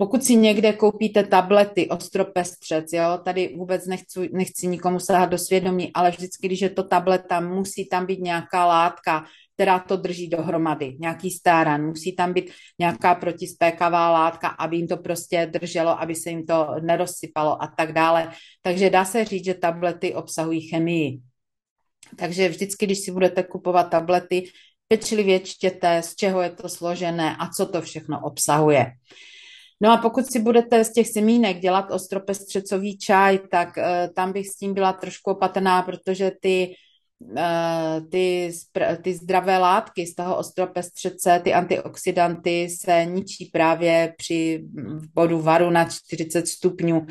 Pokud 0.00 0.24
si 0.24 0.36
někde 0.36 0.72
koupíte 0.72 1.24
tablety, 1.24 1.88
ostropestřec, 1.88 2.92
jo, 2.92 3.18
tady 3.24 3.54
vůbec 3.56 3.86
nechci, 3.86 4.30
nechci 4.32 4.66
nikomu 4.66 5.00
sahat 5.00 5.30
do 5.30 5.38
svědomí, 5.38 5.90
ale 5.94 6.10
vždycky, 6.10 6.46
když 6.46 6.60
je 6.60 6.70
to 6.70 6.82
tableta, 6.82 7.40
musí 7.40 7.88
tam 7.88 8.06
být 8.06 8.20
nějaká 8.20 8.66
látka, 8.66 9.24
která 9.54 9.78
to 9.78 9.96
drží 9.96 10.28
dohromady, 10.28 10.96
nějaký 11.00 11.30
stáran, 11.30 11.86
musí 11.86 12.16
tam 12.16 12.32
být 12.32 12.52
nějaká 12.78 13.14
protispékavá 13.14 14.10
látka, 14.10 14.48
aby 14.48 14.76
jim 14.76 14.86
to 14.86 14.96
prostě 14.96 15.46
drželo, 15.46 16.00
aby 16.00 16.14
se 16.14 16.30
jim 16.30 16.46
to 16.46 16.74
nerozsypalo 16.80 17.62
a 17.62 17.66
tak 17.76 17.92
dále. 17.92 18.30
Takže 18.62 18.90
dá 18.90 19.04
se 19.04 19.24
říct, 19.24 19.44
že 19.44 19.54
tablety 19.54 20.14
obsahují 20.14 20.60
chemii. 20.60 21.20
Takže 22.16 22.48
vždycky, 22.48 22.86
když 22.86 22.98
si 22.98 23.10
budete 23.10 23.42
kupovat 23.42 23.90
tablety, 23.90 24.50
pečlivě 24.88 25.40
čtěte, 25.40 26.02
z 26.02 26.14
čeho 26.14 26.42
je 26.42 26.50
to 26.50 26.68
složené 26.68 27.36
a 27.36 27.48
co 27.48 27.66
to 27.66 27.82
všechno 27.82 28.20
obsahuje. 28.20 28.86
No 29.80 29.92
a 29.92 29.96
pokud 29.96 30.26
si 30.26 30.38
budete 30.38 30.84
z 30.84 30.92
těch 30.92 31.08
semínek 31.08 31.60
dělat 31.60 31.90
ostropestřecový 31.90 32.98
čaj, 32.98 33.38
tak 33.50 33.76
uh, 33.76 34.14
tam 34.14 34.32
bych 34.32 34.48
s 34.48 34.56
tím 34.56 34.74
byla 34.74 34.92
trošku 34.92 35.30
opatrná, 35.30 35.82
protože 35.82 36.32
ty, 36.40 36.74
uh, 37.20 38.08
ty, 38.10 38.52
ty 39.02 39.14
zdravé 39.14 39.58
látky 39.58 40.06
z 40.06 40.14
toho 40.14 40.36
ostropestřece, 40.36 41.40
ty 41.44 41.54
antioxidanty 41.54 42.68
se 42.68 43.04
ničí 43.04 43.44
právě 43.44 44.14
při 44.18 44.64
bodu 45.14 45.40
varu 45.40 45.70
na 45.70 45.84
40 45.84 46.48
stupňů. 46.48 47.06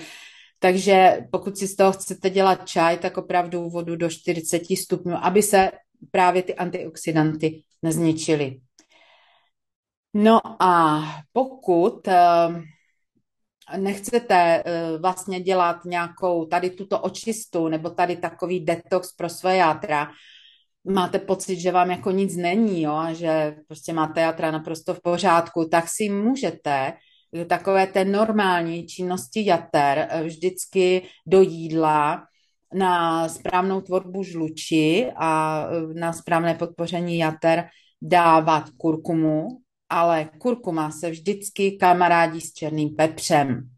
Takže 0.59 1.19
pokud 1.31 1.57
si 1.57 1.67
z 1.67 1.75
toho 1.75 1.91
chcete 1.91 2.29
dělat 2.29 2.67
čaj, 2.67 2.97
tak 2.97 3.17
opravdu 3.17 3.69
vodu 3.69 3.95
do 3.95 4.09
40 4.09 4.61
stupňů, 4.77 5.15
aby 5.21 5.43
se 5.43 5.71
právě 6.11 6.43
ty 6.43 6.55
antioxidanty 6.55 7.63
nezničily. 7.83 8.59
No 10.19 10.39
a 10.63 11.01
pokud 11.33 12.07
eh, 12.07 12.17
nechcete 13.77 14.63
eh, 14.65 14.97
vlastně 14.97 15.39
dělat 15.39 15.85
nějakou 15.85 16.45
tady 16.45 16.69
tuto 16.69 16.99
očistu 16.99 17.67
nebo 17.67 17.89
tady 17.89 18.15
takový 18.15 18.65
detox 18.65 19.13
pro 19.15 19.29
své 19.29 19.57
játra, 19.57 20.11
máte 20.83 21.19
pocit, 21.19 21.59
že 21.59 21.71
vám 21.71 21.91
jako 21.91 22.11
nic 22.11 22.35
není 22.35 22.81
jo, 22.81 22.93
a 22.93 23.13
že 23.13 23.55
prostě 23.67 23.93
máte 23.93 24.21
játra 24.21 24.51
naprosto 24.51 24.93
v 24.93 25.01
pořádku, 25.01 25.67
tak 25.71 25.85
si 25.87 26.09
můžete 26.09 26.93
takové 27.49 27.87
té 27.87 28.05
normální 28.05 28.87
činnosti 28.87 29.45
jater 29.45 30.07
eh, 30.09 30.23
vždycky 30.23 31.01
do 31.27 31.41
jídla 31.41 32.23
na 32.73 33.29
správnou 33.29 33.81
tvorbu 33.81 34.23
žluči 34.23 35.11
a 35.15 35.63
na 35.93 36.13
správné 36.13 36.55
podpoření 36.55 37.17
jater 37.17 37.69
dávat 38.01 38.69
kurkumu, 38.77 39.47
ale 39.89 40.29
kurkuma 40.37 40.91
se 40.91 41.09
vždycky 41.09 41.71
kamarádí 41.71 42.41
s 42.41 42.53
černým 42.53 42.95
pepřem. 42.95 43.69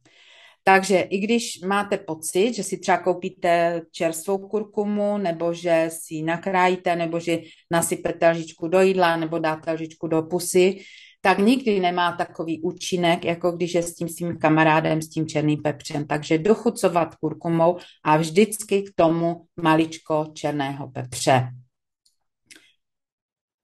Takže 0.63 0.99
i 0.99 1.19
když 1.19 1.61
máte 1.61 1.97
pocit, 1.97 2.53
že 2.53 2.63
si 2.63 2.77
třeba 2.77 2.97
koupíte 2.97 3.81
čerstvou 3.91 4.37
kurkumu, 4.37 5.17
nebo 5.17 5.53
že 5.53 5.89
si 5.93 6.13
ji 6.13 6.23
nakrájíte, 6.23 6.95
nebo 6.95 7.19
že 7.19 7.39
nasypete 7.71 8.29
lžičku 8.29 8.67
do 8.67 8.81
jídla, 8.81 9.15
nebo 9.15 9.39
dáte 9.39 9.71
lžičku 9.71 10.07
do 10.07 10.23
pusy, 10.23 10.79
tak 11.21 11.39
nikdy 11.39 11.79
nemá 11.79 12.11
takový 12.11 12.61
účinek, 12.61 13.25
jako 13.25 13.51
když 13.51 13.73
je 13.73 13.83
s 13.83 13.95
tím 13.95 14.09
svým 14.09 14.37
kamarádem, 14.37 15.01
s 15.01 15.09
tím 15.09 15.27
černým 15.27 15.61
pepřem. 15.61 16.07
Takže 16.07 16.37
dochucovat 16.37 17.15
kurkumou 17.15 17.77
a 18.03 18.17
vždycky 18.17 18.81
k 18.81 18.89
tomu 18.95 19.45
maličko 19.61 20.25
černého 20.33 20.91
pepře. 20.91 21.47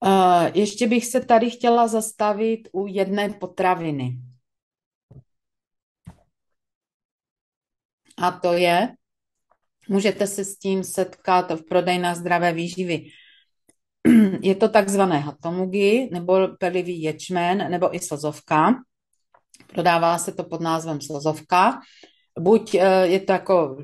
Uh, 0.05 0.45
ještě 0.53 0.87
bych 0.87 1.05
se 1.05 1.25
tady 1.25 1.49
chtěla 1.49 1.87
zastavit 1.87 2.67
u 2.71 2.87
jedné 2.87 3.29
potraviny. 3.29 4.17
A 8.17 8.31
to 8.31 8.53
je, 8.53 8.95
můžete 9.89 10.27
se 10.27 10.45
s 10.45 10.57
tím 10.57 10.83
setkat 10.83 11.51
v 11.51 11.65
prodejná 11.69 12.15
zdravé 12.15 12.53
výživy. 12.53 13.05
Je 14.41 14.55
to 14.55 14.69
takzvané 14.69 15.19
hatomugi, 15.19 16.09
nebo 16.11 16.47
pelivý 16.59 17.01
ječmen, 17.01 17.71
nebo 17.71 17.95
i 17.95 17.99
slzovka. 17.99 18.73
Prodává 19.67 20.17
se 20.17 20.31
to 20.31 20.43
pod 20.43 20.61
názvem 20.61 21.01
slzovka 21.01 21.79
buď 22.39 22.75
eh, 22.75 23.07
je 23.07 23.19
to 23.19 23.31
jako, 23.31 23.77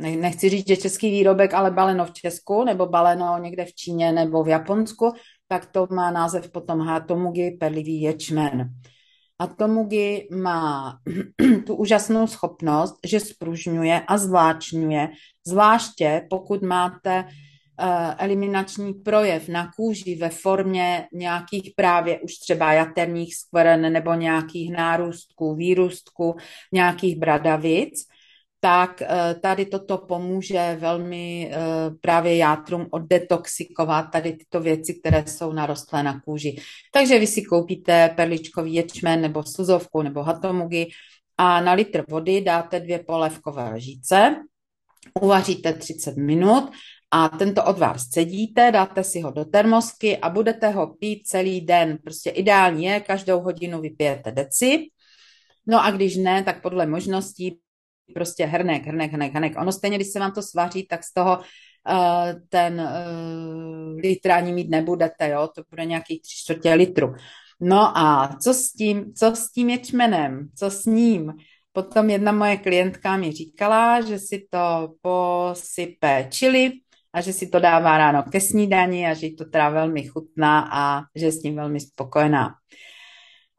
nechci 0.00 0.48
říct, 0.48 0.68
že 0.68 0.76
český 0.76 1.10
výrobek, 1.10 1.54
ale 1.54 1.70
baleno 1.70 2.04
v 2.04 2.12
Česku, 2.12 2.64
nebo 2.64 2.86
baleno 2.86 3.38
někde 3.38 3.64
v 3.64 3.74
Číně 3.74 4.12
nebo 4.12 4.44
v 4.44 4.48
Japonsku, 4.48 5.12
tak 5.48 5.66
to 5.66 5.86
má 5.90 6.10
název 6.10 6.50
potom 6.50 6.80
hatomugi 6.80 7.50
perlivý 7.50 8.00
ječmen. 8.00 8.70
Hatomugi 9.40 10.28
má 10.32 10.98
tu 11.66 11.74
úžasnou 11.74 12.26
schopnost, 12.26 12.94
že 13.06 13.20
spružňuje 13.20 14.00
a 14.08 14.18
zvláčňuje, 14.18 15.08
zvláště 15.46 16.26
pokud 16.30 16.62
máte 16.62 17.24
eliminační 18.18 18.94
projev 18.94 19.48
na 19.48 19.70
kůži 19.76 20.14
ve 20.14 20.28
formě 20.28 21.08
nějakých 21.12 21.72
právě 21.76 22.20
už 22.20 22.38
třeba 22.38 22.72
jaterních 22.72 23.36
skvrn 23.36 23.92
nebo 23.92 24.14
nějakých 24.14 24.72
nárůstků, 24.72 25.54
výrůstků, 25.54 26.36
nějakých 26.72 27.18
bradavic, 27.18 28.06
tak 28.60 29.02
eh, 29.02 29.34
tady 29.34 29.66
toto 29.66 29.98
pomůže 29.98 30.76
velmi 30.80 31.50
eh, 31.52 31.58
právě 32.00 32.36
játrům 32.36 32.86
oddetoxikovat 32.90 34.02
tady 34.12 34.32
tyto 34.32 34.60
věci, 34.60 34.94
které 34.94 35.26
jsou 35.26 35.52
narostlé 35.52 36.02
na 36.02 36.20
kůži. 36.20 36.56
Takže 36.92 37.18
vy 37.18 37.26
si 37.26 37.42
koupíte 37.42 38.08
perličkový 38.16 38.74
ječmen 38.74 39.20
nebo 39.20 39.42
slzovku 39.42 40.02
nebo 40.02 40.22
hatomugi 40.22 40.88
a 41.38 41.60
na 41.60 41.72
litr 41.72 42.04
vody 42.08 42.40
dáte 42.40 42.80
dvě 42.80 42.98
polévkové 42.98 43.74
lžíce, 43.74 44.36
uvaříte 45.20 45.72
30 45.72 46.16
minut 46.16 46.70
a 47.16 47.28
tento 47.28 47.64
odvar 47.64 47.98
scedíte, 47.98 48.70
dáte 48.72 49.04
si 49.04 49.20
ho 49.20 49.30
do 49.30 49.44
termosky 49.44 50.16
a 50.16 50.30
budete 50.30 50.68
ho 50.68 50.86
pít 50.86 51.26
celý 51.26 51.60
den. 51.60 51.98
Prostě 52.04 52.30
ideální 52.30 52.84
je, 52.84 53.00
každou 53.00 53.40
hodinu 53.40 53.80
vypijete 53.80 54.32
deci. 54.32 54.90
No 55.66 55.84
a 55.84 55.90
když 55.90 56.16
ne, 56.16 56.42
tak 56.42 56.62
podle 56.62 56.86
možností 56.86 57.58
prostě 58.14 58.46
hrnek, 58.46 58.86
hrnek, 58.86 59.12
hrnek, 59.12 59.32
hrnek. 59.32 59.52
Ono 59.58 59.72
stejně, 59.72 59.96
když 59.96 60.08
se 60.08 60.20
vám 60.20 60.32
to 60.32 60.42
svaří, 60.42 60.86
tak 60.86 61.04
z 61.04 61.12
toho 61.12 61.38
uh, 61.38 62.40
ten 62.48 62.80
uh, 62.80 63.96
litr 63.98 64.30
ani 64.30 64.52
mít 64.52 64.70
nebudete, 64.70 65.28
jo, 65.28 65.48
to 65.54 65.62
bude 65.70 65.84
nějakých 65.84 66.22
tři 66.22 66.36
čtvrtě 66.36 66.74
litru. 66.74 67.14
No 67.60 67.98
a 67.98 68.36
co 68.42 68.54
s 68.54 68.72
tím, 68.72 69.14
co 69.14 69.36
s 69.36 69.52
tím 69.52 69.70
ječmenem, 69.70 70.48
co 70.58 70.70
s 70.70 70.84
ním? 70.84 71.32
Potom 71.72 72.10
jedna 72.10 72.32
moje 72.32 72.56
klientka 72.56 73.16
mi 73.16 73.32
říkala, 73.32 74.00
že 74.00 74.18
si 74.18 74.46
to 74.50 74.94
posype 75.00 76.28
čili 76.30 76.72
a 77.16 77.20
že 77.20 77.32
si 77.32 77.48
to 77.48 77.60
dává 77.60 77.98
ráno 77.98 78.22
ke 78.28 78.40
snídani 78.40 79.06
a 79.08 79.14
že 79.14 79.26
jí 79.26 79.36
to 79.36 79.44
teda 79.44 79.68
velmi 79.68 80.04
chutná 80.04 80.68
a 80.72 81.02
že 81.14 81.26
je 81.26 81.32
s 81.32 81.40
tím 81.40 81.56
velmi 81.56 81.80
spokojená. 81.80 82.54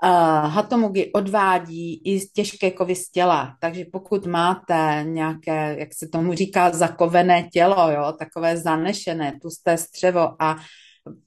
Uh, 0.04 0.50
hatomugi 0.50 1.12
odvádí 1.14 2.02
i 2.06 2.20
těžké 2.20 2.72
kovy 2.72 2.96
z 2.96 3.12
těla, 3.12 3.58
takže 3.62 3.86
pokud 3.92 4.26
máte 4.26 5.02
nějaké, 5.04 5.76
jak 5.80 5.90
se 5.94 6.08
tomu 6.08 6.34
říká, 6.34 6.70
zakovené 6.70 7.50
tělo, 7.54 7.92
jo, 7.92 8.14
takové 8.20 8.58
zanešené, 8.58 9.40
tlusté 9.42 9.78
střevo 9.78 10.42
a 10.42 10.56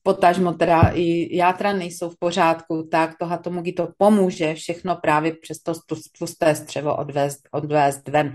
potažmo 0.02 0.52
teda 0.52 0.92
i 0.94 1.36
játra 1.36 1.72
nejsou 1.72 2.10
v 2.10 2.18
pořádku, 2.18 2.88
tak 2.90 3.18
to 3.18 3.26
hatomugi 3.26 3.72
to 3.72 3.88
pomůže 3.98 4.54
všechno 4.54 4.96
právě 4.96 5.34
přes 5.42 5.58
to 5.58 5.72
tlusté 6.18 6.54
střevo 6.54 6.96
odvést, 6.96 7.40
odvést 7.50 8.08
ven. 8.08 8.34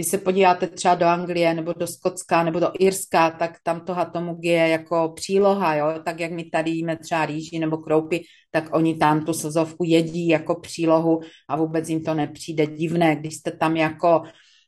Když 0.00 0.10
se 0.10 0.18
podíváte 0.18 0.66
třeba 0.66 0.94
do 0.94 1.06
Anglie 1.06 1.54
nebo 1.54 1.72
do 1.72 1.86
Skotska 1.86 2.42
nebo 2.42 2.60
do 2.60 2.72
Irska, 2.78 3.30
tak 3.30 3.58
tam 3.62 3.80
to 3.80 3.94
hatomug 3.94 4.38
je 4.42 4.68
jako 4.68 5.12
příloha, 5.16 5.74
jo? 5.74 5.86
tak 6.04 6.20
jak 6.20 6.32
my 6.32 6.44
tady 6.44 6.70
jíme 6.70 6.96
třeba 6.96 7.26
rýži 7.26 7.58
nebo 7.58 7.76
kroupy, 7.76 8.22
tak 8.50 8.74
oni 8.74 8.94
tam 8.94 9.24
tu 9.24 9.32
sozovku 9.32 9.84
jedí 9.84 10.28
jako 10.28 10.60
přílohu 10.60 11.20
a 11.48 11.56
vůbec 11.56 11.88
jim 11.88 12.04
to 12.04 12.14
nepřijde 12.14 12.66
divné, 12.66 13.16
když 13.16 13.34
jste 13.34 13.50
tam 13.50 13.76
jako 13.76 14.22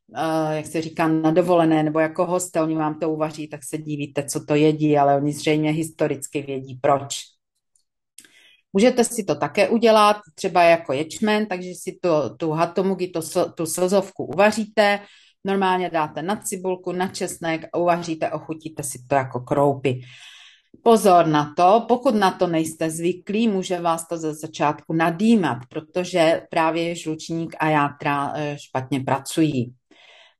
Uh, 0.08 0.52
jak 0.52 0.66
se 0.66 0.82
říká, 0.82 1.08
na 1.08 1.30
dovolené, 1.30 1.82
nebo 1.82 2.00
jako 2.00 2.26
hoste, 2.26 2.62
oni 2.62 2.74
vám 2.74 2.98
to 2.98 3.10
uvaří, 3.10 3.48
tak 3.48 3.60
se 3.64 3.78
divíte, 3.78 4.24
co 4.24 4.44
to 4.44 4.54
jedí, 4.54 4.98
ale 4.98 5.16
oni 5.16 5.32
zřejmě 5.32 5.70
historicky 5.70 6.42
vědí, 6.42 6.78
proč. 6.82 7.14
Můžete 8.72 9.04
si 9.04 9.24
to 9.24 9.34
také 9.34 9.68
udělat, 9.68 10.16
třeba 10.34 10.62
jako 10.62 10.92
ječmen, 10.92 11.46
takže 11.46 11.70
si 11.74 11.98
to, 12.02 12.36
tu 12.36 12.50
hatomugi, 12.50 13.08
to, 13.08 13.50
tu 13.50 13.66
slzovku 13.66 14.24
uvaříte, 14.24 15.00
normálně 15.44 15.90
dáte 15.90 16.22
na 16.22 16.36
cibulku, 16.36 16.92
na 16.92 17.08
česnek 17.08 17.68
a 17.72 17.78
uvaříte, 17.78 18.30
ochutíte 18.30 18.82
si 18.82 18.98
to 19.08 19.14
jako 19.14 19.40
kroupy. 19.40 20.00
Pozor 20.82 21.26
na 21.26 21.54
to, 21.56 21.84
pokud 21.88 22.14
na 22.14 22.30
to 22.30 22.46
nejste 22.46 22.90
zvyklí, 22.90 23.48
může 23.48 23.80
vás 23.80 24.08
to 24.08 24.16
ze 24.16 24.34
začátku 24.34 24.92
nadýmat, 24.92 25.58
protože 25.68 26.42
právě 26.50 26.94
žlučník 26.94 27.56
a 27.58 27.68
játra 27.68 28.32
eh, 28.36 28.56
špatně 28.58 29.00
pracují 29.00 29.74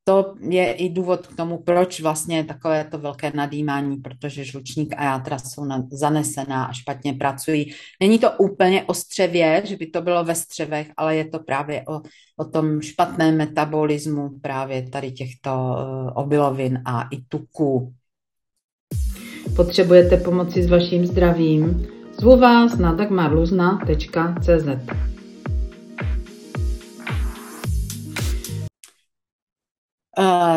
to 0.05 0.35
je 0.41 0.73
i 0.73 0.89
důvod 0.89 1.27
k 1.27 1.37
tomu, 1.37 1.59
proč 1.59 2.01
vlastně 2.01 2.37
je 2.37 2.45
takové 2.45 2.85
to 2.85 2.99
velké 2.99 3.33
nadýmání, 3.35 3.97
protože 3.97 4.45
žlučník 4.45 4.95
a 4.97 5.05
játra 5.05 5.39
jsou 5.39 5.67
zanesená 5.93 6.65
a 6.65 6.73
špatně 6.73 7.13
pracují. 7.13 7.75
Není 8.01 8.19
to 8.19 8.31
úplně 8.39 8.85
o 8.85 8.95
střevě, 8.95 9.63
že 9.65 9.77
by 9.77 9.87
to 9.87 10.03
bylo 10.03 10.25
ve 10.25 10.35
střevech, 10.35 10.91
ale 10.97 11.17
je 11.17 11.25
to 11.25 11.39
právě 11.39 11.85
o, 11.89 12.01
o 12.37 12.45
tom 12.45 12.81
špatném 12.81 13.37
metabolismu 13.37 14.31
právě 14.43 14.91
tady 14.91 15.13
těchto 15.13 15.51
uh, 15.51 16.11
obilovin 16.15 16.83
a 16.85 17.03
i 17.11 17.21
tuků. 17.29 17.93
Potřebujete 19.57 20.17
pomoci 20.17 20.63
s 20.63 20.71
vaším 20.71 21.07
zdravím? 21.07 21.87
Zvu 22.21 22.37
vás 22.37 22.79
na 22.79 22.93
dagmarluzna.cz. 22.93 24.69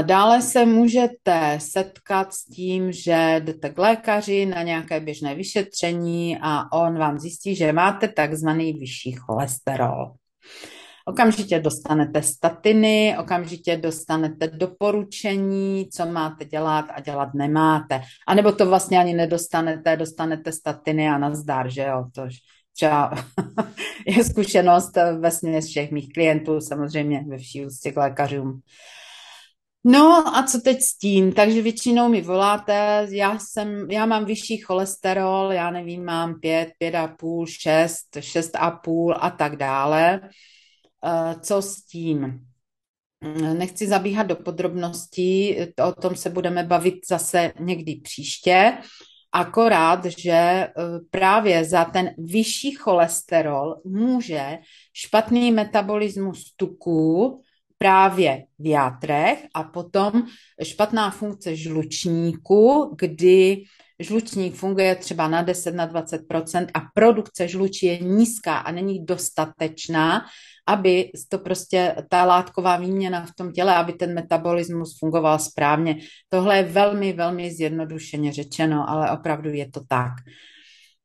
dále 0.02 0.42
se 0.42 0.66
můžete 0.66 1.58
setkat 1.62 2.34
s 2.34 2.46
tím, 2.46 2.92
že 2.92 3.42
jdete 3.46 3.70
k 3.70 3.78
lékaři 3.78 4.46
na 4.46 4.62
nějaké 4.62 5.00
běžné 5.00 5.36
vyšetření 5.36 6.38
a 6.42 6.72
on 6.72 6.98
vám 6.98 7.20
zjistí, 7.20 7.56
že 7.56 7.74
máte 7.74 8.08
takzvaný 8.08 8.74
vyšší 8.74 9.12
cholesterol. 9.12 10.12
Okamžitě 11.08 11.60
dostanete 11.60 12.24
statiny, 12.24 13.16
okamžitě 13.20 13.78
dostanete 13.78 14.48
doporučení, 14.48 15.90
co 15.90 16.06
máte 16.06 16.46
dělat 16.46 16.86
a 16.94 17.02
dělat 17.02 17.34
nemáte. 17.34 18.02
A 18.28 18.36
nebo 18.36 18.52
to 18.52 18.66
vlastně 18.66 19.00
ani 19.00 19.14
nedostanete, 19.14 19.98
dostanete 19.98 20.52
statiny 20.52 21.10
a 21.10 21.18
nazdar, 21.18 21.70
že 21.70 21.82
jo, 21.82 22.06
to 22.16 22.28
třeba 22.78 23.12
je 24.08 24.24
zkušenost 24.24 24.98
ve 25.20 25.62
všech 25.62 25.92
mých 25.92 26.14
klientů, 26.14 26.62
samozřejmě 26.62 27.26
ve 27.30 27.38
vší 27.38 27.66
úctě 27.66 27.92
k 27.92 27.98
lékařům. 27.98 28.62
No 29.88 30.38
a 30.38 30.44
co 30.44 30.62
teď 30.62 30.78
s 30.82 30.98
tím? 30.98 31.34
Takže 31.34 31.62
většinou 31.62 32.10
mi 32.10 32.22
voláte, 32.22 33.08
já, 33.10 33.40
jsem, 33.40 33.92
já 33.92 34.06
mám 34.06 34.26
vyšší 34.26 34.58
cholesterol, 34.58 35.52
já 35.52 35.72
nevím, 35.72 36.06
mám 36.06 36.40
pět, 36.40 36.70
pět 36.78 36.96
a 36.96 37.08
půl, 37.08 37.46
šest, 37.48 38.18
šest 38.20 38.56
a 38.56 38.72
půl 38.72 39.16
a 39.20 39.30
tak 39.30 39.56
dále. 39.56 40.22
Eh, 41.06 41.36
co 41.42 41.62
s 41.62 41.86
tím? 41.86 42.40
Nechci 43.58 43.88
zabíhat 43.88 44.24
do 44.24 44.36
podrobností, 44.36 45.58
o 45.88 45.92
tom 46.02 46.16
se 46.16 46.30
budeme 46.30 46.64
bavit 46.64 46.96
zase 47.10 47.54
někdy 47.60 47.96
příště. 47.96 48.78
Akorát, 49.32 50.06
že 50.06 50.32
eh, 50.32 50.72
právě 51.10 51.66
za 51.66 51.86
ten 51.86 52.10
vyšší 52.18 52.72
cholesterol 52.72 53.76
může 53.86 54.58
špatný 54.94 55.52
metabolismus 55.52 56.54
tuků 56.56 57.42
právě 57.78 58.44
v 58.60 58.70
játrech 58.70 59.46
a 59.54 59.64
potom 59.64 60.24
špatná 60.64 61.12
funkce 61.12 61.56
žlučníku, 61.56 62.96
kdy 63.00 63.64
žlučník 64.00 64.56
funguje 64.56 64.96
třeba 64.96 65.28
na 65.28 65.42
10 65.42 65.76
na 65.76 65.88
20% 65.88 66.68
a 66.74 66.80
produkce 66.94 67.48
žluči 67.48 67.86
je 67.86 68.00
nízká 68.00 68.58
a 68.58 68.72
není 68.72 69.06
dostatečná, 69.06 70.26
aby 70.68 71.12
to 71.30 71.40
prostě 71.40 71.96
ta 72.10 72.26
látková 72.26 72.78
výměna 72.78 73.26
v 73.26 73.36
tom 73.36 73.52
těle, 73.52 73.76
aby 73.76 73.94
ten 73.94 74.14
metabolismus 74.14 75.00
fungoval 75.00 75.40
správně. 75.40 75.98
Tohle 76.30 76.58
je 76.58 76.64
velmi, 76.64 77.14
velmi 77.14 77.54
zjednodušeně 77.54 78.34
řečeno, 78.34 78.90
ale 78.90 79.12
opravdu 79.12 79.50
je 79.50 79.72
to 79.72 79.82
tak. 79.88 80.14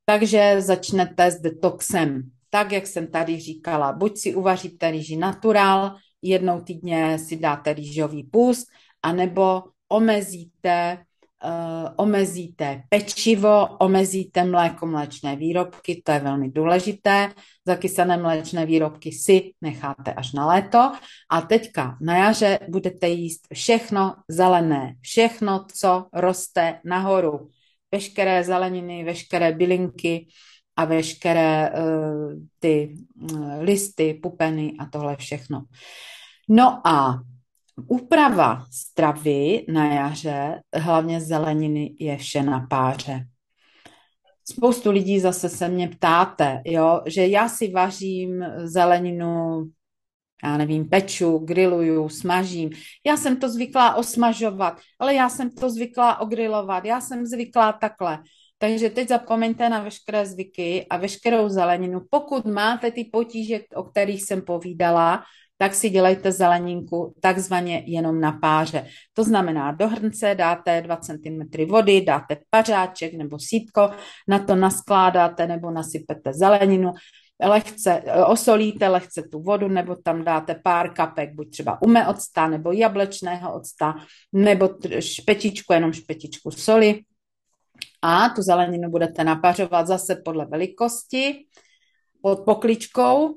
Takže 0.04 0.56
začnete 0.58 1.30
s 1.30 1.40
detoxem. 1.40 2.22
Tak, 2.50 2.72
jak 2.72 2.86
jsem 2.86 3.06
tady 3.06 3.40
říkala, 3.40 3.92
buď 3.92 4.18
si 4.18 4.34
uvaříte 4.34 4.90
rýži 4.90 5.16
natural, 5.16 5.94
jednou 6.22 6.60
týdně 6.60 7.18
si 7.18 7.36
dáte 7.36 7.72
rýžový 7.72 8.24
pust, 8.24 8.68
anebo 9.02 9.62
omezíte, 9.88 11.04
uh, 11.44 11.88
omezíte 11.96 12.82
pečivo, 12.88 13.66
omezíte 13.66 14.44
mléko, 14.44 14.86
mléčné 14.86 15.36
výrobky, 15.36 16.02
to 16.04 16.12
je 16.12 16.18
velmi 16.18 16.48
důležité. 16.50 17.32
Zakysané 17.66 18.16
mléčné 18.16 18.66
výrobky 18.66 19.12
si 19.12 19.52
necháte 19.60 20.12
až 20.12 20.32
na 20.32 20.46
léto. 20.46 20.92
A 21.30 21.40
teďka 21.40 21.96
na 22.00 22.16
jaře 22.16 22.58
budete 22.68 23.08
jíst 23.08 23.46
všechno 23.54 24.14
zelené, 24.28 24.94
všechno, 25.00 25.66
co 25.74 26.06
roste 26.12 26.80
nahoru. 26.84 27.48
Veškeré 27.92 28.44
zeleniny, 28.44 29.04
veškeré 29.04 29.52
bylinky, 29.52 30.26
a 30.76 30.84
veškeré 30.84 31.70
uh, 31.70 32.32
ty 32.58 32.94
uh, 33.32 33.62
listy, 33.62 34.14
pupeny 34.14 34.72
a 34.78 34.86
tohle 34.86 35.16
všechno. 35.16 35.64
No 36.48 36.86
a 36.86 37.20
úprava 37.86 38.64
stravy 38.72 39.64
na 39.72 39.94
jaře, 39.94 40.60
hlavně 40.74 41.20
zeleniny, 41.20 41.94
je 42.00 42.16
vše 42.16 42.42
na 42.42 42.66
páře. 42.70 43.26
Spoustu 44.50 44.90
lidí 44.90 45.20
zase 45.20 45.48
se 45.48 45.68
mě 45.68 45.88
ptáte, 45.88 46.62
jo, 46.66 47.00
že 47.06 47.26
já 47.26 47.48
si 47.48 47.70
vařím 47.70 48.44
zeleninu, 48.64 49.64
já 50.44 50.56
nevím, 50.56 50.88
peču, 50.88 51.38
griluju, 51.38 52.08
smažím. 52.08 52.70
Já 53.06 53.16
jsem 53.16 53.36
to 53.36 53.48
zvyklá 53.48 53.94
osmažovat, 53.94 54.80
ale 54.98 55.14
já 55.14 55.28
jsem 55.28 55.50
to 55.50 55.70
zvyklá 55.70 56.20
ogrilovat, 56.20 56.84
já 56.84 57.00
jsem 57.00 57.26
zvyklá 57.26 57.72
takhle. 57.72 58.18
Takže 58.62 58.90
teď 58.90 59.08
zapomeňte 59.08 59.68
na 59.68 59.80
veškeré 59.80 60.26
zvyky 60.26 60.86
a 60.90 60.96
veškerou 60.96 61.48
zeleninu. 61.48 62.00
Pokud 62.10 62.44
máte 62.44 62.90
ty 62.90 63.04
potíže, 63.04 63.60
o 63.74 63.82
kterých 63.82 64.22
jsem 64.22 64.42
povídala, 64.42 65.24
tak 65.58 65.74
si 65.74 65.90
dělejte 65.90 66.32
zeleninku 66.32 67.14
takzvaně 67.20 67.84
jenom 67.86 68.20
na 68.20 68.32
páře. 68.32 68.86
To 69.12 69.24
znamená, 69.24 69.72
do 69.72 69.88
hrnce 69.88 70.34
dáte 70.34 70.82
2 70.82 70.96
cm 70.96 71.64
vody, 71.68 72.00
dáte 72.00 72.36
pařáček 72.50 73.14
nebo 73.14 73.38
sítko, 73.38 73.90
na 74.28 74.38
to 74.38 74.54
naskládáte 74.54 75.46
nebo 75.46 75.70
nasypete 75.70 76.32
zeleninu, 76.32 76.92
lehce 77.42 78.02
osolíte 78.26 78.88
lehce 78.88 79.22
tu 79.22 79.42
vodu, 79.42 79.68
nebo 79.68 79.96
tam 79.96 80.24
dáte 80.24 80.54
pár 80.54 80.94
kapek, 80.94 81.34
buď 81.34 81.50
třeba 81.50 81.82
ume 81.82 82.08
octa, 82.08 82.48
nebo 82.48 82.72
jablečného 82.72 83.54
octa, 83.54 83.94
nebo 84.32 84.68
špetičku, 84.98 85.72
jenom 85.72 85.92
špetičku 85.92 86.50
soli. 86.50 87.00
A 88.02 88.28
tu 88.28 88.42
zeleninu 88.42 88.90
budete 88.90 89.24
napařovat 89.24 89.86
zase 89.86 90.16
podle 90.16 90.46
velikosti 90.46 91.46
pod 92.22 92.40
pokličkou 92.44 93.34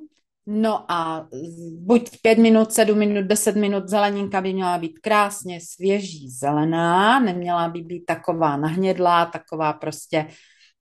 No 0.47 0.91
a 0.91 1.27
buď 1.79 2.09
5 2.21 2.37
minut, 2.37 2.71
7 2.73 2.99
minut, 2.99 3.25
10 3.25 3.55
minut 3.55 3.87
zeleninka 3.87 4.41
by 4.41 4.53
měla 4.53 4.77
být 4.77 4.99
krásně 4.99 5.59
svěží 5.61 6.29
zelená, 6.29 7.19
neměla 7.19 7.69
by 7.69 7.81
být 7.81 8.05
taková 8.05 8.57
nahnědlá, 8.57 9.25
taková 9.25 9.73
prostě 9.73 10.27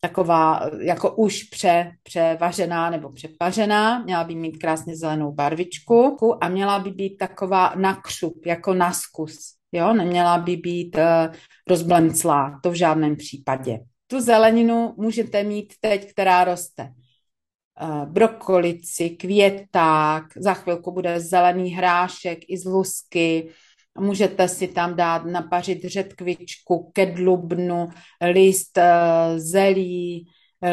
taková 0.01 0.71
jako 0.81 1.15
už 1.17 1.43
pře, 1.43 1.93
převařená 2.03 2.91
nebo 2.91 3.13
přepařená, 3.13 3.99
měla 3.99 4.25
by 4.25 4.35
mít 4.35 4.59
krásně 4.59 4.97
zelenou 4.97 5.33
barvičku 5.33 6.19
a 6.41 6.49
měla 6.49 6.79
by 6.79 6.91
být 6.91 7.17
taková 7.17 7.75
na 7.77 7.95
křup, 7.95 8.47
jako 8.47 8.75
na 8.75 8.93
zkus. 8.93 9.62
Jo, 9.73 9.95
neměla 9.95 10.39
by 10.39 10.57
být 10.57 10.97
uh, 10.97 11.35
rozblemclá, 11.69 12.61
to 12.63 12.71
v 12.71 12.75
žádném 12.75 13.17
případě. 13.17 13.79
Tu 14.07 14.21
zeleninu 14.21 14.95
můžete 14.97 15.45
mít 15.45 15.73
teď, 15.81 16.11
která 16.11 16.45
roste. 16.45 16.93
Uh, 17.83 18.07
brokolici, 18.07 19.11
květák, 19.11 20.25
za 20.37 20.55
chvilku 20.55 20.93
bude 20.93 21.21
zelený 21.21 21.71
hrášek 21.71 22.39
i 22.49 22.59
z 22.59 22.65
lusky, 22.65 23.53
Můžete 23.99 24.49
si 24.49 24.69
tam 24.69 24.97
dát 24.97 25.25
napařit 25.25 25.85
řetkvičku, 25.85 26.91
kedlubnu, 26.95 27.89
list 28.21 28.79
uh, 28.79 29.39
zelí, 29.39 30.27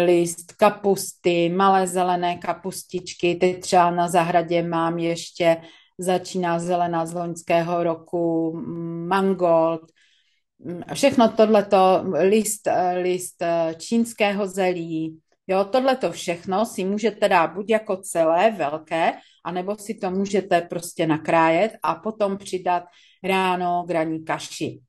list 0.06 0.52
kapusty, 0.52 1.50
malé 1.50 1.88
zelené 1.88 2.38
kapustičky. 2.38 3.36
Teď 3.36 3.60
třeba 3.60 3.92
na 3.92 4.08
zahradě 4.08 4.64
mám 4.64 4.98
ještě 4.98 5.58
začíná 6.00 6.60
zelená 6.60 7.06
z 7.06 7.14
loňského 7.14 7.84
roku, 7.84 8.54
mangold, 9.08 9.82
všechno 10.94 11.30
tohleto, 11.30 12.04
list, 12.20 12.68
list 13.02 13.44
čínského 13.78 14.48
zelí, 14.48 15.20
jo, 15.48 15.64
tohleto 15.64 16.12
všechno 16.12 16.66
si 16.66 16.86
můžete 16.86 17.30
dát 17.30 17.48
buď 17.48 17.70
jako 17.70 17.98
celé, 17.98 18.52
velké, 18.52 19.14
anebo 19.46 19.76
si 19.76 19.94
to 19.94 20.12
můžete 20.12 20.62
prostě 20.62 21.08
nakrájet 21.08 21.72
a 21.84 21.96
potom 21.96 22.38
přidat 22.38 22.84
ráno 23.24 23.86
k 23.88 23.92
raní 23.92 24.26
kaši. 24.26 24.80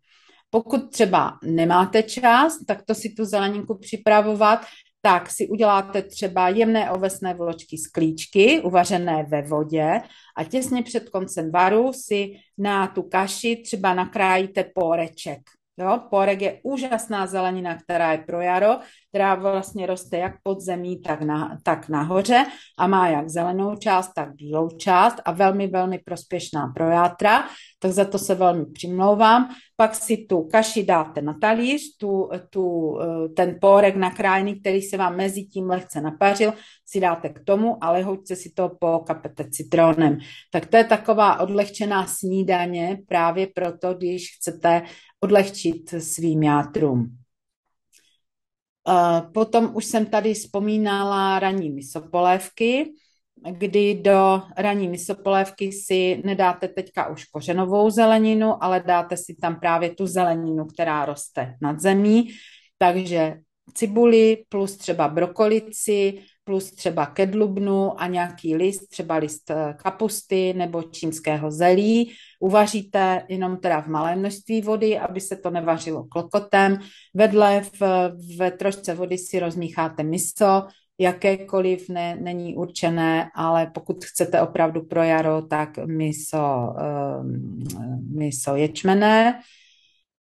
Pokud 0.51 0.91
třeba 0.91 1.39
nemáte 1.45 2.03
čas, 2.03 2.59
tak 2.67 2.83
to 2.83 2.95
si 2.95 3.09
tu 3.09 3.25
zeleninku 3.25 3.79
připravovat, 3.79 4.67
tak 5.03 5.31
si 5.31 5.49
uděláte 5.49 6.03
třeba 6.03 6.49
jemné 6.49 6.91
ovesné 6.91 7.35
vločky 7.35 7.79
z 7.79 7.87
klíčky, 7.87 8.61
uvařené 8.61 9.27
ve 9.29 9.43
vodě 9.43 10.01
a 10.37 10.45
těsně 10.45 10.83
před 10.83 11.09
koncem 11.09 11.51
varu 11.51 11.93
si 11.93 12.33
na 12.59 12.87
tu 12.87 13.03
kaši 13.03 13.57
třeba 13.57 13.95
nakrájíte 13.95 14.65
póreček. 14.75 15.41
Jo? 15.79 16.01
Pórek 16.11 16.43
je 16.43 16.61
úžasná 16.63 17.27
zelenina, 17.27 17.75
která 17.75 18.13
je 18.13 18.19
pro 18.19 18.41
jaro, 18.41 18.79
která 19.09 19.35
vlastně 19.35 19.87
roste 19.87 20.19
jak 20.19 20.35
pod 20.43 20.61
zemí, 20.61 21.01
tak, 21.01 21.23
na, 21.23 21.59
tak 21.63 21.89
nahoře 21.89 22.47
a 22.79 22.87
má 22.87 23.09
jak 23.09 23.29
zelenou 23.29 23.77
část, 23.77 24.13
tak 24.15 24.35
bílou 24.35 24.69
část 24.69 25.17
a 25.25 25.33
velmi, 25.33 25.67
velmi 25.67 25.99
prospěšná 25.99 26.73
pro 26.77 26.89
játra, 26.89 27.45
tak 27.79 27.93
za 27.93 28.05
to 28.05 28.19
se 28.19 28.35
velmi 28.35 28.67
přimlouvám. 28.67 29.51
Pak 29.77 29.95
si 29.95 30.17
tu 30.17 30.43
kaši 30.43 30.83
dáte 30.83 31.23
na 31.23 31.35
talíř, 31.41 31.97
tu, 31.97 32.29
tu, 32.51 32.99
eh, 33.01 33.29
ten 33.29 33.59
pórek 33.61 33.97
nakrájený, 33.97 34.61
který 34.61 34.83
se 34.83 34.97
vám 34.97 35.17
mezi 35.17 35.45
tím 35.45 35.71
lehce 35.71 36.01
napařil, 36.01 36.53
si 36.91 37.01
dáte 37.01 37.29
k 37.29 37.45
tomu 37.45 37.85
a 37.85 37.91
lehoučce 37.91 38.37
si 38.37 38.51
to 38.51 38.69
pokapete 38.81 39.51
citronem. 39.51 40.19
Tak 40.51 40.67
to 40.67 40.77
je 40.77 40.85
taková 40.85 41.41
odlehčená 41.41 42.07
snídaně 42.07 42.99
právě 43.09 43.47
proto, 43.55 43.95
když 43.95 44.37
chcete 44.37 44.83
odlehčit 45.21 45.95
svým 45.99 46.43
játrům. 46.43 47.17
Eh, 48.89 49.23
potom 49.35 49.71
už 49.75 49.85
jsem 49.85 50.07
tady 50.07 50.35
vzpomínala 50.35 51.39
ranní 51.39 51.71
misopolévky, 51.71 52.93
kdy 53.51 53.95
do 53.95 54.43
ranní 54.57 54.89
misopolévky 54.89 55.73
si 55.73 56.23
nedáte 56.25 56.69
teďka 56.69 57.09
už 57.09 57.25
kořenovou 57.25 57.91
zeleninu, 57.91 58.65
ale 58.65 58.83
dáte 58.87 59.17
si 59.17 59.35
tam 59.35 59.61
právě 59.61 59.91
tu 59.91 60.07
zeleninu, 60.07 60.65
která 60.65 61.05
roste 61.05 61.57
nad 61.63 61.81
zemí. 61.81 62.29
Takže 62.79 63.35
cibuli 63.75 64.45
plus 64.49 64.77
třeba 64.77 65.09
brokolici, 65.09 66.23
plus 66.51 66.71
třeba 66.71 67.07
kedlubnu 67.07 68.01
a 68.01 68.07
nějaký 68.07 68.57
list, 68.57 68.89
třeba 68.89 69.17
list 69.17 69.51
eh, 69.51 69.75
kapusty 69.83 70.55
nebo 70.57 70.83
čínského 70.83 71.51
zelí. 71.51 72.13
Uvaříte 72.41 73.23
jenom 73.29 73.57
teda 73.57 73.81
v 73.83 73.87
malé 73.87 74.17
množství 74.17 74.63
vody, 74.63 74.99
aby 74.99 75.21
se 75.21 75.37
to 75.37 75.51
nevařilo 75.51 76.05
klokotem. 76.05 76.79
Vedle 77.15 77.63
v, 77.81 78.11
ve 78.39 78.51
trošce 78.51 78.95
vody 78.95 79.19
si 79.19 79.39
rozmícháte 79.39 80.03
miso, 80.03 80.67
jakékoliv 80.99 81.89
ne, 81.89 82.19
není 82.21 82.57
určené, 82.57 83.31
ale 83.35 83.71
pokud 83.75 84.05
chcete 84.05 84.41
opravdu 84.41 84.83
pro 84.83 85.03
jaro, 85.03 85.43
tak 85.43 85.79
miso, 85.87 86.75
um, 87.23 87.59
miso 88.19 88.57
ječmené 88.57 89.41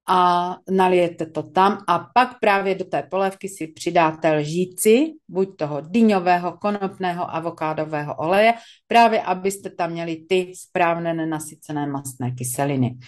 a 0.09 0.57
nalijete 0.71 1.27
to 1.27 1.43
tam 1.43 1.85
a 1.89 1.99
pak 1.99 2.41
právě 2.41 2.75
do 2.75 2.85
té 2.85 3.03
polévky 3.03 3.49
si 3.49 3.67
přidáte 3.67 4.33
lžíci, 4.33 5.13
buď 5.29 5.57
toho 5.57 5.81
dýňového, 5.81 6.53
konopného, 6.53 7.35
avokádového 7.35 8.15
oleje, 8.15 8.55
právě 8.87 9.23
abyste 9.23 9.71
tam 9.71 9.91
měli 9.91 10.17
ty 10.29 10.53
správné 10.57 11.15
nenasycené 11.15 11.87
mastné 11.87 12.31
kyseliny. 12.31 12.99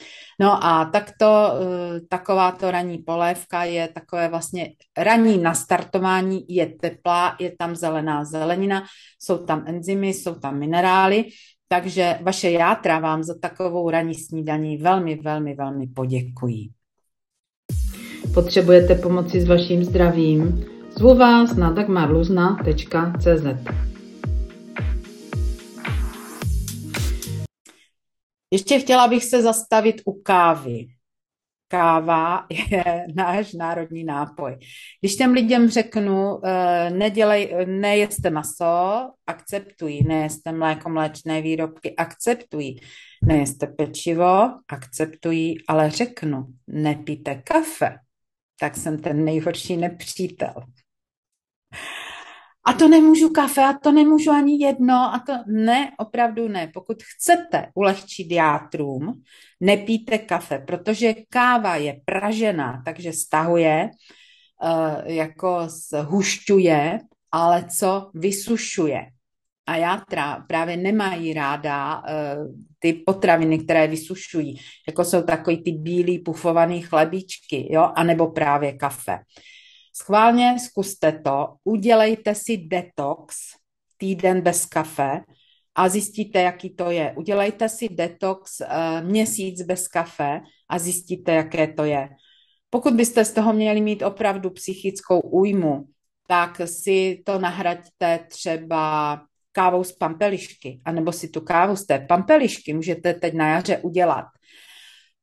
No 0.40 0.64
a 0.64 0.84
takto, 0.84 1.52
eh, 1.52 2.00
takováto 2.08 2.70
ranní 2.70 2.98
polévka 2.98 3.64
je 3.64 3.88
takové 3.88 4.28
vlastně 4.28 4.70
ranní 4.98 5.38
nastartování, 5.38 6.44
je 6.48 6.66
teplá, 6.66 7.36
je 7.40 7.56
tam 7.58 7.76
zelená 7.76 8.24
zelenina, 8.24 8.84
jsou 9.18 9.38
tam 9.38 9.64
enzymy, 9.66 10.08
jsou 10.08 10.34
tam 10.34 10.58
minerály, 10.58 11.24
takže 11.68 12.18
vaše 12.22 12.50
játra 12.50 12.98
vám 12.98 13.22
za 13.22 13.34
takovou 13.38 13.90
ranní 13.90 14.14
snídaní 14.14 14.76
velmi, 14.76 15.16
velmi, 15.16 15.54
velmi 15.54 15.86
poděkují. 15.86 16.79
Potřebujete 18.34 18.94
pomoci 18.94 19.40
s 19.40 19.48
vaším 19.48 19.84
zdravím? 19.84 20.64
Zvu 20.98 21.14
vás 21.14 21.56
na 21.56 21.70
dagmarluzna.cz 21.70 23.44
Ještě 28.52 28.78
chtěla 28.78 29.08
bych 29.08 29.24
se 29.24 29.42
zastavit 29.42 30.02
u 30.04 30.22
kávy. 30.22 30.86
Káva 31.68 32.46
je 32.50 33.06
náš 33.14 33.52
národní 33.52 34.04
nápoj. 34.04 34.58
Když 35.00 35.16
těm 35.16 35.32
lidem 35.32 35.68
řeknu, 35.68 36.40
eh, 36.44 36.90
nedělej, 36.90 37.56
nejeste 37.66 38.30
maso, 38.30 39.00
akceptují, 39.26 40.06
nejeste 40.06 40.52
mléko, 40.52 40.90
mléčné 40.90 41.42
výrobky, 41.42 41.96
akceptují, 41.96 42.80
nejeste 43.24 43.66
pečivo, 43.66 44.50
akceptují, 44.68 45.56
ale 45.68 45.90
řeknu, 45.90 46.46
nepíte 46.68 47.34
kafe, 47.34 47.96
tak 48.60 48.76
jsem 48.76 48.98
ten 48.98 49.24
nejhorší 49.24 49.76
nepřítel. 49.76 50.54
A 52.66 52.72
to 52.72 52.88
nemůžu 52.88 53.28
kafe, 53.28 53.64
a 53.64 53.72
to 53.72 53.92
nemůžu 53.92 54.30
ani 54.30 54.64
jedno, 54.64 54.94
a 54.94 55.22
to 55.26 55.32
ne, 55.46 55.90
opravdu 55.98 56.48
ne. 56.48 56.70
Pokud 56.74 57.02
chcete 57.02 57.66
ulehčit 57.74 58.30
játrům, 58.30 59.22
nepíte 59.60 60.18
kafe, 60.18 60.58
protože 60.58 61.14
káva 61.28 61.76
je 61.76 62.00
pražená, 62.04 62.82
takže 62.84 63.12
stahuje, 63.12 63.90
uh, 64.62 65.12
jako 65.12 65.68
zhušťuje, 65.88 66.98
ale 67.32 67.64
co 67.78 68.10
vysušuje. 68.14 69.06
A 69.70 69.76
játra 69.76 70.44
právě 70.48 70.76
nemají 70.76 71.32
ráda 71.32 71.98
uh, 71.98 72.04
ty 72.78 72.92
potraviny, 72.92 73.58
které 73.58 73.86
vysušují, 73.86 74.56
jako 74.88 75.04
jsou 75.04 75.22
takový 75.22 75.62
ty 75.62 75.72
bílý 75.72 76.18
pufovaný 76.18 76.82
chlebíčky, 76.82 77.68
jo, 77.70 77.92
anebo 77.94 78.30
právě 78.30 78.72
kafe. 78.72 79.18
Schválně 79.96 80.58
zkuste 80.58 81.12
to, 81.24 81.46
udělejte 81.64 82.34
si 82.34 82.56
detox 82.56 83.36
týden 83.96 84.40
bez 84.40 84.66
kafe 84.66 85.20
a 85.74 85.88
zjistíte, 85.88 86.42
jaký 86.42 86.74
to 86.74 86.90
je. 86.90 87.14
Udělejte 87.16 87.68
si 87.68 87.88
detox 87.88 88.60
uh, 88.60 88.66
měsíc 89.08 89.62
bez 89.62 89.88
kafe 89.88 90.40
a 90.68 90.78
zjistíte, 90.78 91.32
jaké 91.32 91.66
to 91.72 91.84
je. 91.84 92.08
Pokud 92.70 92.94
byste 92.94 93.24
z 93.24 93.32
toho 93.32 93.52
měli 93.52 93.80
mít 93.80 94.02
opravdu 94.02 94.50
psychickou 94.50 95.20
újmu, 95.20 95.84
tak 96.28 96.60
si 96.64 97.22
to 97.26 97.38
nahraďte 97.38 98.26
třeba 98.28 99.22
kávou 99.52 99.84
z 99.84 99.92
pampelišky, 99.92 100.80
anebo 100.84 101.12
si 101.12 101.28
tu 101.28 101.40
kávu 101.40 101.76
z 101.76 101.86
té 101.86 101.98
pampelišky 101.98 102.72
můžete 102.72 103.14
teď 103.14 103.34
na 103.34 103.48
jaře 103.48 103.78
udělat. 103.78 104.24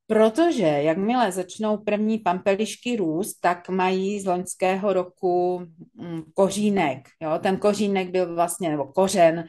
Protože 0.08 0.64
jakmile 0.64 1.32
začnou 1.32 1.78
první 1.78 2.18
pampelišky 2.18 2.96
růst, 2.96 3.34
tak 3.42 3.70
mají 3.70 4.20
z 4.20 4.26
loňského 4.26 4.94
roku 4.94 5.62
mm, 5.94 6.22
kořínek. 6.34 7.00
Jo? 7.22 7.40
Ten 7.40 7.58
kořínek 7.58 8.10
byl 8.10 8.36
vlastně, 8.36 8.70
nebo 8.70 8.86
kořen, 8.86 9.44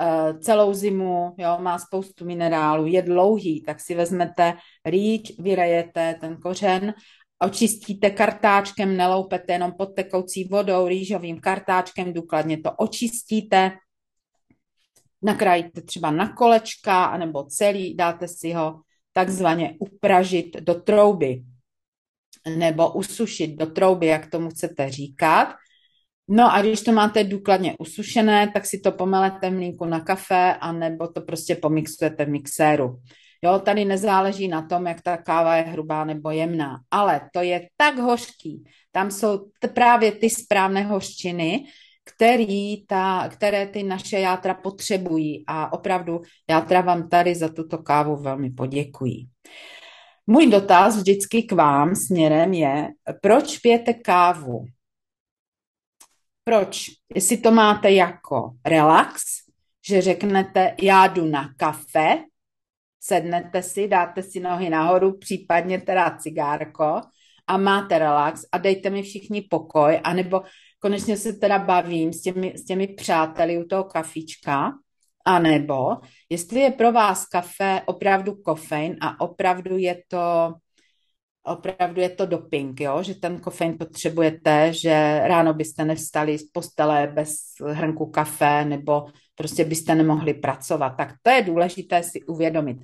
eh, 0.00 0.38
celou 0.38 0.74
zimu, 0.74 1.34
jo, 1.38 1.58
má 1.60 1.78
spoustu 1.78 2.24
minerálů, 2.24 2.86
je 2.86 3.02
dlouhý, 3.02 3.62
tak 3.62 3.80
si 3.80 3.94
vezmete 3.94 4.54
rýč, 4.84 5.32
vyrejete 5.38 6.14
ten 6.20 6.36
kořen, 6.36 6.94
očistíte 7.42 8.10
kartáčkem, 8.10 8.96
neloupete 8.96 9.52
jenom 9.52 9.72
pod 9.72 9.86
tekoucí 9.86 10.44
vodou, 10.44 10.88
rýžovým 10.88 11.40
kartáčkem, 11.40 12.12
důkladně 12.12 12.58
to 12.60 12.72
očistíte, 12.72 13.72
nakrájíte 15.24 15.82
třeba 15.82 16.10
na 16.10 16.28
kolečka, 16.28 17.04
anebo 17.04 17.44
celý, 17.44 17.94
dáte 17.96 18.28
si 18.28 18.52
ho 18.52 18.80
takzvaně 19.12 19.74
upražit 19.78 20.56
do 20.60 20.74
trouby 20.74 21.42
nebo 22.56 22.92
usušit 22.92 23.56
do 23.56 23.66
trouby, 23.66 24.06
jak 24.06 24.30
tomu 24.30 24.50
chcete 24.50 24.90
říkat. 24.90 25.54
No 26.28 26.54
a 26.54 26.62
když 26.62 26.82
to 26.82 26.92
máte 26.92 27.24
důkladně 27.24 27.74
usušené, 27.78 28.50
tak 28.54 28.66
si 28.66 28.80
to 28.80 28.92
pomelete 28.92 29.50
v 29.50 29.52
mlínku 29.52 29.84
na 29.84 30.00
kafe, 30.00 30.54
anebo 30.54 31.08
to 31.08 31.20
prostě 31.20 31.56
pomixujete 31.56 32.24
v 32.24 32.28
mixéru. 32.28 33.00
Jo, 33.44 33.58
tady 33.58 33.84
nezáleží 33.84 34.48
na 34.48 34.62
tom, 34.62 34.86
jak 34.86 35.02
ta 35.02 35.16
káva 35.16 35.56
je 35.56 35.62
hrubá 35.62 36.04
nebo 36.04 36.30
jemná, 36.30 36.80
ale 36.90 37.28
to 37.32 37.40
je 37.40 37.68
tak 37.76 37.98
hořký. 37.98 38.64
Tam 38.92 39.10
jsou 39.10 39.38
t- 39.60 39.68
právě 39.68 40.12
ty 40.12 40.30
správné 40.30 40.82
hořčiny, 40.82 41.64
který 42.04 42.86
ta, 42.86 43.28
které 43.28 43.66
ty 43.66 43.82
naše 43.82 44.18
játra 44.18 44.54
potřebují 44.54 45.44
a 45.46 45.72
opravdu 45.72 46.22
játra 46.50 46.80
vám 46.80 47.08
tady 47.08 47.34
za 47.34 47.48
tuto 47.48 47.78
kávu 47.78 48.16
velmi 48.16 48.50
poděkují. 48.50 49.28
Můj 50.26 50.46
dotaz 50.46 50.96
vždycky 50.96 51.42
k 51.42 51.52
vám 51.52 51.94
směrem 51.94 52.52
je, 52.52 52.88
proč 53.22 53.58
pijete 53.58 53.94
kávu? 53.94 54.64
Proč? 56.44 56.86
Jestli 57.14 57.36
to 57.36 57.50
máte 57.50 57.90
jako 57.90 58.50
relax, 58.66 59.22
že 59.88 60.02
řeknete, 60.02 60.74
já 60.82 61.06
jdu 61.06 61.24
na 61.24 61.54
kafe, 61.56 62.18
sednete 63.00 63.62
si, 63.62 63.88
dáte 63.88 64.22
si 64.22 64.40
nohy 64.40 64.70
nahoru, 64.70 65.18
případně 65.18 65.80
teda 65.80 66.16
cigárko 66.18 67.00
a 67.46 67.56
máte 67.56 67.98
relax 67.98 68.44
a 68.52 68.58
dejte 68.58 68.90
mi 68.90 69.02
všichni 69.02 69.42
pokoj, 69.42 70.00
anebo 70.04 70.42
konečně 70.84 71.16
se 71.16 71.32
teda 71.32 71.58
bavím 71.58 72.12
s 72.12 72.22
těmi, 72.22 72.52
s 72.56 72.64
těmi 72.64 72.86
přáteli 72.86 73.58
u 73.58 73.64
toho 73.64 73.84
kafička, 73.84 74.72
anebo 75.24 75.96
jestli 76.28 76.60
je 76.60 76.70
pro 76.70 76.92
vás 76.92 77.26
kafe 77.26 77.82
opravdu 77.86 78.34
kofein 78.34 78.96
a 79.00 79.20
opravdu 79.20 79.76
je 79.76 80.02
to 80.08 80.54
opravdu 81.42 82.00
je 82.00 82.08
to 82.08 82.26
doping, 82.26 82.80
jo? 82.80 83.02
že 83.02 83.14
ten 83.14 83.40
kofein 83.40 83.78
potřebujete, 83.78 84.72
že 84.72 85.20
ráno 85.24 85.54
byste 85.54 85.84
nevstali 85.84 86.38
z 86.38 86.50
postele 86.52 87.12
bez 87.14 87.36
hrnku 87.66 88.06
kafe 88.06 88.64
nebo 88.64 89.06
prostě 89.34 89.64
byste 89.64 89.94
nemohli 89.94 90.34
pracovat. 90.34 90.90
Tak 90.90 91.14
to 91.22 91.30
je 91.30 91.42
důležité 91.42 92.02
si 92.02 92.22
uvědomit. 92.22 92.76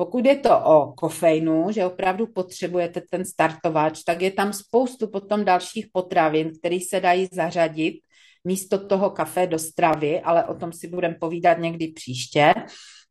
Pokud 0.00 0.26
je 0.26 0.36
to 0.36 0.60
o 0.64 0.92
kofeinu, 0.92 1.66
že 1.70 1.84
opravdu 1.84 2.26
potřebujete 2.26 3.02
ten 3.10 3.24
startovač, 3.24 4.02
tak 4.02 4.22
je 4.22 4.30
tam 4.30 4.52
spoustu 4.52 5.08
potom 5.08 5.44
dalších 5.44 5.86
potravin, 5.92 6.52
které 6.58 6.78
se 6.88 7.00
dají 7.00 7.28
zařadit 7.32 8.00
místo 8.44 8.86
toho 8.86 9.10
kafe 9.10 9.46
do 9.46 9.58
stravy, 9.58 10.20
ale 10.20 10.44
o 10.44 10.54
tom 10.54 10.72
si 10.72 10.88
budeme 10.88 11.14
povídat 11.14 11.58
někdy 11.58 11.88
příště. 11.88 12.54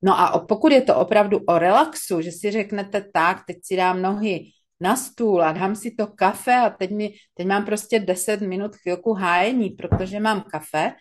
No 0.01 0.19
a 0.19 0.39
pokud 0.39 0.71
je 0.71 0.81
to 0.81 0.95
opravdu 0.95 1.39
o 1.47 1.59
relaxu, 1.59 2.21
že 2.21 2.31
si 2.31 2.51
řeknete 2.51 3.05
tak, 3.13 3.43
teď 3.47 3.57
si 3.63 3.75
dám 3.75 4.01
nohy 4.01 4.51
na 4.79 4.95
stůl 4.95 5.43
a 5.43 5.51
dám 5.51 5.75
si 5.75 5.91
to 5.91 6.07
kafe 6.07 6.55
a 6.55 6.69
teď, 6.69 6.91
mi, 6.91 7.13
teď 7.33 7.47
mám 7.47 7.65
prostě 7.65 7.99
10 7.99 8.41
minut 8.41 8.75
chvilku 8.75 9.13
hájení, 9.13 9.69
protože 9.69 10.19
mám 10.19 10.41
kafe, 10.51 10.93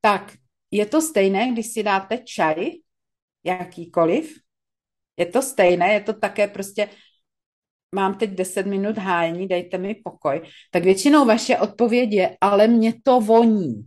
tak 0.00 0.32
je 0.70 0.86
to 0.86 1.02
stejné, 1.02 1.52
když 1.52 1.66
si 1.72 1.82
dáte 1.82 2.18
čaj, 2.18 2.70
jakýkoliv, 3.44 4.34
je 5.20 5.26
to 5.26 5.42
stejné, 5.42 5.92
je 5.92 6.00
to 6.00 6.12
také 6.12 6.48
prostě, 6.48 6.88
mám 7.94 8.14
teď 8.14 8.30
10 8.30 8.66
minut 8.66 8.98
hájení, 8.98 9.48
dejte 9.48 9.78
mi 9.78 9.94
pokoj, 9.94 10.40
tak 10.70 10.84
většinou 10.84 11.24
vaše 11.24 11.58
odpověď 11.58 12.12
je, 12.12 12.36
ale 12.40 12.66
mě 12.66 12.94
to 13.04 13.20
voní. 13.20 13.84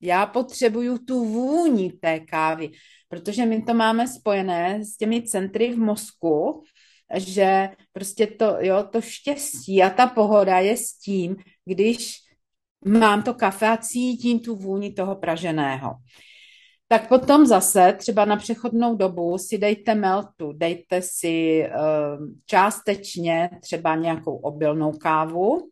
Já 0.00 0.26
potřebuju 0.26 0.98
tu 0.98 1.24
vůni 1.24 1.92
té 1.92 2.20
kávy, 2.20 2.70
protože 3.08 3.46
my 3.46 3.62
to 3.62 3.74
máme 3.74 4.08
spojené 4.08 4.84
s 4.84 4.96
těmi 4.96 5.22
centry 5.22 5.72
v 5.72 5.78
mozku, 5.78 6.62
že 7.16 7.68
prostě 7.92 8.26
to, 8.26 8.56
jo, 8.60 8.84
to 8.92 9.00
štěstí 9.00 9.82
a 9.82 9.90
ta 9.90 10.06
pohoda 10.06 10.58
je 10.58 10.76
s 10.76 10.98
tím, 10.98 11.36
když 11.64 12.16
mám 12.84 13.22
to 13.22 13.34
kafe 13.34 13.68
a 13.68 13.76
cítím 13.76 14.40
tu 14.40 14.56
vůni 14.56 14.92
toho 14.92 15.16
praženého. 15.16 15.94
Tak 16.88 17.08
potom 17.08 17.46
zase 17.46 17.92
třeba 17.98 18.24
na 18.24 18.36
přechodnou 18.36 18.96
dobu 18.96 19.38
si 19.38 19.58
dejte 19.58 19.94
meltu, 19.94 20.52
dejte 20.52 21.02
si 21.02 21.66
uh, 21.68 22.26
částečně 22.46 23.50
třeba 23.62 23.96
nějakou 23.96 24.36
obilnou 24.36 24.92
kávu 24.92 25.70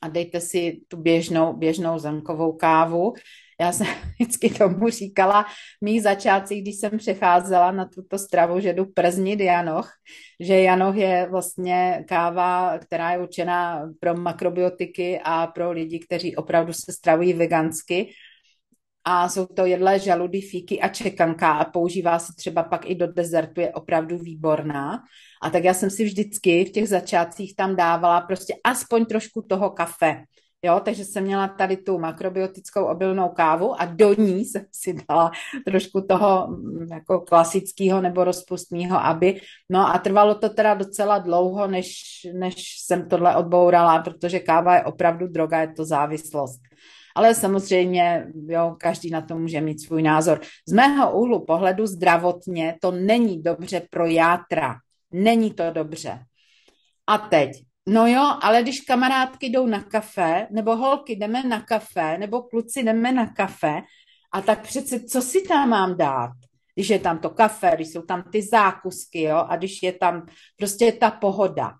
a 0.00 0.08
dejte 0.08 0.40
si 0.40 0.80
tu 0.88 0.96
běžnou, 0.96 1.52
běžnou 1.52 1.98
zemkovou 1.98 2.52
kávu 2.52 3.14
já 3.62 3.72
jsem 3.72 3.86
vždycky 4.20 4.50
tomu 4.50 4.88
říkala 4.88 5.46
mých 5.80 6.02
začátcích, 6.02 6.62
když 6.62 6.76
jsem 6.76 6.98
přecházela 6.98 7.72
na 7.72 7.84
tuto 7.84 8.18
stravu, 8.18 8.60
že 8.60 8.72
jdu 8.72 8.86
prznit 8.86 9.40
janoch, 9.40 9.90
že 10.40 10.60
janoch 10.60 10.96
je 10.96 11.28
vlastně 11.30 12.04
káva, 12.08 12.78
která 12.78 13.12
je 13.12 13.18
určená 13.18 13.90
pro 14.00 14.14
makrobiotiky 14.14 15.20
a 15.24 15.46
pro 15.46 15.72
lidi, 15.72 15.98
kteří 15.98 16.36
opravdu 16.36 16.72
se 16.72 16.92
stravují 16.92 17.32
vegansky. 17.32 18.10
A 19.04 19.28
jsou 19.28 19.46
to 19.46 19.66
jedlé 19.66 19.98
žaludy, 19.98 20.40
fíky 20.40 20.80
a 20.80 20.88
čekanka 20.88 21.52
a 21.52 21.70
používá 21.70 22.18
se 22.18 22.32
třeba 22.36 22.62
pak 22.62 22.90
i 22.90 22.94
do 22.94 23.12
dezertu, 23.12 23.60
je 23.60 23.72
opravdu 23.72 24.18
výborná. 24.18 25.02
A 25.42 25.50
tak 25.50 25.64
já 25.64 25.74
jsem 25.74 25.90
si 25.90 26.04
vždycky 26.04 26.64
v 26.64 26.70
těch 26.70 26.88
začátcích 26.88 27.56
tam 27.56 27.76
dávala 27.76 28.20
prostě 28.20 28.54
aspoň 28.64 29.04
trošku 29.04 29.42
toho 29.42 29.70
kafe 29.70 30.24
Jo, 30.64 30.80
takže 30.84 31.04
jsem 31.04 31.24
měla 31.24 31.48
tady 31.48 31.76
tu 31.76 31.98
makrobiotickou 31.98 32.84
obilnou 32.84 33.28
kávu 33.28 33.80
a 33.80 33.84
do 33.84 34.14
ní 34.14 34.44
jsem 34.44 34.64
si 34.72 34.96
dala 35.08 35.30
trošku 35.66 36.00
toho 36.00 36.46
mm, 36.46 36.86
jako 36.92 37.20
klasického 37.20 38.00
nebo 38.00 38.24
rozpustného, 38.24 38.98
aby, 39.04 39.40
no 39.68 39.94
a 39.94 39.98
trvalo 39.98 40.34
to 40.34 40.48
teda 40.48 40.74
docela 40.74 41.18
dlouho, 41.18 41.66
než, 41.66 41.92
než 42.34 42.54
jsem 42.80 43.08
tohle 43.08 43.36
odbourala, 43.36 44.02
protože 44.02 44.40
káva 44.40 44.74
je 44.74 44.84
opravdu 44.84 45.26
droga, 45.26 45.60
je 45.60 45.72
to 45.72 45.84
závislost. 45.84 46.60
Ale 47.14 47.34
samozřejmě, 47.34 48.26
jo, 48.48 48.76
každý 48.80 49.10
na 49.10 49.20
to 49.20 49.38
může 49.38 49.60
mít 49.60 49.80
svůj 49.80 50.02
názor. 50.02 50.40
Z 50.68 50.72
mého 50.72 51.18
úhlu 51.18 51.44
pohledu 51.44 51.86
zdravotně 51.86 52.76
to 52.80 52.90
není 52.90 53.42
dobře 53.42 53.82
pro 53.90 54.06
játra. 54.06 54.74
Není 55.12 55.54
to 55.54 55.70
dobře. 55.70 56.18
A 57.06 57.18
teď, 57.18 57.50
No 57.88 58.06
jo, 58.06 58.38
ale 58.42 58.62
když 58.62 58.80
kamarádky 58.80 59.46
jdou 59.46 59.66
na 59.66 59.82
kafe, 59.82 60.46
nebo 60.50 60.76
holky 60.76 61.16
jdeme 61.16 61.42
na 61.42 61.60
kafe, 61.60 62.18
nebo 62.18 62.42
kluci 62.42 62.82
jdeme 62.82 63.12
na 63.12 63.26
kafe, 63.26 63.82
a 64.32 64.40
tak 64.40 64.62
přece 64.62 65.00
co 65.00 65.22
si 65.22 65.42
tam 65.42 65.68
mám 65.68 65.96
dát? 65.96 66.30
Když 66.74 66.90
je 66.90 66.98
tam 66.98 67.18
to 67.18 67.30
kafe, 67.30 67.72
když 67.74 67.88
jsou 67.88 68.02
tam 68.02 68.22
ty 68.22 68.42
zákusky, 68.42 69.22
jo, 69.22 69.36
a 69.48 69.56
když 69.56 69.82
je 69.82 69.92
tam 69.92 70.26
prostě 70.56 70.92
ta 70.92 71.10
pohoda. 71.10 71.72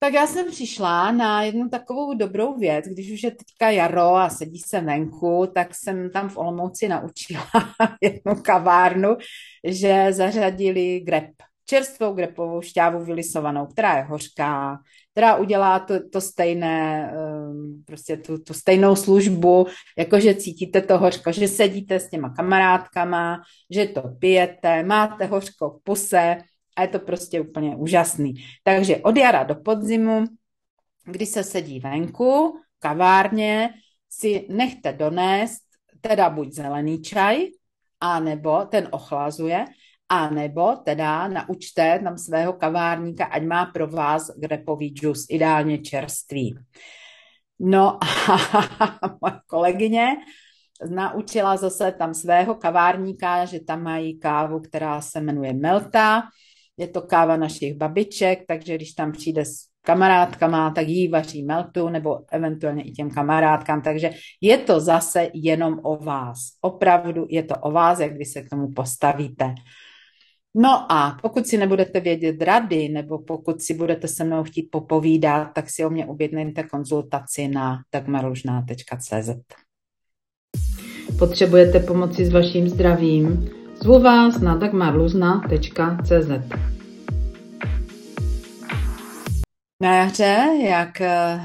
Tak 0.00 0.12
já 0.12 0.26
jsem 0.26 0.50
přišla 0.50 1.12
na 1.12 1.42
jednu 1.42 1.68
takovou 1.68 2.14
dobrou 2.14 2.58
věc, 2.58 2.84
když 2.84 3.12
už 3.12 3.22
je 3.22 3.30
teďka 3.30 3.70
jaro 3.70 4.14
a 4.14 4.30
sedí 4.30 4.58
se 4.58 4.80
venku, 4.80 5.48
tak 5.54 5.74
jsem 5.74 6.10
tam 6.10 6.28
v 6.28 6.36
Olomouci 6.36 6.88
naučila 6.88 7.46
jednu 8.00 8.42
kavárnu, 8.42 9.16
že 9.64 10.06
zařadili 10.12 11.00
grep 11.00 11.30
čerstvou 11.68 12.14
grepovou 12.14 12.62
šťávu 12.62 13.04
vylisovanou, 13.04 13.66
která 13.66 13.96
je 13.96 14.02
hořká, 14.02 14.78
která 15.12 15.36
udělá 15.36 15.78
to, 15.78 16.08
to 16.08 16.20
stejné, 16.20 17.12
ehm, 17.14 17.82
prostě 17.86 18.16
tu, 18.16 18.38
tu 18.38 18.54
stejnou 18.54 18.96
službu, 18.96 19.66
jakože 19.98 20.34
cítíte 20.34 20.80
to 20.80 20.98
hořko, 20.98 21.32
že 21.32 21.48
sedíte 21.48 22.00
s 22.00 22.10
těma 22.10 22.30
kamarádkama, 22.30 23.42
že 23.70 23.86
to 23.86 24.02
pijete, 24.18 24.82
máte 24.82 25.24
hořko 25.24 25.70
v 25.70 25.82
puse 25.82 26.36
a 26.78 26.82
je 26.82 26.88
to 26.88 26.98
prostě 26.98 27.40
úplně 27.40 27.76
úžasný. 27.76 28.34
Takže 28.62 28.96
od 28.96 29.16
jara 29.16 29.42
do 29.42 29.54
podzimu, 29.54 30.24
kdy 31.04 31.26
se 31.26 31.44
sedí 31.44 31.80
venku, 31.80 32.60
kavárně, 32.78 33.70
si 34.10 34.46
nechte 34.48 34.92
donést 34.92 35.62
teda 36.00 36.30
buď 36.30 36.52
zelený 36.52 37.02
čaj, 37.02 37.46
a 38.00 38.20
nebo 38.20 38.64
ten 38.64 38.88
ochlazuje, 38.90 39.64
a 40.08 40.30
nebo 40.30 40.76
teda 40.76 41.28
naučte 41.28 42.00
tam 42.04 42.18
svého 42.18 42.52
kavárníka, 42.52 43.24
ať 43.24 43.42
má 43.42 43.66
pro 43.66 43.86
vás 43.86 44.30
grepový 44.38 44.88
džus, 44.88 45.26
ideálně 45.30 45.78
čerstvý. 45.78 46.54
No 47.58 47.98
a 48.04 48.06
moje 49.20 49.40
kolegyně 49.46 50.16
naučila 50.90 51.56
zase 51.56 51.92
tam 51.92 52.14
svého 52.14 52.54
kavárníka, 52.54 53.44
že 53.44 53.60
tam 53.60 53.82
mají 53.82 54.18
kávu, 54.18 54.60
která 54.60 55.00
se 55.00 55.20
jmenuje 55.20 55.52
Melta. 55.52 56.22
Je 56.78 56.88
to 56.88 57.02
káva 57.02 57.36
našich 57.36 57.74
babiček, 57.74 58.44
takže 58.48 58.74
když 58.74 58.92
tam 58.92 59.12
přijde 59.12 59.44
s 59.44 59.68
kamarádkama, 59.82 60.70
tak 60.70 60.88
jí 60.88 61.08
vaří 61.08 61.42
meltu, 61.42 61.88
nebo 61.88 62.20
eventuálně 62.32 62.82
i 62.82 62.90
těm 62.90 63.10
kamarádkám. 63.10 63.82
Takže 63.82 64.10
je 64.40 64.58
to 64.58 64.80
zase 64.80 65.28
jenom 65.34 65.80
o 65.82 65.96
vás. 65.96 66.38
Opravdu 66.60 67.26
je 67.30 67.42
to 67.42 67.54
o 67.54 67.70
vás, 67.70 67.98
jak 67.98 68.12
vy 68.12 68.24
se 68.24 68.42
k 68.42 68.48
tomu 68.48 68.72
postavíte. 68.72 69.54
No 70.54 70.92
a 70.92 71.18
pokud 71.22 71.46
si 71.46 71.56
nebudete 71.56 72.00
vědět 72.00 72.42
rady, 72.42 72.88
nebo 72.88 73.18
pokud 73.18 73.62
si 73.62 73.74
budete 73.74 74.08
se 74.08 74.24
mnou 74.24 74.44
chtít 74.44 74.68
popovídat, 74.70 75.44
tak 75.54 75.70
si 75.70 75.84
o 75.84 75.90
mě 75.90 76.06
objednejte 76.06 76.62
konzultaci 76.62 77.48
na 77.48 77.78
dagmaružná.cz. 77.92 79.30
Potřebujete 81.18 81.80
pomoci 81.80 82.26
s 82.26 82.32
vaším 82.32 82.68
zdravím? 82.68 83.57
Zvu 83.82 83.98
vás 83.98 84.40
na 84.40 84.56
dagmarluzna.cz. 84.56 86.28
Na 89.82 89.94
jaře, 89.94 90.46
jak 90.62 91.00
eh, 91.00 91.40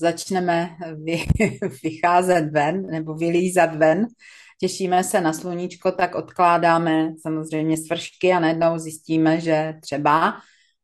začneme 0.00 0.70
vycházet 1.82 2.50
ven 2.52 2.86
nebo 2.86 3.14
vylízat 3.14 3.76
ven, 3.76 4.06
těšíme 4.60 5.04
se 5.04 5.20
na 5.20 5.32
sluníčko, 5.32 5.92
tak 5.92 6.14
odkládáme 6.14 7.12
samozřejmě 7.22 7.76
svršky 7.76 8.32
a 8.32 8.40
najednou 8.40 8.78
zjistíme, 8.78 9.40
že 9.40 9.74
třeba 9.82 10.34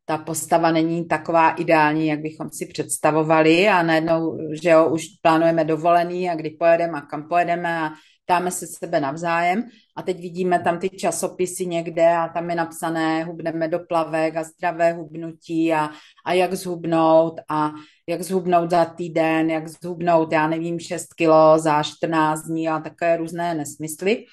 ta 0.05 0.19
postava 0.19 0.71
není 0.73 1.09
taková 1.09 1.51
ideální, 1.51 2.07
jak 2.07 2.21
bychom 2.21 2.51
si 2.51 2.67
představovali 2.67 3.69
a 3.69 3.83
najednou, 3.83 4.39
že 4.63 4.71
jo, 4.71 4.89
už 4.89 5.03
plánujeme 5.23 5.65
dovolený 5.65 6.31
a 6.31 6.35
kdy 6.35 6.51
pojedeme 6.51 6.99
a 6.99 7.01
kam 7.01 7.29
pojedeme 7.29 7.79
a 7.79 7.91
ptáme 8.25 8.51
se 8.51 8.67
sebe 8.67 9.01
navzájem 9.01 9.69
a 9.97 10.03
teď 10.03 10.21
vidíme 10.21 10.59
tam 10.59 10.79
ty 10.79 10.91
časopisy 10.91 11.67
někde 11.67 12.17
a 12.17 12.29
tam 12.29 12.51
je 12.51 12.57
napsané 12.57 13.25
hubneme 13.25 13.69
do 13.69 13.79
plavek 13.79 14.37
a 14.37 14.45
zdravé 14.45 14.93
hubnutí 14.93 15.73
a, 15.73 15.91
a 16.25 16.33
jak 16.33 16.55
zhubnout 16.55 17.41
a 17.49 17.73
jak 18.09 18.23
zhubnout 18.23 18.71
za 18.71 18.85
týden, 18.85 19.51
jak 19.51 19.69
zhubnout, 19.69 20.33
já 20.33 20.49
nevím, 20.49 20.79
6 20.79 21.15
kilo 21.15 21.59
za 21.59 21.83
14 21.83 22.43
dní 22.43 22.69
a 22.69 22.81
takové 22.81 23.17
různé 23.17 23.55
nesmysly. 23.55 24.25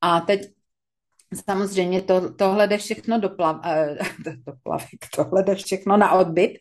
A 0.00 0.20
teď 0.20 0.40
samozřejmě 1.46 2.02
to, 2.02 2.34
tohle 2.34 2.66
jde 2.66 2.78
všechno 2.78 3.20
do, 3.20 3.28
plav, 3.28 3.60
eh, 3.64 3.96
do 4.24 4.52
plavek, 4.62 5.00
tohle 5.16 5.42
jde 5.42 5.54
všechno 5.54 5.96
na 5.96 6.12
odbyt, 6.12 6.58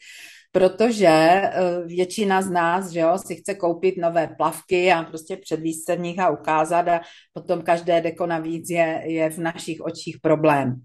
protože 0.51 1.07
eh, 1.07 1.51
většina 1.85 2.41
z 2.41 2.49
nás, 2.49 2.91
že 2.91 2.99
jo, 2.99 3.17
si 3.17 3.35
chce 3.35 3.55
koupit 3.55 3.97
nové 3.97 4.27
plavky 4.27 4.91
a 4.91 5.03
prostě 5.03 5.37
předvíst 5.37 5.85
se 5.85 5.95
v 5.95 5.99
nich 5.99 6.19
a 6.19 6.29
ukázat 6.29 6.87
a 6.87 7.01
potom 7.33 7.61
každé 7.61 8.01
deko 8.01 8.25
navíc 8.25 8.69
je, 8.69 9.03
je 9.05 9.29
v 9.29 9.37
našich 9.37 9.81
očích 9.81 10.17
problém. 10.21 10.81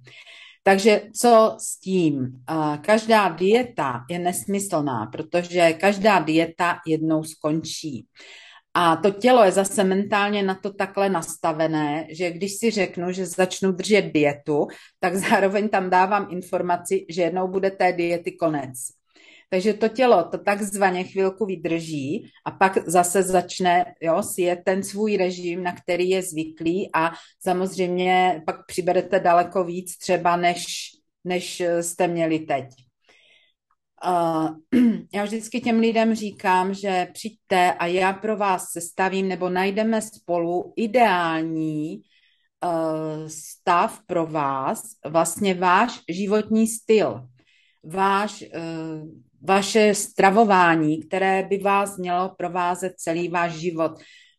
Takže 0.63 1.03
co 1.21 1.57
s 1.59 1.81
tím? 1.81 2.43
Každá 2.81 3.29
dieta 3.29 4.01
je 4.11 4.19
nesmyslná, 4.19 5.07
protože 5.07 5.73
každá 5.73 6.19
dieta 6.19 6.79
jednou 6.87 7.25
skončí. 7.25 8.07
A 8.75 8.97
to 8.97 9.11
tělo 9.11 9.45
je 9.45 9.53
zase 9.53 9.85
mentálně 9.85 10.43
na 10.43 10.55
to 10.55 10.73
takhle 10.73 11.09
nastavené, 11.09 12.07
že 12.11 12.31
když 12.31 12.57
si 12.57 12.71
řeknu, 12.71 13.13
že 13.13 13.27
začnu 13.27 13.73
držet 13.73 14.03
dietu, 14.03 14.67
tak 15.01 15.17
zároveň 15.17 15.69
tam 15.69 15.91
dávám 15.91 16.27
informaci, 16.31 17.07
že 17.09 17.23
jednou 17.23 17.49
bude 17.49 17.71
té 17.71 17.93
diety 17.93 18.33
konec. 18.33 19.02
Takže 19.53 19.75
to 19.75 19.89
tělo 19.89 20.25
to 20.25 20.39
takzvaně 20.39 21.05
chvilku 21.05 21.47
vydrží 21.47 22.33
a 22.45 22.51
pak 22.51 22.89
zase 22.89 23.23
začne 23.23 23.85
jo, 24.01 24.23
si 24.23 24.43
je 24.43 24.57
ten 24.57 24.83
svůj 24.83 25.17
režim, 25.17 25.63
na 25.63 25.73
který 25.73 26.09
je 26.09 26.23
zvyklý 26.23 26.91
a 26.95 27.13
samozřejmě 27.41 28.43
pak 28.47 28.67
přiberete 28.67 29.21
daleko 29.21 29.65
víc 29.65 29.99
třeba, 29.99 30.37
než, 30.37 30.67
než 31.25 31.63
jste 31.81 32.09
měli 32.09 32.39
teď. 32.39 32.65
Uh, 34.07 34.81
já 35.15 35.25
vždycky 35.25 35.61
těm 35.61 35.79
lidem 35.79 36.15
říkám, 36.15 36.75
že 36.75 37.09
přijďte 37.13 37.73
a 37.73 37.87
já 37.87 38.13
pro 38.13 38.37
vás 38.37 38.71
sestavím 38.71 39.29
nebo 39.29 39.49
najdeme 39.49 40.03
spolu 40.03 40.73
ideální 40.77 41.97
uh, 42.65 43.29
stav 43.29 44.01
pro 44.07 44.27
vás, 44.27 44.83
vlastně 45.07 45.55
váš 45.55 46.01
životní 46.09 46.67
styl, 46.67 47.29
váš 47.85 48.45
uh, 48.57 49.32
vaše 49.49 49.95
stravování, 49.95 51.03
které 51.03 51.43
by 51.43 51.59
vás 51.59 51.99
mělo 51.99 52.35
provázet 52.39 52.93
celý 52.97 53.29
váš 53.29 53.53
život. 53.53 53.93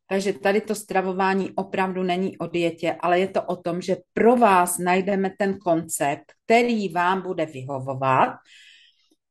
Takže 0.08 0.34
tady 0.34 0.62
to 0.62 0.76
stravování 0.76 1.52
opravdu 1.56 2.04
není 2.04 2.38
o 2.38 2.48
dietě, 2.48 2.96
ale 3.00 3.20
je 3.20 3.28
to 3.28 3.42
o 3.44 3.56
tom, 3.56 3.82
že 3.82 3.98
pro 4.14 4.36
vás 4.36 4.78
najdeme 4.78 5.32
ten 5.40 5.58
koncept, 5.58 6.24
který 6.46 6.90
vám 6.90 7.22
bude 7.22 7.46
vyhovovat. 7.46 8.30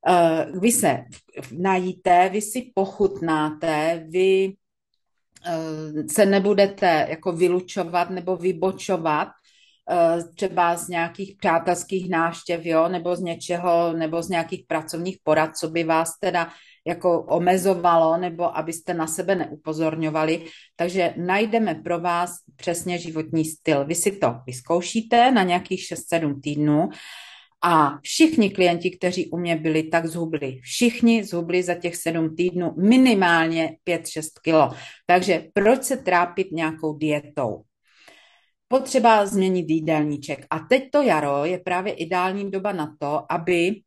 Eh, 0.08 0.46
vy 0.60 0.72
se 0.72 0.98
najíte, 1.58 2.28
vy 2.32 2.42
si 2.42 2.72
pochutnáte, 2.74 4.04
vy 4.08 4.54
eh, 5.46 6.08
se 6.10 6.26
nebudete 6.26 7.06
jako 7.10 7.32
vylučovat 7.32 8.10
nebo 8.10 8.36
vybočovat, 8.36 9.28
třeba 10.36 10.76
z 10.76 10.88
nějakých 10.88 11.36
přátelských 11.36 12.10
náštěv, 12.10 12.66
jo, 12.66 12.88
nebo 12.88 13.16
z 13.16 13.20
něčeho, 13.20 13.92
nebo 13.92 14.22
z 14.22 14.28
nějakých 14.28 14.64
pracovních 14.66 15.18
porad, 15.22 15.56
co 15.56 15.68
by 15.68 15.84
vás 15.84 16.18
teda 16.20 16.48
jako 16.86 17.22
omezovalo, 17.22 18.16
nebo 18.16 18.56
abyste 18.56 18.94
na 18.94 19.06
sebe 19.06 19.34
neupozorňovali. 19.34 20.44
Takže 20.76 21.14
najdeme 21.16 21.74
pro 21.74 22.00
vás 22.00 22.30
přesně 22.56 22.98
životní 22.98 23.44
styl. 23.44 23.84
Vy 23.84 23.94
si 23.94 24.12
to 24.12 24.34
vyzkoušíte 24.46 25.30
na 25.30 25.42
nějakých 25.42 25.80
6-7 25.80 26.40
týdnů 26.40 26.88
a 27.64 27.98
všichni 28.02 28.50
klienti, 28.50 28.90
kteří 28.90 29.30
u 29.30 29.38
mě 29.38 29.56
byli, 29.56 29.82
tak 29.82 30.06
zhubli. 30.06 30.58
Všichni 30.62 31.24
zhubli 31.24 31.62
za 31.62 31.74
těch 31.74 31.96
7 31.96 32.36
týdnů 32.36 32.74
minimálně 32.78 33.76
5-6 33.88 34.22
kilo. 34.42 34.70
Takže 35.06 35.44
proč 35.54 35.82
se 35.82 35.96
trápit 35.96 36.52
nějakou 36.52 36.96
dietou? 36.98 37.62
Potřeba 38.72 39.26
změnit 39.26 39.70
jídelníček. 39.70 40.46
A 40.50 40.58
teď 40.58 40.90
to 40.92 41.02
jaro 41.02 41.44
je 41.44 41.58
právě 41.58 41.92
ideální 41.92 42.50
doba 42.50 42.72
na 42.72 42.96
to, 42.98 43.32
aby 43.32 43.82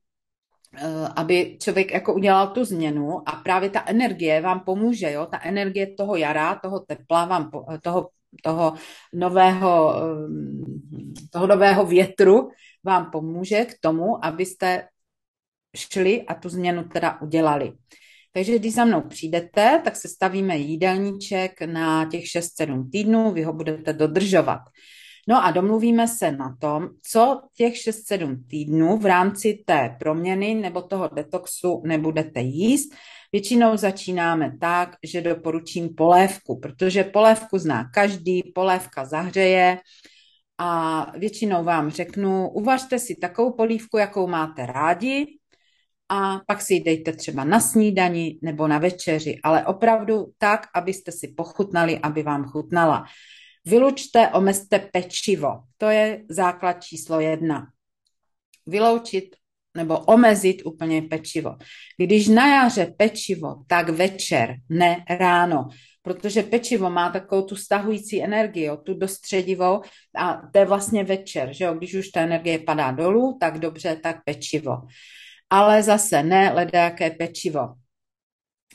eh, 0.78 1.08
aby 1.16 1.58
člověk 1.62 1.92
jako 1.92 2.14
udělal 2.14 2.48
tu 2.48 2.66
změnu 2.66 3.30
a 3.30 3.32
právě 3.32 3.70
ta 3.70 3.84
energie 3.88 4.42
vám 4.42 4.60
pomůže, 4.60 5.12
jo? 5.12 5.26
ta 5.26 5.42
energie 5.42 5.96
toho 5.98 6.16
jara, 6.16 6.56
toho 6.56 6.80
tepla, 6.80 7.26
vám, 7.26 7.52
toho, 7.82 8.10
toho, 8.44 8.74
nového, 9.14 9.96
eh, 9.98 11.30
toho 11.32 11.48
nového 11.48 11.86
větru 11.86 12.50
vám 12.84 13.12
pomůže 13.12 13.66
k 13.66 13.74
tomu, 13.82 14.26
abyste 14.26 14.88
šli 15.76 16.22
a 16.30 16.34
tu 16.34 16.50
změnu 16.50 16.84
teda 16.94 17.22
udělali. 17.22 17.74
Takže 18.36 18.60
když 18.60 18.74
za 18.74 18.86
mnou 18.86 19.02
přijdete, 19.02 19.82
tak 19.84 19.96
se 19.96 20.08
stavíme 20.08 20.58
jídelníček 20.58 21.62
na 21.62 22.06
těch 22.06 22.24
6-7 22.24 22.90
týdnů, 22.92 23.32
vy 23.32 23.44
ho 23.44 23.54
budete 23.54 23.94
dodržovat. 23.94 24.60
No 25.28 25.46
a 25.46 25.52
domluvíme 25.52 26.08
se 26.08 26.32
na 26.32 26.56
tom, 26.60 26.90
co 27.12 27.42
těch 27.58 27.74
6-7 27.74 28.38
týdnů 28.50 28.98
v 28.98 29.06
rámci 29.06 29.64
té 29.66 29.96
proměny 30.00 30.56
nebo 30.56 30.82
toho 30.82 31.10
detoxu 31.14 31.82
nebudete 31.86 32.42
jíst. 32.42 32.94
Většinou 33.32 33.78
začínáme 33.78 34.58
tak, 34.60 34.96
že 35.04 35.22
doporučím 35.22 35.96
polévku, 35.96 36.60
protože 36.60 37.04
polévku 37.04 37.58
zná 37.58 37.90
každý, 37.94 38.52
polévka 38.56 39.06
zahřeje 39.06 39.78
a 40.58 41.12
většinou 41.18 41.64
vám 41.64 41.92
řeknu, 41.92 42.50
uvařte 42.50 43.00
si 43.00 43.16
takovou 43.16 43.54
polívku, 43.54 43.98
jakou 43.98 44.28
máte 44.28 44.66
rádi, 44.66 45.26
a 46.10 46.42
pak 46.48 46.62
si 46.62 46.74
ji 46.74 46.84
dejte 46.84 47.14
třeba 47.14 47.44
na 47.44 47.60
snídani 47.60 48.40
nebo 48.42 48.68
na 48.68 48.78
večeři, 48.78 49.40
ale 49.44 49.66
opravdu 49.66 50.34
tak, 50.38 50.68
abyste 50.74 51.12
si 51.12 51.28
pochutnali, 51.28 52.00
aby 52.00 52.24
vám 52.24 52.44
chutnala. 52.44 53.06
Vylučte, 53.66 54.30
omezte 54.30 54.80
pečivo. 54.80 55.50
To 55.78 55.90
je 55.90 56.24
základ 56.30 56.84
číslo 56.84 57.20
jedna. 57.20 57.68
Vyloučit 58.68 59.36
nebo 59.78 60.00
omezit 60.00 60.62
úplně 60.66 61.02
pečivo. 61.02 61.56
Když 61.98 62.28
na 62.28 62.56
jaře 62.56 62.94
pečivo, 62.98 63.56
tak 63.68 63.90
večer, 63.90 64.56
ne 64.70 65.06
ráno, 65.20 65.68
protože 66.02 66.44
pečivo 66.44 66.90
má 66.90 67.10
takovou 67.10 67.42
tu 67.42 67.56
stahující 67.56 68.24
energii, 68.24 68.70
tu 68.84 68.94
dostředivou 68.94 69.82
a 70.16 70.42
to 70.54 70.60
je 70.60 70.66
vlastně 70.66 71.04
večer, 71.04 71.54
že 71.54 71.66
jo? 71.66 71.74
když 71.74 71.94
už 71.94 72.10
ta 72.10 72.22
energie 72.22 72.60
padá 72.60 72.92
dolů, 72.92 73.38
tak 73.40 73.60
dobře, 73.60 73.96
tak 74.04 74.24
pečivo 74.26 74.78
ale 75.50 75.84
zase 75.84 76.24
ne 76.24 76.52
ledajaké 76.54 77.12
pečivo. 77.12 77.74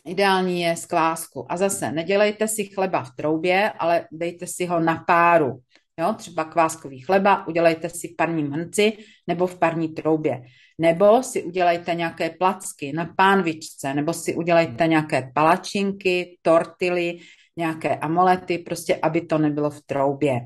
Ideální 0.06 0.60
je 0.60 0.76
z 0.76 0.86
kvásku. 0.86 1.46
A 1.52 1.56
zase 1.56 1.92
nedělejte 1.92 2.48
si 2.48 2.64
chleba 2.64 3.02
v 3.02 3.16
troubě, 3.16 3.70
ale 3.70 4.08
dejte 4.12 4.46
si 4.46 4.66
ho 4.66 4.80
na 4.80 5.04
páru. 5.06 5.60
Jo, 6.00 6.14
třeba 6.16 6.44
kváskový 6.44 7.00
chleba 7.00 7.46
udělejte 7.46 7.88
si 7.88 8.08
v 8.08 8.16
parním 8.16 8.50
hrnci 8.50 8.92
nebo 9.26 9.46
v 9.46 9.58
parní 9.58 9.88
troubě. 9.88 10.42
Nebo 10.78 11.22
si 11.22 11.42
udělejte 11.42 11.94
nějaké 11.94 12.30
placky 12.30 12.92
na 12.92 13.14
pánvičce, 13.16 13.94
nebo 13.94 14.12
si 14.12 14.34
udělejte 14.34 14.86
nějaké 14.86 15.30
palačinky, 15.34 16.38
tortily, 16.42 17.18
nějaké 17.56 17.96
amolety, 17.96 18.58
prostě 18.58 18.98
aby 19.02 19.20
to 19.20 19.38
nebylo 19.38 19.70
v 19.70 19.82
troubě 19.82 20.40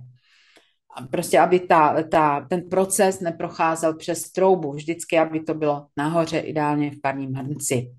prostě 1.10 1.40
aby 1.40 1.60
ta, 1.60 2.02
ta, 2.02 2.46
ten 2.50 2.68
proces 2.68 3.20
neprocházel 3.20 3.94
přes 3.94 4.32
troubu, 4.32 4.72
vždycky, 4.72 5.18
aby 5.18 5.40
to 5.40 5.54
bylo 5.54 5.86
nahoře, 5.96 6.38
ideálně 6.38 6.90
v 6.90 7.00
parním 7.00 7.34
hrnci. 7.34 7.90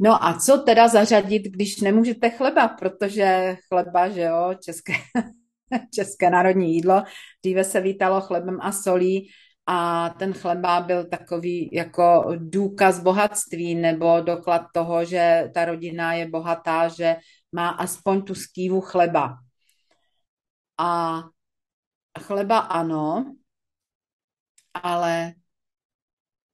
No 0.00 0.24
a 0.24 0.38
co 0.38 0.58
teda 0.58 0.88
zařadit, 0.88 1.42
když 1.42 1.80
nemůžete 1.80 2.30
chleba, 2.30 2.68
protože 2.68 3.56
chleba, 3.68 4.08
že 4.08 4.22
jo, 4.22 4.54
české, 4.64 4.92
české 5.94 6.30
národní 6.30 6.74
jídlo, 6.74 7.02
dříve 7.42 7.64
se 7.64 7.80
vítalo 7.80 8.20
chlebem 8.20 8.58
a 8.60 8.72
solí 8.72 9.28
a 9.66 10.08
ten 10.08 10.32
chleba 10.32 10.80
byl 10.80 11.04
takový 11.04 11.70
jako 11.72 12.24
důkaz 12.36 13.00
bohatství 13.00 13.74
nebo 13.74 14.20
doklad 14.20 14.62
toho, 14.74 15.04
že 15.04 15.50
ta 15.54 15.64
rodina 15.64 16.12
je 16.12 16.28
bohatá, 16.28 16.88
že 16.88 17.16
má 17.52 17.68
aspoň 17.68 18.22
tu 18.22 18.34
skývu 18.34 18.80
chleba. 18.80 19.36
A 20.78 21.22
Chleba 22.20 22.58
ano, 22.58 23.34
ale 24.74 25.34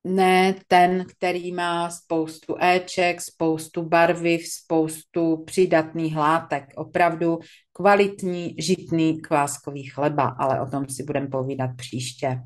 ne 0.05 0.55
ten, 0.67 1.07
který 1.09 1.53
má 1.53 1.91
spoustu 1.91 2.57
éček, 2.61 3.21
spoustu 3.21 3.83
barviv, 3.83 4.47
spoustu 4.47 5.45
přidatných 5.47 6.17
látek. 6.17 6.65
Opravdu 6.77 7.39
kvalitní 7.73 8.55
žitný 8.59 9.21
kváskový 9.21 9.85
chleba, 9.85 10.37
ale 10.39 10.61
o 10.61 10.67
tom 10.67 10.89
si 10.89 11.03
budeme 11.03 11.27
povídat 11.27 11.71
příště. 11.77 12.39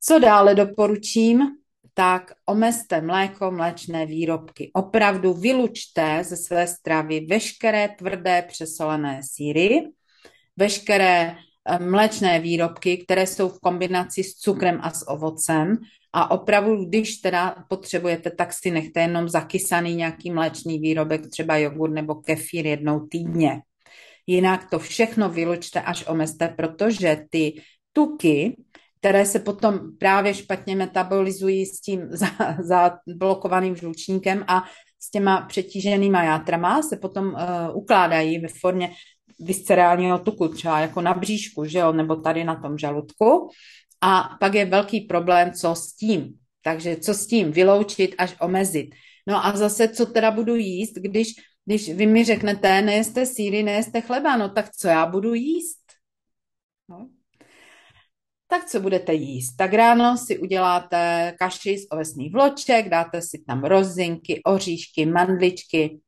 Co 0.00 0.18
dále 0.18 0.54
doporučím? 0.54 1.40
Tak 1.94 2.32
omezte 2.46 3.00
mléko, 3.00 3.50
mléčné 3.50 4.06
výrobky. 4.06 4.70
Opravdu 4.74 5.34
vylučte 5.34 6.24
ze 6.24 6.36
své 6.36 6.66
stravy 6.66 7.20
veškeré 7.20 7.88
tvrdé 7.88 8.42
přesolené 8.42 9.20
síry, 9.22 9.80
veškeré 10.56 11.36
mléčné 11.78 12.40
výrobky, 12.40 12.96
které 12.96 13.26
jsou 13.26 13.48
v 13.48 13.60
kombinaci 13.60 14.24
s 14.24 14.34
cukrem 14.34 14.80
a 14.82 14.90
s 14.90 15.08
ovocem 15.08 15.76
a 16.12 16.30
opravdu, 16.30 16.84
když 16.84 17.16
teda 17.16 17.64
potřebujete, 17.68 18.30
tak 18.30 18.52
si 18.52 18.70
nechte 18.70 19.00
jenom 19.00 19.28
zakysaný 19.28 19.96
nějaký 19.96 20.30
mléčný 20.30 20.78
výrobek, 20.78 21.30
třeba 21.30 21.56
jogurt 21.56 21.92
nebo 21.92 22.14
kefír 22.14 22.66
jednou 22.66 23.00
týdně. 23.00 23.60
Jinak 24.26 24.70
to 24.70 24.78
všechno 24.78 25.28
vylučte 25.28 25.80
až 25.80 26.04
omezte, 26.08 26.48
protože 26.48 27.24
ty 27.30 27.62
tuky, 27.92 28.56
které 28.98 29.26
se 29.26 29.38
potom 29.38 29.80
právě 29.98 30.34
špatně 30.34 30.76
metabolizují 30.76 31.66
s 31.66 31.80
tím 31.80 32.08
zablokovaným 32.58 33.74
za 33.76 33.80
žlučníkem 33.80 34.44
a 34.48 34.64
s 35.00 35.10
těma 35.10 35.40
přetíženýma 35.40 36.22
játrama, 36.22 36.82
se 36.82 36.96
potom 36.96 37.26
uh, 37.26 37.38
ukládají 37.72 38.38
ve 38.38 38.48
formě 38.48 38.90
viscerálního 39.40 40.18
tuku, 40.18 40.48
třeba 40.48 40.80
jako 40.80 41.00
na 41.00 41.14
bříšku, 41.14 41.64
že 41.64 41.78
jo, 41.78 41.92
nebo 41.92 42.16
tady 42.16 42.44
na 42.44 42.56
tom 42.56 42.78
žaludku. 42.78 43.50
A 44.00 44.36
pak 44.40 44.54
je 44.54 44.64
velký 44.64 45.00
problém, 45.00 45.52
co 45.52 45.74
s 45.74 45.92
tím. 45.92 46.34
Takže 46.62 46.96
co 46.96 47.14
s 47.14 47.26
tím? 47.26 47.52
Vyloučit 47.52 48.14
až 48.18 48.36
omezit. 48.40 48.90
No 49.26 49.46
a 49.46 49.56
zase, 49.56 49.88
co 49.88 50.06
teda 50.06 50.30
budu 50.30 50.54
jíst, 50.54 50.94
když, 50.94 51.28
když 51.64 51.94
vy 51.94 52.06
mi 52.06 52.24
řeknete, 52.24 52.82
nejeste 52.82 53.26
síry, 53.26 53.62
nejeste 53.62 54.00
chleba, 54.00 54.36
no 54.36 54.48
tak 54.48 54.70
co 54.72 54.88
já 54.88 55.06
budu 55.06 55.34
jíst? 55.34 55.82
No. 56.88 57.08
Tak 58.48 58.64
co 58.64 58.80
budete 58.80 59.14
jíst? 59.14 59.56
Tak 59.56 59.72
ráno 59.72 60.16
si 60.16 60.38
uděláte 60.38 61.32
kaši 61.38 61.78
z 61.78 61.86
ovesných 61.90 62.32
vloček, 62.32 62.88
dáte 62.88 63.22
si 63.22 63.44
tam 63.46 63.64
rozinky, 63.64 64.42
oříšky, 64.44 65.06
mandličky, 65.06 66.00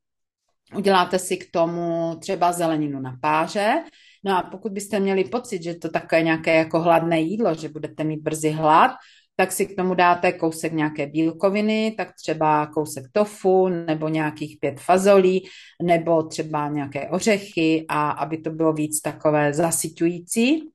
uděláte 0.77 1.19
si 1.19 1.37
k 1.37 1.51
tomu 1.51 2.17
třeba 2.21 2.53
zeleninu 2.53 3.01
na 3.01 3.17
páře, 3.21 3.85
No 4.25 4.37
a 4.39 4.43
pokud 4.43 4.73
byste 4.73 5.01
měli 5.01 5.25
pocit, 5.25 5.63
že 5.63 5.75
to 5.75 5.89
také 5.89 6.23
nějaké 6.23 6.57
jako 6.57 6.81
hladné 6.81 7.21
jídlo, 7.21 7.55
že 7.55 7.69
budete 7.69 8.05
mít 8.05 8.23
brzy 8.23 8.51
hlad, 8.51 8.91
tak 9.37 9.53
si 9.53 9.67
k 9.67 9.77
tomu 9.77 9.95
dáte 9.95 10.33
kousek 10.33 10.73
nějaké 10.73 11.07
bílkoviny, 11.07 11.95
tak 11.97 12.09
třeba 12.15 12.67
kousek 12.67 13.05
tofu 13.13 13.69
nebo 13.69 14.09
nějakých 14.09 14.57
pět 14.61 14.81
fazolí 14.81 15.49
nebo 15.83 16.23
třeba 16.23 16.69
nějaké 16.69 17.09
ořechy 17.09 17.85
a 17.89 18.11
aby 18.11 18.39
to 18.39 18.51
bylo 18.51 18.73
víc 18.73 19.01
takové 19.01 19.55
zasyťující. 19.55 20.71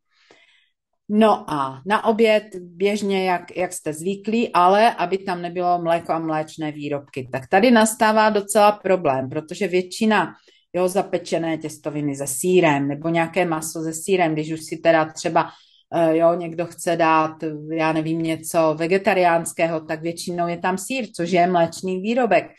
No 1.10 1.52
a 1.52 1.82
na 1.86 2.06
oběd 2.06 2.44
běžně, 2.60 3.26
jak, 3.26 3.58
jak 3.58 3.74
jste 3.74 3.94
zvyklí, 3.94 4.54
ale 4.54 4.94
aby 4.94 5.18
tam 5.18 5.42
nebylo 5.42 5.82
mléko 5.82 6.12
a 6.12 6.20
mléčné 6.20 6.72
výrobky. 6.72 7.30
Tak 7.32 7.48
tady 7.48 7.72
nastává 7.72 8.30
docela 8.30 8.72
problém, 8.72 9.30
protože 9.30 9.68
většina 9.68 10.34
jo, 10.74 10.88
zapečené 10.88 11.58
těstoviny 11.58 12.16
se 12.16 12.28
sírem 12.28 12.88
nebo 12.88 13.10
nějaké 13.10 13.46
maso 13.46 13.84
se 13.84 13.94
sírem, 13.94 14.34
když 14.34 14.52
už 14.52 14.64
si 14.64 14.78
teda 14.78 15.06
třeba 15.06 15.50
eh, 15.96 16.18
jo, 16.18 16.34
někdo 16.34 16.66
chce 16.66 16.96
dát, 16.96 17.36
já 17.72 17.94
nevím, 17.94 18.22
něco 18.22 18.76
vegetariánského, 18.78 19.80
tak 19.80 20.02
většinou 20.02 20.48
je 20.48 20.58
tam 20.58 20.78
sír, 20.78 21.06
což 21.16 21.32
je 21.32 21.48
mléčný 21.48 22.02
výrobek. 22.02 22.52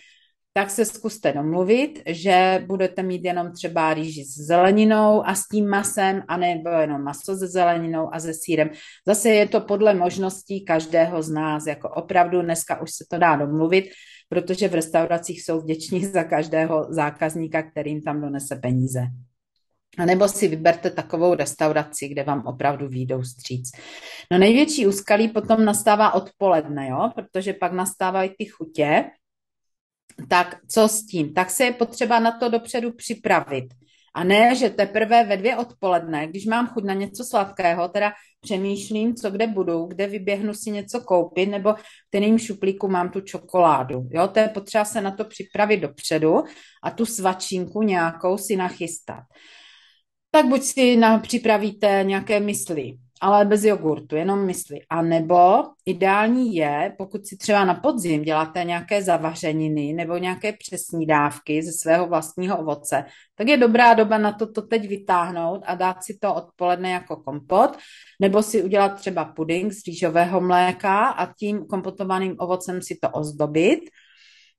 Tak 0.56 0.70
se 0.70 0.84
zkuste 0.84 1.32
domluvit, 1.32 2.02
že 2.06 2.64
budete 2.66 3.02
mít 3.02 3.24
jenom 3.24 3.52
třeba 3.52 3.94
rýži 3.94 4.24
s 4.24 4.46
zeleninou 4.46 5.26
a 5.26 5.34
s 5.34 5.48
tím 5.48 5.68
masem, 5.68 6.22
a 6.28 6.36
nebo 6.36 6.70
jenom 6.70 7.02
maso 7.02 7.36
se 7.36 7.48
zeleninou 7.48 8.14
a 8.14 8.20
se 8.20 8.34
sírem. 8.34 8.70
Zase 9.06 9.28
je 9.28 9.48
to 9.48 9.60
podle 9.60 9.94
možností 9.94 10.64
každého 10.64 11.22
z 11.22 11.30
nás, 11.30 11.66
jako 11.66 11.88
opravdu 11.88 12.42
dneska 12.42 12.82
už 12.82 12.90
se 12.90 13.04
to 13.10 13.18
dá 13.18 13.36
domluvit, 13.36 13.84
protože 14.28 14.68
v 14.68 14.74
restauracích 14.74 15.42
jsou 15.42 15.60
vděční 15.60 16.06
za 16.06 16.24
každého 16.24 16.86
zákazníka, 16.88 17.62
kterým 17.62 18.02
tam 18.02 18.20
donese 18.20 18.56
peníze. 18.56 19.00
A 19.98 20.04
nebo 20.04 20.28
si 20.28 20.48
vyberte 20.48 20.90
takovou 20.90 21.34
restauraci, 21.34 22.08
kde 22.08 22.22
vám 22.22 22.46
opravdu 22.46 22.88
výjdou 22.88 23.22
stříc. 23.22 23.70
No 24.32 24.38
největší 24.38 24.86
úskalí 24.86 25.28
potom 25.28 25.64
nastává 25.64 26.14
odpoledne, 26.14 26.88
jo? 26.88 27.10
protože 27.14 27.52
pak 27.52 27.72
nastávají 27.72 28.30
ty 28.38 28.44
chutě. 28.44 29.04
Tak 30.28 30.56
co 30.68 30.88
s 30.88 31.06
tím? 31.06 31.34
Tak 31.34 31.50
se 31.50 31.64
je 31.64 31.72
potřeba 31.72 32.18
na 32.18 32.38
to 32.38 32.48
dopředu 32.48 32.92
připravit. 32.92 33.64
A 34.14 34.24
ne, 34.24 34.54
že 34.54 34.70
teprve 34.70 35.24
ve 35.24 35.36
dvě 35.36 35.56
odpoledne, 35.56 36.26
když 36.26 36.46
mám 36.46 36.66
chuť 36.66 36.84
na 36.84 36.94
něco 36.94 37.24
sladkého, 37.24 37.88
teda 37.88 38.12
přemýšlím, 38.40 39.14
co 39.14 39.30
kde 39.30 39.46
budu, 39.46 39.84
kde 39.84 40.06
vyběhnu 40.06 40.54
si 40.54 40.70
něco 40.70 41.00
koupit, 41.00 41.46
nebo 41.46 41.74
v 41.74 41.78
kterým 42.08 42.38
šuplíku 42.38 42.88
mám 42.88 43.10
tu 43.10 43.20
čokoládu. 43.20 44.08
Jo, 44.10 44.28
to 44.28 44.38
je 44.38 44.48
potřeba 44.48 44.84
se 44.84 45.00
na 45.00 45.10
to 45.10 45.24
připravit 45.24 45.76
dopředu 45.76 46.42
a 46.82 46.90
tu 46.90 47.06
svačinku 47.06 47.82
nějakou 47.82 48.38
si 48.38 48.56
nachystat. 48.56 49.22
Tak 50.30 50.46
buď 50.46 50.62
si 50.62 50.96
na, 50.96 51.18
připravíte 51.18 52.00
nějaké 52.06 52.40
mysli, 52.40 52.92
ale 53.24 53.44
bez 53.44 53.64
jogurtu, 53.64 54.16
jenom 54.16 54.46
mysli. 54.46 54.80
A 54.90 55.02
nebo 55.02 55.64
ideální 55.86 56.54
je, 56.54 56.94
pokud 56.98 57.26
si 57.26 57.36
třeba 57.36 57.64
na 57.64 57.74
podzim 57.74 58.22
děláte 58.22 58.64
nějaké 58.64 59.02
zavařeniny 59.02 59.92
nebo 59.92 60.16
nějaké 60.16 60.52
přesní 60.52 61.06
dávky 61.06 61.62
ze 61.62 61.72
svého 61.72 62.06
vlastního 62.06 62.58
ovoce, 62.58 63.04
tak 63.34 63.48
je 63.48 63.56
dobrá 63.56 63.94
doba 63.94 64.18
na 64.18 64.32
to, 64.32 64.52
to 64.52 64.62
teď 64.62 64.88
vytáhnout 64.88 65.62
a 65.66 65.74
dát 65.74 66.04
si 66.04 66.18
to 66.20 66.34
odpoledne 66.34 66.90
jako 66.90 67.16
kompot, 67.16 67.76
nebo 68.20 68.42
si 68.42 68.62
udělat 68.62 68.88
třeba 68.88 69.24
puding 69.24 69.72
z 69.72 69.86
rýžového 69.86 70.40
mléka 70.40 71.08
a 71.08 71.32
tím 71.32 71.66
kompotovaným 71.66 72.34
ovocem 72.38 72.82
si 72.82 72.98
to 73.02 73.10
ozdobit 73.10 73.80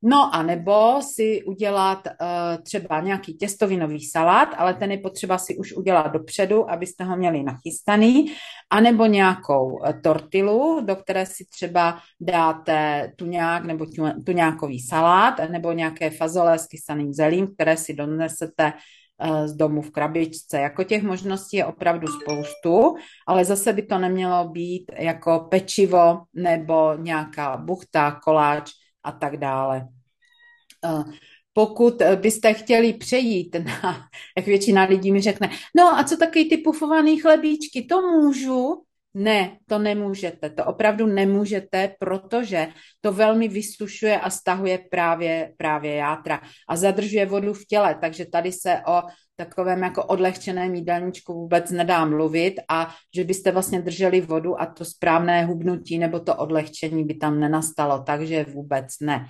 No 0.01 0.35
a 0.35 0.43
nebo 0.43 1.01
si 1.01 1.43
udělat 1.43 2.07
uh, 2.07 2.63
třeba 2.63 3.01
nějaký 3.01 3.33
těstovinový 3.33 4.05
salát, 4.05 4.49
ale 4.57 4.73
ten 4.73 4.91
je 4.91 4.97
potřeba 4.97 5.37
si 5.37 5.57
už 5.57 5.73
udělat 5.73 6.07
dopředu, 6.07 6.71
abyste 6.71 7.03
ho 7.03 7.17
měli 7.17 7.43
nachystaný, 7.43 8.31
anebo 8.69 9.05
nějakou 9.05 9.65
uh, 9.65 10.01
tortilu, 10.03 10.81
do 10.85 10.95
které 10.95 11.25
si 11.25 11.45
třeba 11.45 11.99
dáte 12.21 13.11
tuňák 13.15 13.65
nebo 13.65 13.85
tuňákový 14.25 14.79
salát, 14.79 15.33
nebo 15.49 15.71
nějaké 15.71 16.09
fazole 16.09 16.59
s 16.59 16.67
kysaným 16.67 17.13
zelím, 17.13 17.47
které 17.53 17.77
si 17.77 17.93
donesete 17.93 18.73
uh, 19.25 19.45
z 19.47 19.53
domu 19.53 19.81
v 19.81 19.91
krabičce. 19.91 20.59
Jako 20.59 20.83
těch 20.83 21.03
možností 21.03 21.57
je 21.57 21.65
opravdu 21.65 22.07
spoustu, 22.07 22.95
ale 23.27 23.45
zase 23.45 23.73
by 23.73 23.81
to 23.81 23.97
nemělo 23.97 24.49
být 24.49 24.91
jako 24.99 25.47
pečivo 25.49 26.21
nebo 26.33 26.93
nějaká 26.97 27.57
buchta, 27.57 28.19
koláč, 28.23 28.71
a 29.05 29.11
tak 29.11 29.37
dále. 29.37 29.87
Pokud 31.53 32.01
byste 32.15 32.53
chtěli 32.53 32.93
přejít 32.93 33.55
na, 33.55 34.07
jak 34.37 34.45
většina 34.45 34.83
lidí 34.83 35.11
mi 35.11 35.21
řekne, 35.21 35.49
no 35.75 35.99
a 35.99 36.03
co 36.03 36.17
taky 36.17 36.45
ty 36.45 36.57
pufované 36.57 37.15
chlebíčky, 37.21 37.85
to 37.85 38.01
můžu? 38.01 38.81
Ne, 39.17 39.57
to 39.69 39.79
nemůžete, 39.79 40.49
to 40.49 40.65
opravdu 40.65 41.05
nemůžete, 41.05 41.95
protože 41.99 42.67
to 43.01 43.11
velmi 43.11 43.47
vysušuje 43.47 44.19
a 44.19 44.29
stahuje 44.29 44.79
právě, 44.91 45.53
právě 45.57 45.95
játra 45.95 46.41
a 46.69 46.75
zadržuje 46.75 47.25
vodu 47.25 47.53
v 47.53 47.65
těle, 47.65 47.97
takže 48.01 48.25
tady 48.25 48.51
se 48.51 48.81
o 48.87 49.01
takovém 49.35 49.83
jako 49.83 50.03
odlehčeném 50.03 50.75
jídelníčku 50.75 51.33
vůbec 51.33 51.71
nedá 51.71 52.05
mluvit 52.05 52.53
a 52.69 52.95
že 53.15 53.23
byste 53.23 53.51
vlastně 53.51 53.81
drželi 53.81 54.21
vodu 54.21 54.61
a 54.61 54.65
to 54.65 54.85
správné 54.85 55.45
hubnutí 55.45 55.97
nebo 55.97 56.19
to 56.19 56.35
odlehčení 56.35 57.03
by 57.03 57.13
tam 57.13 57.39
nenastalo, 57.39 58.03
takže 58.03 58.43
vůbec 58.43 58.87
ne. 59.01 59.25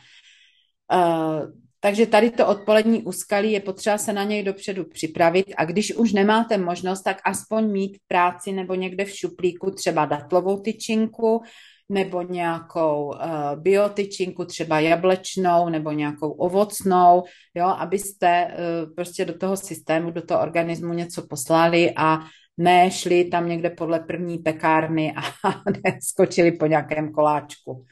Uh, 0.94 1.52
takže 1.80 2.06
tady 2.06 2.32
to 2.32 2.48
odpolední 2.48 3.04
úskalí 3.04 3.52
je 3.52 3.60
potřeba 3.60 3.98
se 3.98 4.14
na 4.14 4.24
něj 4.24 4.44
dopředu 4.44 4.86
připravit 4.86 5.46
a 5.58 5.66
když 5.66 5.96
už 5.96 6.14
nemáte 6.14 6.58
možnost, 6.58 7.02
tak 7.02 7.18
aspoň 7.26 7.72
mít 7.72 7.98
práci 8.08 8.52
nebo 8.52 8.76
někde 8.76 9.06
v 9.06 9.16
šuplíku 9.16 9.72
třeba 9.72 10.06
datlovou 10.06 10.60
tyčinku 10.60 11.42
nebo 11.90 12.22
nějakou 12.22 13.06
uh, 13.06 13.20
biotyčinku, 13.56 14.46
třeba 14.46 14.80
jablečnou 14.80 15.70
nebo 15.70 15.92
nějakou 15.92 16.32
ovocnou, 16.32 17.24
jo, 17.56 17.66
abyste 17.66 18.48
uh, 18.48 18.94
prostě 18.96 19.26
do 19.26 19.38
toho 19.38 19.58
systému, 19.58 20.12
do 20.12 20.22
toho 20.22 20.42
organismu 20.42 20.94
něco 20.94 21.28
poslali 21.28 21.94
a 21.98 22.20
nešli 22.58 23.26
tam 23.26 23.50
někde 23.50 23.70
podle 23.70 24.00
první 24.00 24.38
pekárny 24.38 25.14
a 25.16 25.22
skočili 26.02 26.52
po 26.52 26.66
nějakém 26.66 27.12
koláčku. 27.12 27.86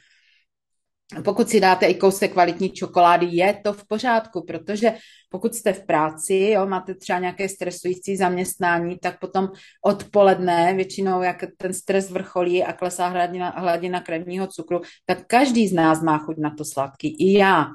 Pokud 1.24 1.48
si 1.48 1.60
dáte 1.60 1.86
i 1.86 1.94
kousek 1.94 2.32
kvalitní 2.32 2.70
čokolády, 2.70 3.26
je 3.30 3.60
to 3.64 3.72
v 3.72 3.86
pořádku, 3.86 4.44
protože 4.46 4.94
pokud 5.28 5.54
jste 5.54 5.72
v 5.72 5.86
práci, 5.86 6.34
jo, 6.34 6.66
máte 6.66 6.94
třeba 6.94 7.18
nějaké 7.18 7.48
stresující 7.48 8.16
zaměstnání, 8.16 8.98
tak 8.98 9.18
potom 9.18 9.48
odpoledne, 9.84 10.74
většinou 10.74 11.22
jak 11.22 11.44
ten 11.56 11.74
stres 11.74 12.10
vrcholí 12.10 12.64
a 12.64 12.72
klesá 12.72 13.08
hladina, 13.08 13.48
hladina 13.50 14.00
krevního 14.00 14.46
cukru, 14.46 14.80
tak 15.06 15.26
každý 15.26 15.68
z 15.68 15.72
nás 15.72 16.02
má 16.02 16.18
chuť 16.18 16.36
na 16.38 16.50
to 16.50 16.64
sladký. 16.64 17.16
I 17.18 17.38
já. 17.38 17.66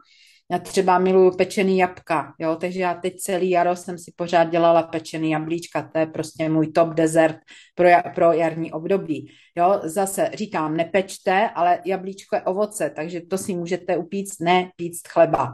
Já 0.52 0.60
třeba 0.60 1.00
miluju 1.00 1.38
pečený 1.38 1.78
jabka, 1.78 2.34
jo, 2.40 2.56
takže 2.56 2.80
já 2.80 2.94
teď 2.94 3.20
celý 3.20 3.50
jaro 3.50 3.76
jsem 3.76 3.98
si 3.98 4.14
pořád 4.16 4.44
dělala 4.44 4.84
pečený 4.84 5.32
jablíčka, 5.32 5.90
to 5.94 6.00
je 6.00 6.06
prostě 6.06 6.50
můj 6.50 6.68
top 6.68 6.90
dezert 6.90 7.38
pro, 7.76 7.90
pro 8.16 8.34
jarní 8.34 8.72
období. 8.72 9.32
Jo, 9.56 9.80
zase 9.84 10.32
říkám, 10.34 10.78
nepečte, 10.78 11.50
ale 11.50 11.80
jablíčko 11.86 12.36
je 12.36 12.42
ovoce, 12.42 12.90
takže 12.96 13.22
to 13.22 13.38
si 13.38 13.56
můžete 13.56 13.98
upíct, 13.98 14.42
ne 14.42 14.72
píct 14.76 15.08
chleba. 15.08 15.54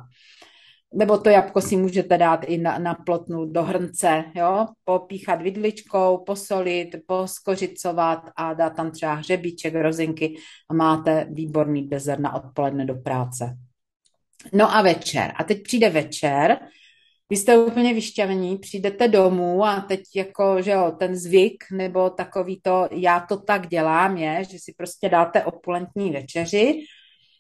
Nebo 0.94 1.18
to 1.18 1.30
jabko 1.30 1.62
si 1.62 1.78
můžete 1.78 2.18
dát 2.18 2.44
i 2.44 2.58
na, 2.58 2.78
na 2.78 2.94
plotnu 2.94 3.46
do 3.46 3.64
hrnce, 3.64 4.24
jo, 4.36 4.66
popíchat 4.84 5.42
vidličkou, 5.42 6.18
posolit, 6.18 6.90
poskořicovat 7.08 8.20
a 8.38 8.54
dát 8.54 8.70
tam 8.70 8.92
třeba 8.92 9.14
hřebíček, 9.14 9.76
rozinky 9.76 10.36
a 10.70 10.74
máte 10.74 11.28
výborný 11.30 11.88
dezert 11.88 12.20
na 12.20 12.36
odpoledne 12.36 12.86
do 12.86 12.96
práce. 12.96 13.58
No 14.54 14.76
a 14.76 14.82
večer. 14.82 15.34
A 15.36 15.44
teď 15.44 15.64
přijde 15.64 15.90
večer, 15.90 16.58
vy 17.30 17.38
jste 17.38 17.58
úplně 17.58 17.94
vyšťavení, 17.94 18.58
přijdete 18.58 19.08
domů 19.08 19.66
a 19.66 19.82
teď 19.82 20.02
jako, 20.16 20.62
že 20.62 20.72
jo, 20.72 20.96
ten 21.00 21.16
zvyk 21.16 21.64
nebo 21.72 22.10
takový 22.10 22.60
to, 22.62 22.88
já 22.92 23.20
to 23.20 23.38
tak 23.38 23.68
dělám 23.68 24.18
je, 24.18 24.44
že 24.44 24.60
si 24.60 24.74
prostě 24.78 25.10
dáte 25.10 25.44
opulentní 25.44 26.12
večeři, 26.12 26.86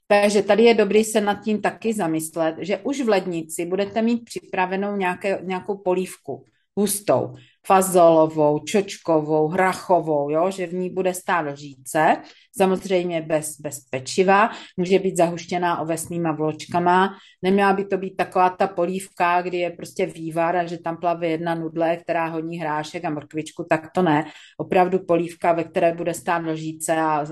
takže 0.08 0.41
tady 0.41 0.64
je 0.64 0.74
dobrý 0.74 1.03
se 1.03 1.22
nad 1.22 1.43
tím 1.43 1.62
taky 1.62 1.93
zamyslet, 1.93 2.56
že 2.60 2.78
už 2.78 3.01
v 3.01 3.10
lednici 3.10 3.66
budete 3.66 4.01
mít 4.01 4.26
připravenou 4.26 4.95
nějaké, 4.95 5.39
nějakou 5.43 5.78
polívku 5.78 6.45
hustou, 6.78 7.36
fazolovou, 7.66 8.59
čočkovou, 8.59 9.47
hrachovou, 9.47 10.30
jo, 10.30 10.51
že 10.51 10.68
v 10.68 10.74
ní 10.74 10.89
bude 10.89 11.13
stát 11.13 11.41
lžíce, 11.41 12.18
samozřejmě 12.57 13.22
bez, 13.22 13.59
bez 13.61 13.80
pečiva, 13.80 14.49
může 14.78 14.99
být 14.99 15.18
zahuštěná 15.18 15.82
ovesnýma 15.82 16.32
vločkama, 16.32 17.16
neměla 17.41 17.74
by 17.74 17.86
to 17.86 17.97
být 17.97 18.16
taková 18.16 18.49
ta 18.49 18.68
polívka, 18.68 19.41
kdy 19.41 19.57
je 19.57 19.70
prostě 19.70 20.05
vývar 20.05 20.55
a 20.55 20.66
že 20.66 20.78
tam 20.78 20.97
plave 20.97 21.28
jedna 21.28 21.55
nudle, 21.55 21.97
která 21.97 22.28
honí 22.28 22.57
hrášek 22.57 23.05
a 23.05 23.09
mrkvičku, 23.09 23.66
tak 23.70 23.91
to 23.95 24.01
ne. 24.01 24.26
Opravdu 24.57 24.99
polívka, 24.99 25.53
ve 25.53 25.63
které 25.63 25.93
bude 25.93 26.13
stát 26.13 26.45
lžíce 26.45 26.95
a 26.95 27.26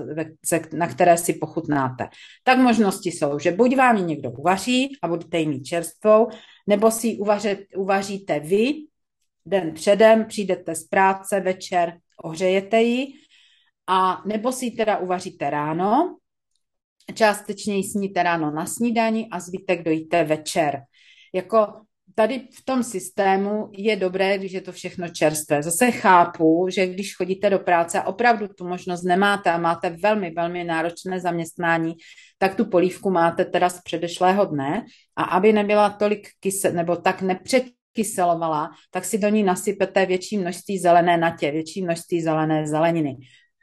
na 0.72 0.86
které 0.86 1.16
si 1.16 1.32
pochutnáte. 1.32 2.08
Tak 2.44 2.58
možnosti 2.58 3.10
jsou, 3.10 3.38
že 3.38 3.52
buď 3.52 3.76
vám 3.76 3.96
ji 3.96 4.02
někdo 4.02 4.30
uvaří 4.30 4.88
a 5.02 5.08
budete 5.08 5.38
ji 5.38 5.48
mít 5.48 5.64
čerstvou, 5.64 6.28
nebo 6.66 6.90
si 6.90 7.06
ji 7.06 7.18
uvaříte 7.76 8.40
vy, 8.40 8.74
den 9.46 9.74
předem, 9.74 10.24
přijdete 10.24 10.74
z 10.74 10.84
práce 10.84 11.40
večer, 11.40 11.92
ohřejete 12.24 12.82
ji, 12.82 13.06
a 13.86 14.22
nebo 14.26 14.52
si 14.52 14.64
ji 14.64 14.70
teda 14.70 14.98
uvaříte 14.98 15.50
ráno, 15.50 16.16
částečně 17.14 17.76
ji 17.76 17.84
sníte 17.84 18.22
ráno 18.22 18.50
na 18.50 18.66
snídani 18.66 19.28
a 19.30 19.40
zbytek 19.40 19.82
dojíte 19.82 20.24
večer. 20.24 20.80
Jako 21.34 21.66
tady 22.14 22.38
v 22.38 22.64
tom 22.64 22.82
systému 22.82 23.70
je 23.72 23.96
dobré, 23.96 24.38
když 24.38 24.52
je 24.52 24.60
to 24.60 24.72
všechno 24.72 25.08
čerstvé. 25.08 25.62
Zase 25.62 25.90
chápu, 25.90 26.66
že 26.70 26.86
když 26.86 27.16
chodíte 27.16 27.50
do 27.50 27.58
práce 27.58 28.00
a 28.00 28.06
opravdu 28.06 28.48
tu 28.48 28.68
možnost 28.68 29.02
nemáte 29.02 29.50
a 29.50 29.58
máte 29.58 29.90
velmi, 29.90 30.30
velmi 30.30 30.64
náročné 30.64 31.20
zaměstnání, 31.20 31.94
tak 32.38 32.54
tu 32.54 32.64
polívku 32.64 33.10
máte 33.10 33.44
teda 33.44 33.68
z 33.68 33.82
předešlého 33.82 34.44
dne 34.44 34.84
a 35.16 35.22
aby 35.22 35.52
nebyla 35.52 35.90
tolik 35.90 36.28
kyse, 36.40 36.72
nebo 36.72 36.96
tak 36.96 37.22
nepřed 37.22 37.64
kyselovala, 37.94 38.70
tak 38.90 39.04
si 39.04 39.18
do 39.18 39.28
ní 39.28 39.42
nasypete 39.42 40.06
větší 40.06 40.38
množství 40.38 40.78
zelené 40.78 41.16
natě, 41.16 41.50
větší 41.50 41.82
množství 41.82 42.22
zelené 42.22 42.66
zeleniny. 42.66 43.16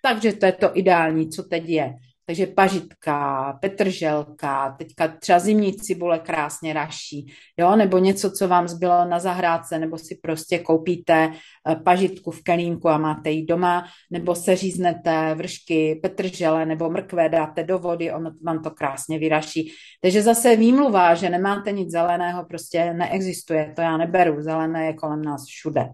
Takže 0.03 0.33
to 0.33 0.45
je 0.45 0.51
to 0.51 0.77
ideální, 0.77 1.29
co 1.29 1.43
teď 1.43 1.69
je. 1.69 1.93
Takže 2.31 2.47
pažitka, 2.47 3.53
petrželka, 3.61 4.75
teďka 4.77 5.07
třeba 5.07 5.39
zimní 5.39 5.73
cibule 5.73 6.19
krásně 6.19 6.73
raší, 6.73 7.33
jo, 7.57 7.75
nebo 7.75 7.97
něco, 7.97 8.31
co 8.31 8.47
vám 8.47 8.67
zbylo 8.67 9.05
na 9.05 9.19
zahrádce, 9.19 9.79
nebo 9.79 9.97
si 9.97 10.19
prostě 10.23 10.59
koupíte 10.59 11.31
eh, 11.33 11.75
pažitku 11.75 12.31
v 12.31 12.43
kelínku 12.43 12.89
a 12.89 12.97
máte 12.97 13.29
ji 13.29 13.45
doma, 13.45 13.85
nebo 14.11 14.35
se 14.35 14.55
říznete 14.55 15.35
vršky 15.35 15.99
petržele 16.03 16.65
nebo 16.65 16.89
mrkve, 16.89 17.29
dáte 17.29 17.63
do 17.63 17.79
vody, 17.79 18.11
ono 18.11 18.31
vám 18.43 18.63
to 18.63 18.71
krásně 18.71 19.19
vyraší. 19.19 19.71
Takže 20.01 20.21
zase 20.21 20.55
výmluva, 20.55 21.15
že 21.15 21.29
nemáte 21.29 21.71
nic 21.71 21.91
zeleného, 21.91 22.45
prostě 22.45 22.93
neexistuje, 22.93 23.73
to 23.75 23.81
já 23.81 23.97
neberu, 23.97 24.41
zelené 24.41 24.85
je 24.85 24.93
kolem 24.93 25.21
nás 25.21 25.45
všude. 25.45 25.89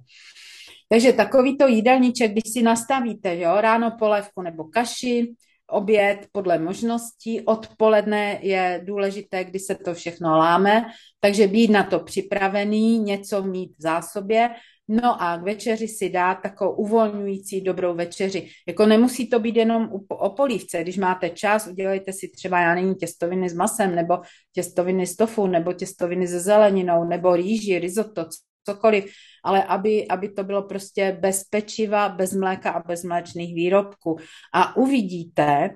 Takže 0.90 1.14
takovýto 1.14 1.68
jídelníček, 1.68 2.32
když 2.32 2.54
si 2.54 2.62
nastavíte, 2.62 3.38
jo, 3.38 3.62
ráno 3.62 3.92
polévku 4.00 4.42
nebo 4.42 4.64
kaši, 4.64 5.34
oběd 5.68 6.28
podle 6.32 6.60
možností, 6.60 7.42
odpoledne 7.42 8.40
je 8.42 8.82
důležité, 8.84 9.44
kdy 9.44 9.60
se 9.60 9.76
to 9.76 9.94
všechno 9.94 10.38
láme, 10.38 10.86
takže 11.20 11.48
být 11.48 11.72
na 11.72 11.84
to 11.84 12.00
připravený, 12.00 13.00
něco 13.00 13.44
mít 13.44 13.78
v 13.78 13.82
zásobě, 13.82 14.50
No 14.90 15.22
a 15.22 15.38
k 15.38 15.44
večeři 15.44 15.88
si 15.88 16.10
dát 16.10 16.36
takovou 16.36 16.76
uvolňující 16.76 17.62
dobrou 17.62 17.96
večeři. 17.96 18.50
Jako 18.68 18.86
nemusí 18.86 19.30
to 19.30 19.40
být 19.40 19.56
jenom 19.56 19.90
o 20.10 20.30
polívce. 20.30 20.82
Když 20.82 20.98
máte 20.98 21.30
čas, 21.30 21.68
udělejte 21.68 22.14
si 22.14 22.32
třeba, 22.36 22.60
já 22.60 22.76
není 22.76 22.96
těstoviny 22.96 23.50
s 23.50 23.54
masem, 23.54 23.96
nebo 23.96 24.18
těstoviny 24.54 25.08
z 25.08 25.16
tofu, 25.16 25.48
nebo 25.48 25.74
těstoviny 25.74 26.28
se 26.28 26.40
zeleninou, 26.40 27.04
nebo 27.04 27.36
rýži, 27.36 27.80
risotto, 27.80 28.26
cokoliv, 28.68 29.08
ale 29.44 29.64
aby, 29.64 30.08
aby 30.08 30.30
to 30.30 30.44
bylo 30.44 30.62
prostě 30.68 31.18
bez 31.22 31.44
pečiva, 31.44 32.10
bez 32.10 32.34
mléka 32.34 32.72
a 32.72 32.84
bez 32.84 33.04
mléčných 33.04 33.56
výrobků. 33.56 34.18
A 34.54 34.76
uvidíte, 34.76 35.70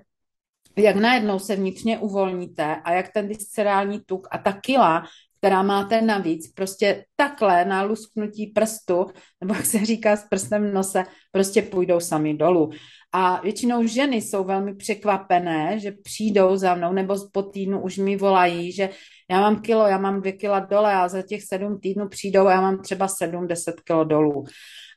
jak 0.76 0.96
najednou 0.96 1.40
se 1.40 1.56
vnitřně 1.56 1.98
uvolníte 1.98 2.76
a 2.84 2.92
jak 2.92 3.14
ten 3.14 3.28
viscerální 3.28 4.00
tuk 4.06 4.28
a 4.32 4.38
ta 4.38 4.52
kila, 4.52 5.04
která 5.42 5.64
máte 5.64 6.02
navíc, 6.02 6.52
prostě 6.54 7.06
takhle 7.16 7.66
na 7.66 7.84
lusknutí 7.84 8.48
prstu, 8.48 9.06
nebo 9.42 9.54
jak 9.54 9.66
se 9.66 9.86
říká 9.86 10.16
s 10.16 10.28
prstem 10.30 10.70
v 10.70 10.74
nose, 10.74 11.04
prostě 11.32 11.62
půjdou 11.62 12.00
sami 12.00 12.34
dolů. 12.34 12.70
A 13.12 13.42
většinou 13.42 13.88
ženy 13.88 14.16
jsou 14.16 14.44
velmi 14.44 14.76
překvapené, 14.76 15.80
že 15.80 15.92
přijdou 15.92 16.56
za 16.56 16.76
mnou, 16.76 16.94
nebo 16.94 17.16
po 17.32 17.44
týdnu 17.44 17.82
už 17.82 17.98
mi 17.98 18.18
volají, 18.18 18.72
že 18.72 18.90
já 19.32 19.42
mám 19.42 19.62
kilo, 19.62 19.88
já 19.88 19.98
mám 19.98 20.20
dvě 20.20 20.32
kila 20.32 20.60
dole 20.60 20.94
a 20.94 21.08
za 21.08 21.22
těch 21.22 21.44
sedm 21.44 21.80
týdnů 21.80 22.10
přijdou 22.10 22.48
a 22.48 22.52
já 22.52 22.62
mám 22.62 22.82
třeba 22.82 23.08
sedm, 23.08 23.48
deset 23.48 23.82
kilo 23.82 24.04
dolů. 24.04 24.44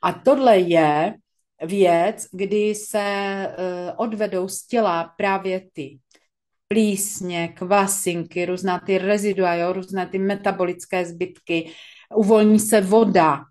A 0.03 0.12
tohle 0.12 0.59
je 0.59 1.14
věc, 1.64 2.26
kdy 2.32 2.74
se 2.74 3.03
uh, 3.49 3.95
odvedou 3.97 4.49
z 4.49 4.66
těla 4.66 5.14
právě 5.16 5.61
ty 5.72 5.99
plísně, 6.68 7.48
kvasinky, 7.48 8.46
různá 8.46 8.78
ty 8.78 8.98
rezidua, 8.98 9.54
jo, 9.54 9.72
různé 9.72 10.06
ty 10.06 10.18
metabolické 10.18 11.06
zbytky, 11.06 11.70
uvolní 12.14 12.60
se 12.60 12.80
voda, 12.80 13.44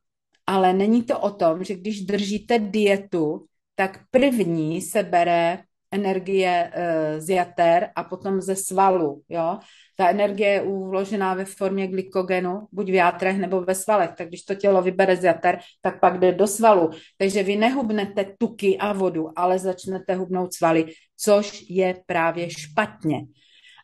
ale 0.47 0.73
není 0.73 1.03
to 1.03 1.19
o 1.19 1.29
tom, 1.31 1.63
že 1.63 1.75
když 1.75 2.05
držíte 2.05 2.59
dietu, 2.59 3.45
tak 3.75 3.99
první 4.11 4.81
se 4.81 5.03
bere 5.03 5.63
energie 5.91 6.71
e, 6.73 7.21
z 7.21 7.29
jater 7.29 7.89
a 7.95 8.03
potom 8.03 8.41
ze 8.41 8.55
svalu, 8.55 9.21
jo. 9.29 9.59
Ta 9.95 10.09
energie 10.09 10.49
je 10.49 10.61
uložená 10.61 11.33
ve 11.33 11.45
formě 11.45 11.87
glykogenu, 11.87 12.67
buď 12.71 12.89
v 12.89 12.93
játrech 12.93 13.37
nebo 13.37 13.61
ve 13.61 13.75
svalech, 13.75 14.09
tak 14.17 14.27
když 14.27 14.43
to 14.43 14.55
tělo 14.55 14.81
vybere 14.81 15.15
z 15.15 15.23
jater, 15.23 15.59
tak 15.81 15.99
pak 15.99 16.19
jde 16.19 16.31
do 16.31 16.47
svalu. 16.47 16.89
Takže 17.17 17.43
vy 17.43 17.55
nehubnete 17.55 18.25
tuky 18.37 18.77
a 18.77 18.93
vodu, 18.93 19.29
ale 19.35 19.59
začnete 19.59 20.15
hubnout 20.15 20.53
svaly, 20.53 20.85
což 21.17 21.65
je 21.69 21.95
právě 22.05 22.49
špatně. 22.49 23.21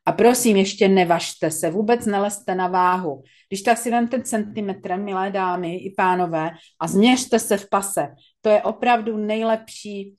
A 0.06 0.12
prosím, 0.12 0.58
ještě 0.58 0.88
nevažte 0.88 1.52
se, 1.52 1.70
vůbec 1.70 2.06
neleste 2.06 2.56
na 2.56 2.68
váhu. 2.68 3.24
Když 3.50 3.62
tak 3.62 3.78
si 3.78 3.92
vemte 3.92 4.24
centimetrem, 4.24 5.06
milé 5.06 5.32
dámy 5.32 5.76
i 5.76 5.94
pánové, 5.98 6.50
a 6.80 6.88
změřte 6.88 7.40
se 7.40 7.58
v 7.58 7.70
pase. 7.70 8.08
To 8.42 8.50
je 8.50 8.62
opravdu 8.62 9.18
nejlepší 9.18 10.16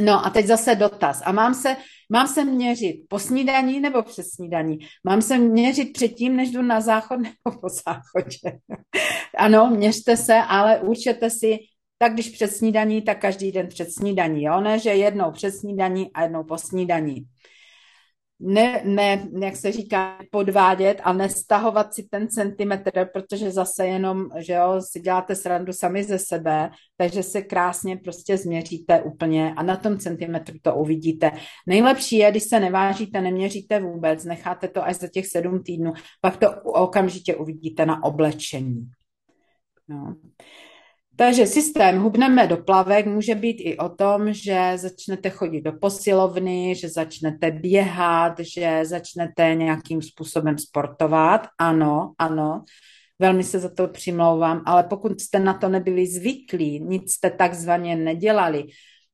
No 0.00 0.26
a 0.26 0.30
teď 0.30 0.46
zase 0.46 0.74
dotaz. 0.74 1.22
A 1.24 1.32
mám 1.32 1.54
se, 1.54 1.76
mám 2.10 2.28
se 2.28 2.44
měřit 2.44 2.96
po 3.08 3.18
snídaní 3.18 3.80
nebo 3.80 4.02
přes 4.02 4.30
snídaní? 4.30 4.78
Mám 5.04 5.22
se 5.22 5.38
měřit 5.38 5.92
předtím, 5.92 6.36
než 6.36 6.50
jdu 6.50 6.62
na 6.62 6.80
záchod 6.80 7.18
nebo 7.22 7.60
po 7.60 7.68
záchodě? 7.68 8.58
ano, 9.38 9.70
měřte 9.70 10.16
se, 10.16 10.34
ale 10.34 10.80
určete 10.80 11.30
si, 11.30 11.58
tak 11.98 12.12
když 12.12 12.28
před 12.28 12.48
snídaní, 12.48 13.02
tak 13.02 13.20
každý 13.20 13.52
den 13.52 13.68
před 13.68 13.92
snídaní, 13.92 14.42
jo? 14.42 14.60
Ne, 14.60 14.78
že 14.78 14.90
jednou 14.90 15.30
před 15.30 15.52
snídaní 15.52 16.12
a 16.12 16.22
jednou 16.22 16.44
po 16.44 16.58
snídaní. 16.58 17.26
Ne, 18.40 18.82
ne, 18.84 19.28
jak 19.40 19.56
se 19.56 19.72
říká, 19.72 20.18
podvádět 20.30 21.00
a 21.04 21.12
nestahovat 21.12 21.94
si 21.94 22.02
ten 22.02 22.28
centimetr, 22.28 23.08
protože 23.12 23.50
zase 23.50 23.86
jenom, 23.86 24.26
že 24.36 24.52
jo, 24.52 24.80
si 24.92 25.00
děláte 25.00 25.34
srandu 25.34 25.72
sami 25.72 26.04
ze 26.04 26.18
sebe, 26.18 26.70
takže 26.96 27.22
se 27.22 27.42
krásně 27.42 27.96
prostě 27.96 28.36
změříte 28.36 29.02
úplně 29.02 29.54
a 29.54 29.62
na 29.62 29.76
tom 29.76 29.98
centimetru 29.98 30.56
to 30.62 30.74
uvidíte. 30.74 31.30
Nejlepší 31.66 32.16
je, 32.16 32.30
když 32.30 32.42
se 32.42 32.60
nevážíte, 32.60 33.20
neměříte 33.20 33.80
vůbec, 33.80 34.24
necháte 34.24 34.68
to 34.68 34.84
až 34.84 34.96
za 34.96 35.08
těch 35.08 35.26
sedm 35.26 35.62
týdnů, 35.62 35.92
pak 36.20 36.36
to 36.36 36.46
okamžitě 36.62 37.36
uvidíte 37.36 37.86
na 37.86 38.04
oblečení. 38.04 38.90
No. 39.88 40.16
Takže 41.18 41.46
systém 41.46 41.98
hubneme 41.98 42.46
do 42.46 42.56
plavek 42.56 43.06
může 43.06 43.34
být 43.34 43.56
i 43.60 43.76
o 43.76 43.88
tom, 43.88 44.32
že 44.32 44.72
začnete 44.76 45.30
chodit 45.30 45.60
do 45.60 45.72
posilovny, 45.72 46.74
že 46.74 46.88
začnete 46.88 47.50
běhat, 47.50 48.40
že 48.40 48.80
začnete 48.84 49.54
nějakým 49.54 50.02
způsobem 50.02 50.58
sportovat. 50.58 51.46
Ano, 51.58 52.14
ano, 52.18 52.64
velmi 53.18 53.44
se 53.44 53.58
za 53.58 53.68
to 53.68 53.88
přimlouvám, 53.88 54.62
ale 54.66 54.82
pokud 54.82 55.20
jste 55.20 55.38
na 55.38 55.54
to 55.54 55.68
nebyli 55.68 56.06
zvyklí, 56.06 56.80
nic 56.80 57.12
jste 57.12 57.30
takzvaně 57.30 57.96
nedělali, 57.96 58.64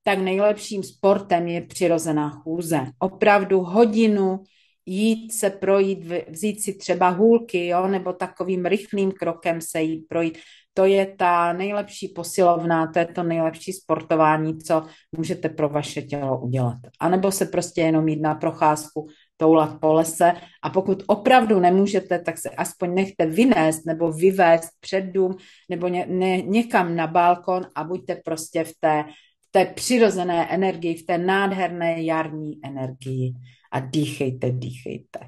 tak 0.03 0.19
nejlepším 0.19 0.83
sportem 0.83 1.49
je 1.49 1.61
přirozená 1.61 2.31
chůze. 2.31 2.81
Opravdu 2.99 3.61
hodinu 3.61 4.41
jít 4.87 5.33
se 5.33 5.51
projít, 5.51 5.99
vzít 6.29 6.63
si 6.63 6.75
třeba 6.75 7.09
hůlky, 7.09 7.67
jo, 7.67 7.87
nebo 7.89 8.13
takovým 8.13 8.67
rychlým 8.67 9.13
krokem 9.13 9.61
se 9.61 9.83
jít 9.83 10.05
projít 10.09 10.39
to 10.75 10.85
je 10.85 11.07
ta 11.07 11.53
nejlepší 11.53 12.09
posilovna, 12.09 12.87
to 12.87 12.99
je 12.99 13.07
to 13.07 13.23
nejlepší 13.23 13.73
sportování, 13.73 14.59
co 14.59 14.87
můžete 15.17 15.49
pro 15.49 15.69
vaše 15.69 16.03
tělo 16.03 16.41
udělat. 16.41 16.79
A 17.01 17.09
nebo 17.09 17.33
se 17.33 17.47
prostě 17.47 17.81
jenom 17.81 18.09
jít 18.09 18.21
na 18.21 18.35
procházku, 18.35 19.09
toulat 19.37 19.81
po 19.81 19.93
lese 19.93 20.33
a 20.63 20.71
pokud 20.71 21.03
opravdu 21.07 21.61
nemůžete, 21.61 22.19
tak 22.19 22.39
se 22.39 22.51
aspoň 22.51 22.95
nechte 22.95 23.27
vynést 23.27 23.87
nebo 23.87 24.13
vyvést 24.13 24.71
před 24.81 25.01
dům 25.01 25.37
nebo 25.69 25.89
ně, 25.89 26.07
ne, 26.09 26.43
někam 26.43 26.97
na 26.97 27.07
balkon 27.07 27.67
a 27.75 27.85
buďte 27.85 28.17
prostě 28.25 28.65
v 28.65 28.73
té, 28.81 29.05
v 29.49 29.53
té 29.53 29.65
přirozené 29.65 30.49
energii, 30.51 30.95
v 30.95 31.07
té 31.07 31.19
nádherné 31.19 32.03
jarní 32.03 32.61
energii 32.65 33.35
a 33.73 33.81
dýchejte, 33.81 34.51
dýchejte. 34.51 35.19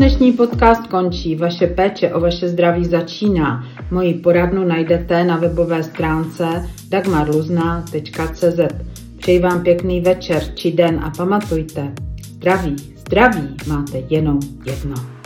Dnešní 0.00 0.32
podcast 0.32 0.86
končí. 0.86 1.36
Vaše 1.36 1.66
péče 1.66 2.14
o 2.14 2.20
vaše 2.20 2.48
zdraví 2.48 2.84
začíná. 2.84 3.64
Moji 3.90 4.14
poradnu 4.14 4.64
najdete 4.64 5.24
na 5.24 5.36
webové 5.36 5.82
stránce 5.82 6.68
dagmarluzna.cz. 6.88 8.60
Přeji 9.16 9.38
vám 9.38 9.62
pěkný 9.62 10.00
večer 10.00 10.42
či 10.54 10.72
den 10.72 11.00
a 11.04 11.10
pamatujte, 11.16 11.92
zdraví, 12.32 12.76
zdraví 12.96 13.56
máte 13.68 13.98
jenom 14.08 14.40
jedno. 14.64 15.19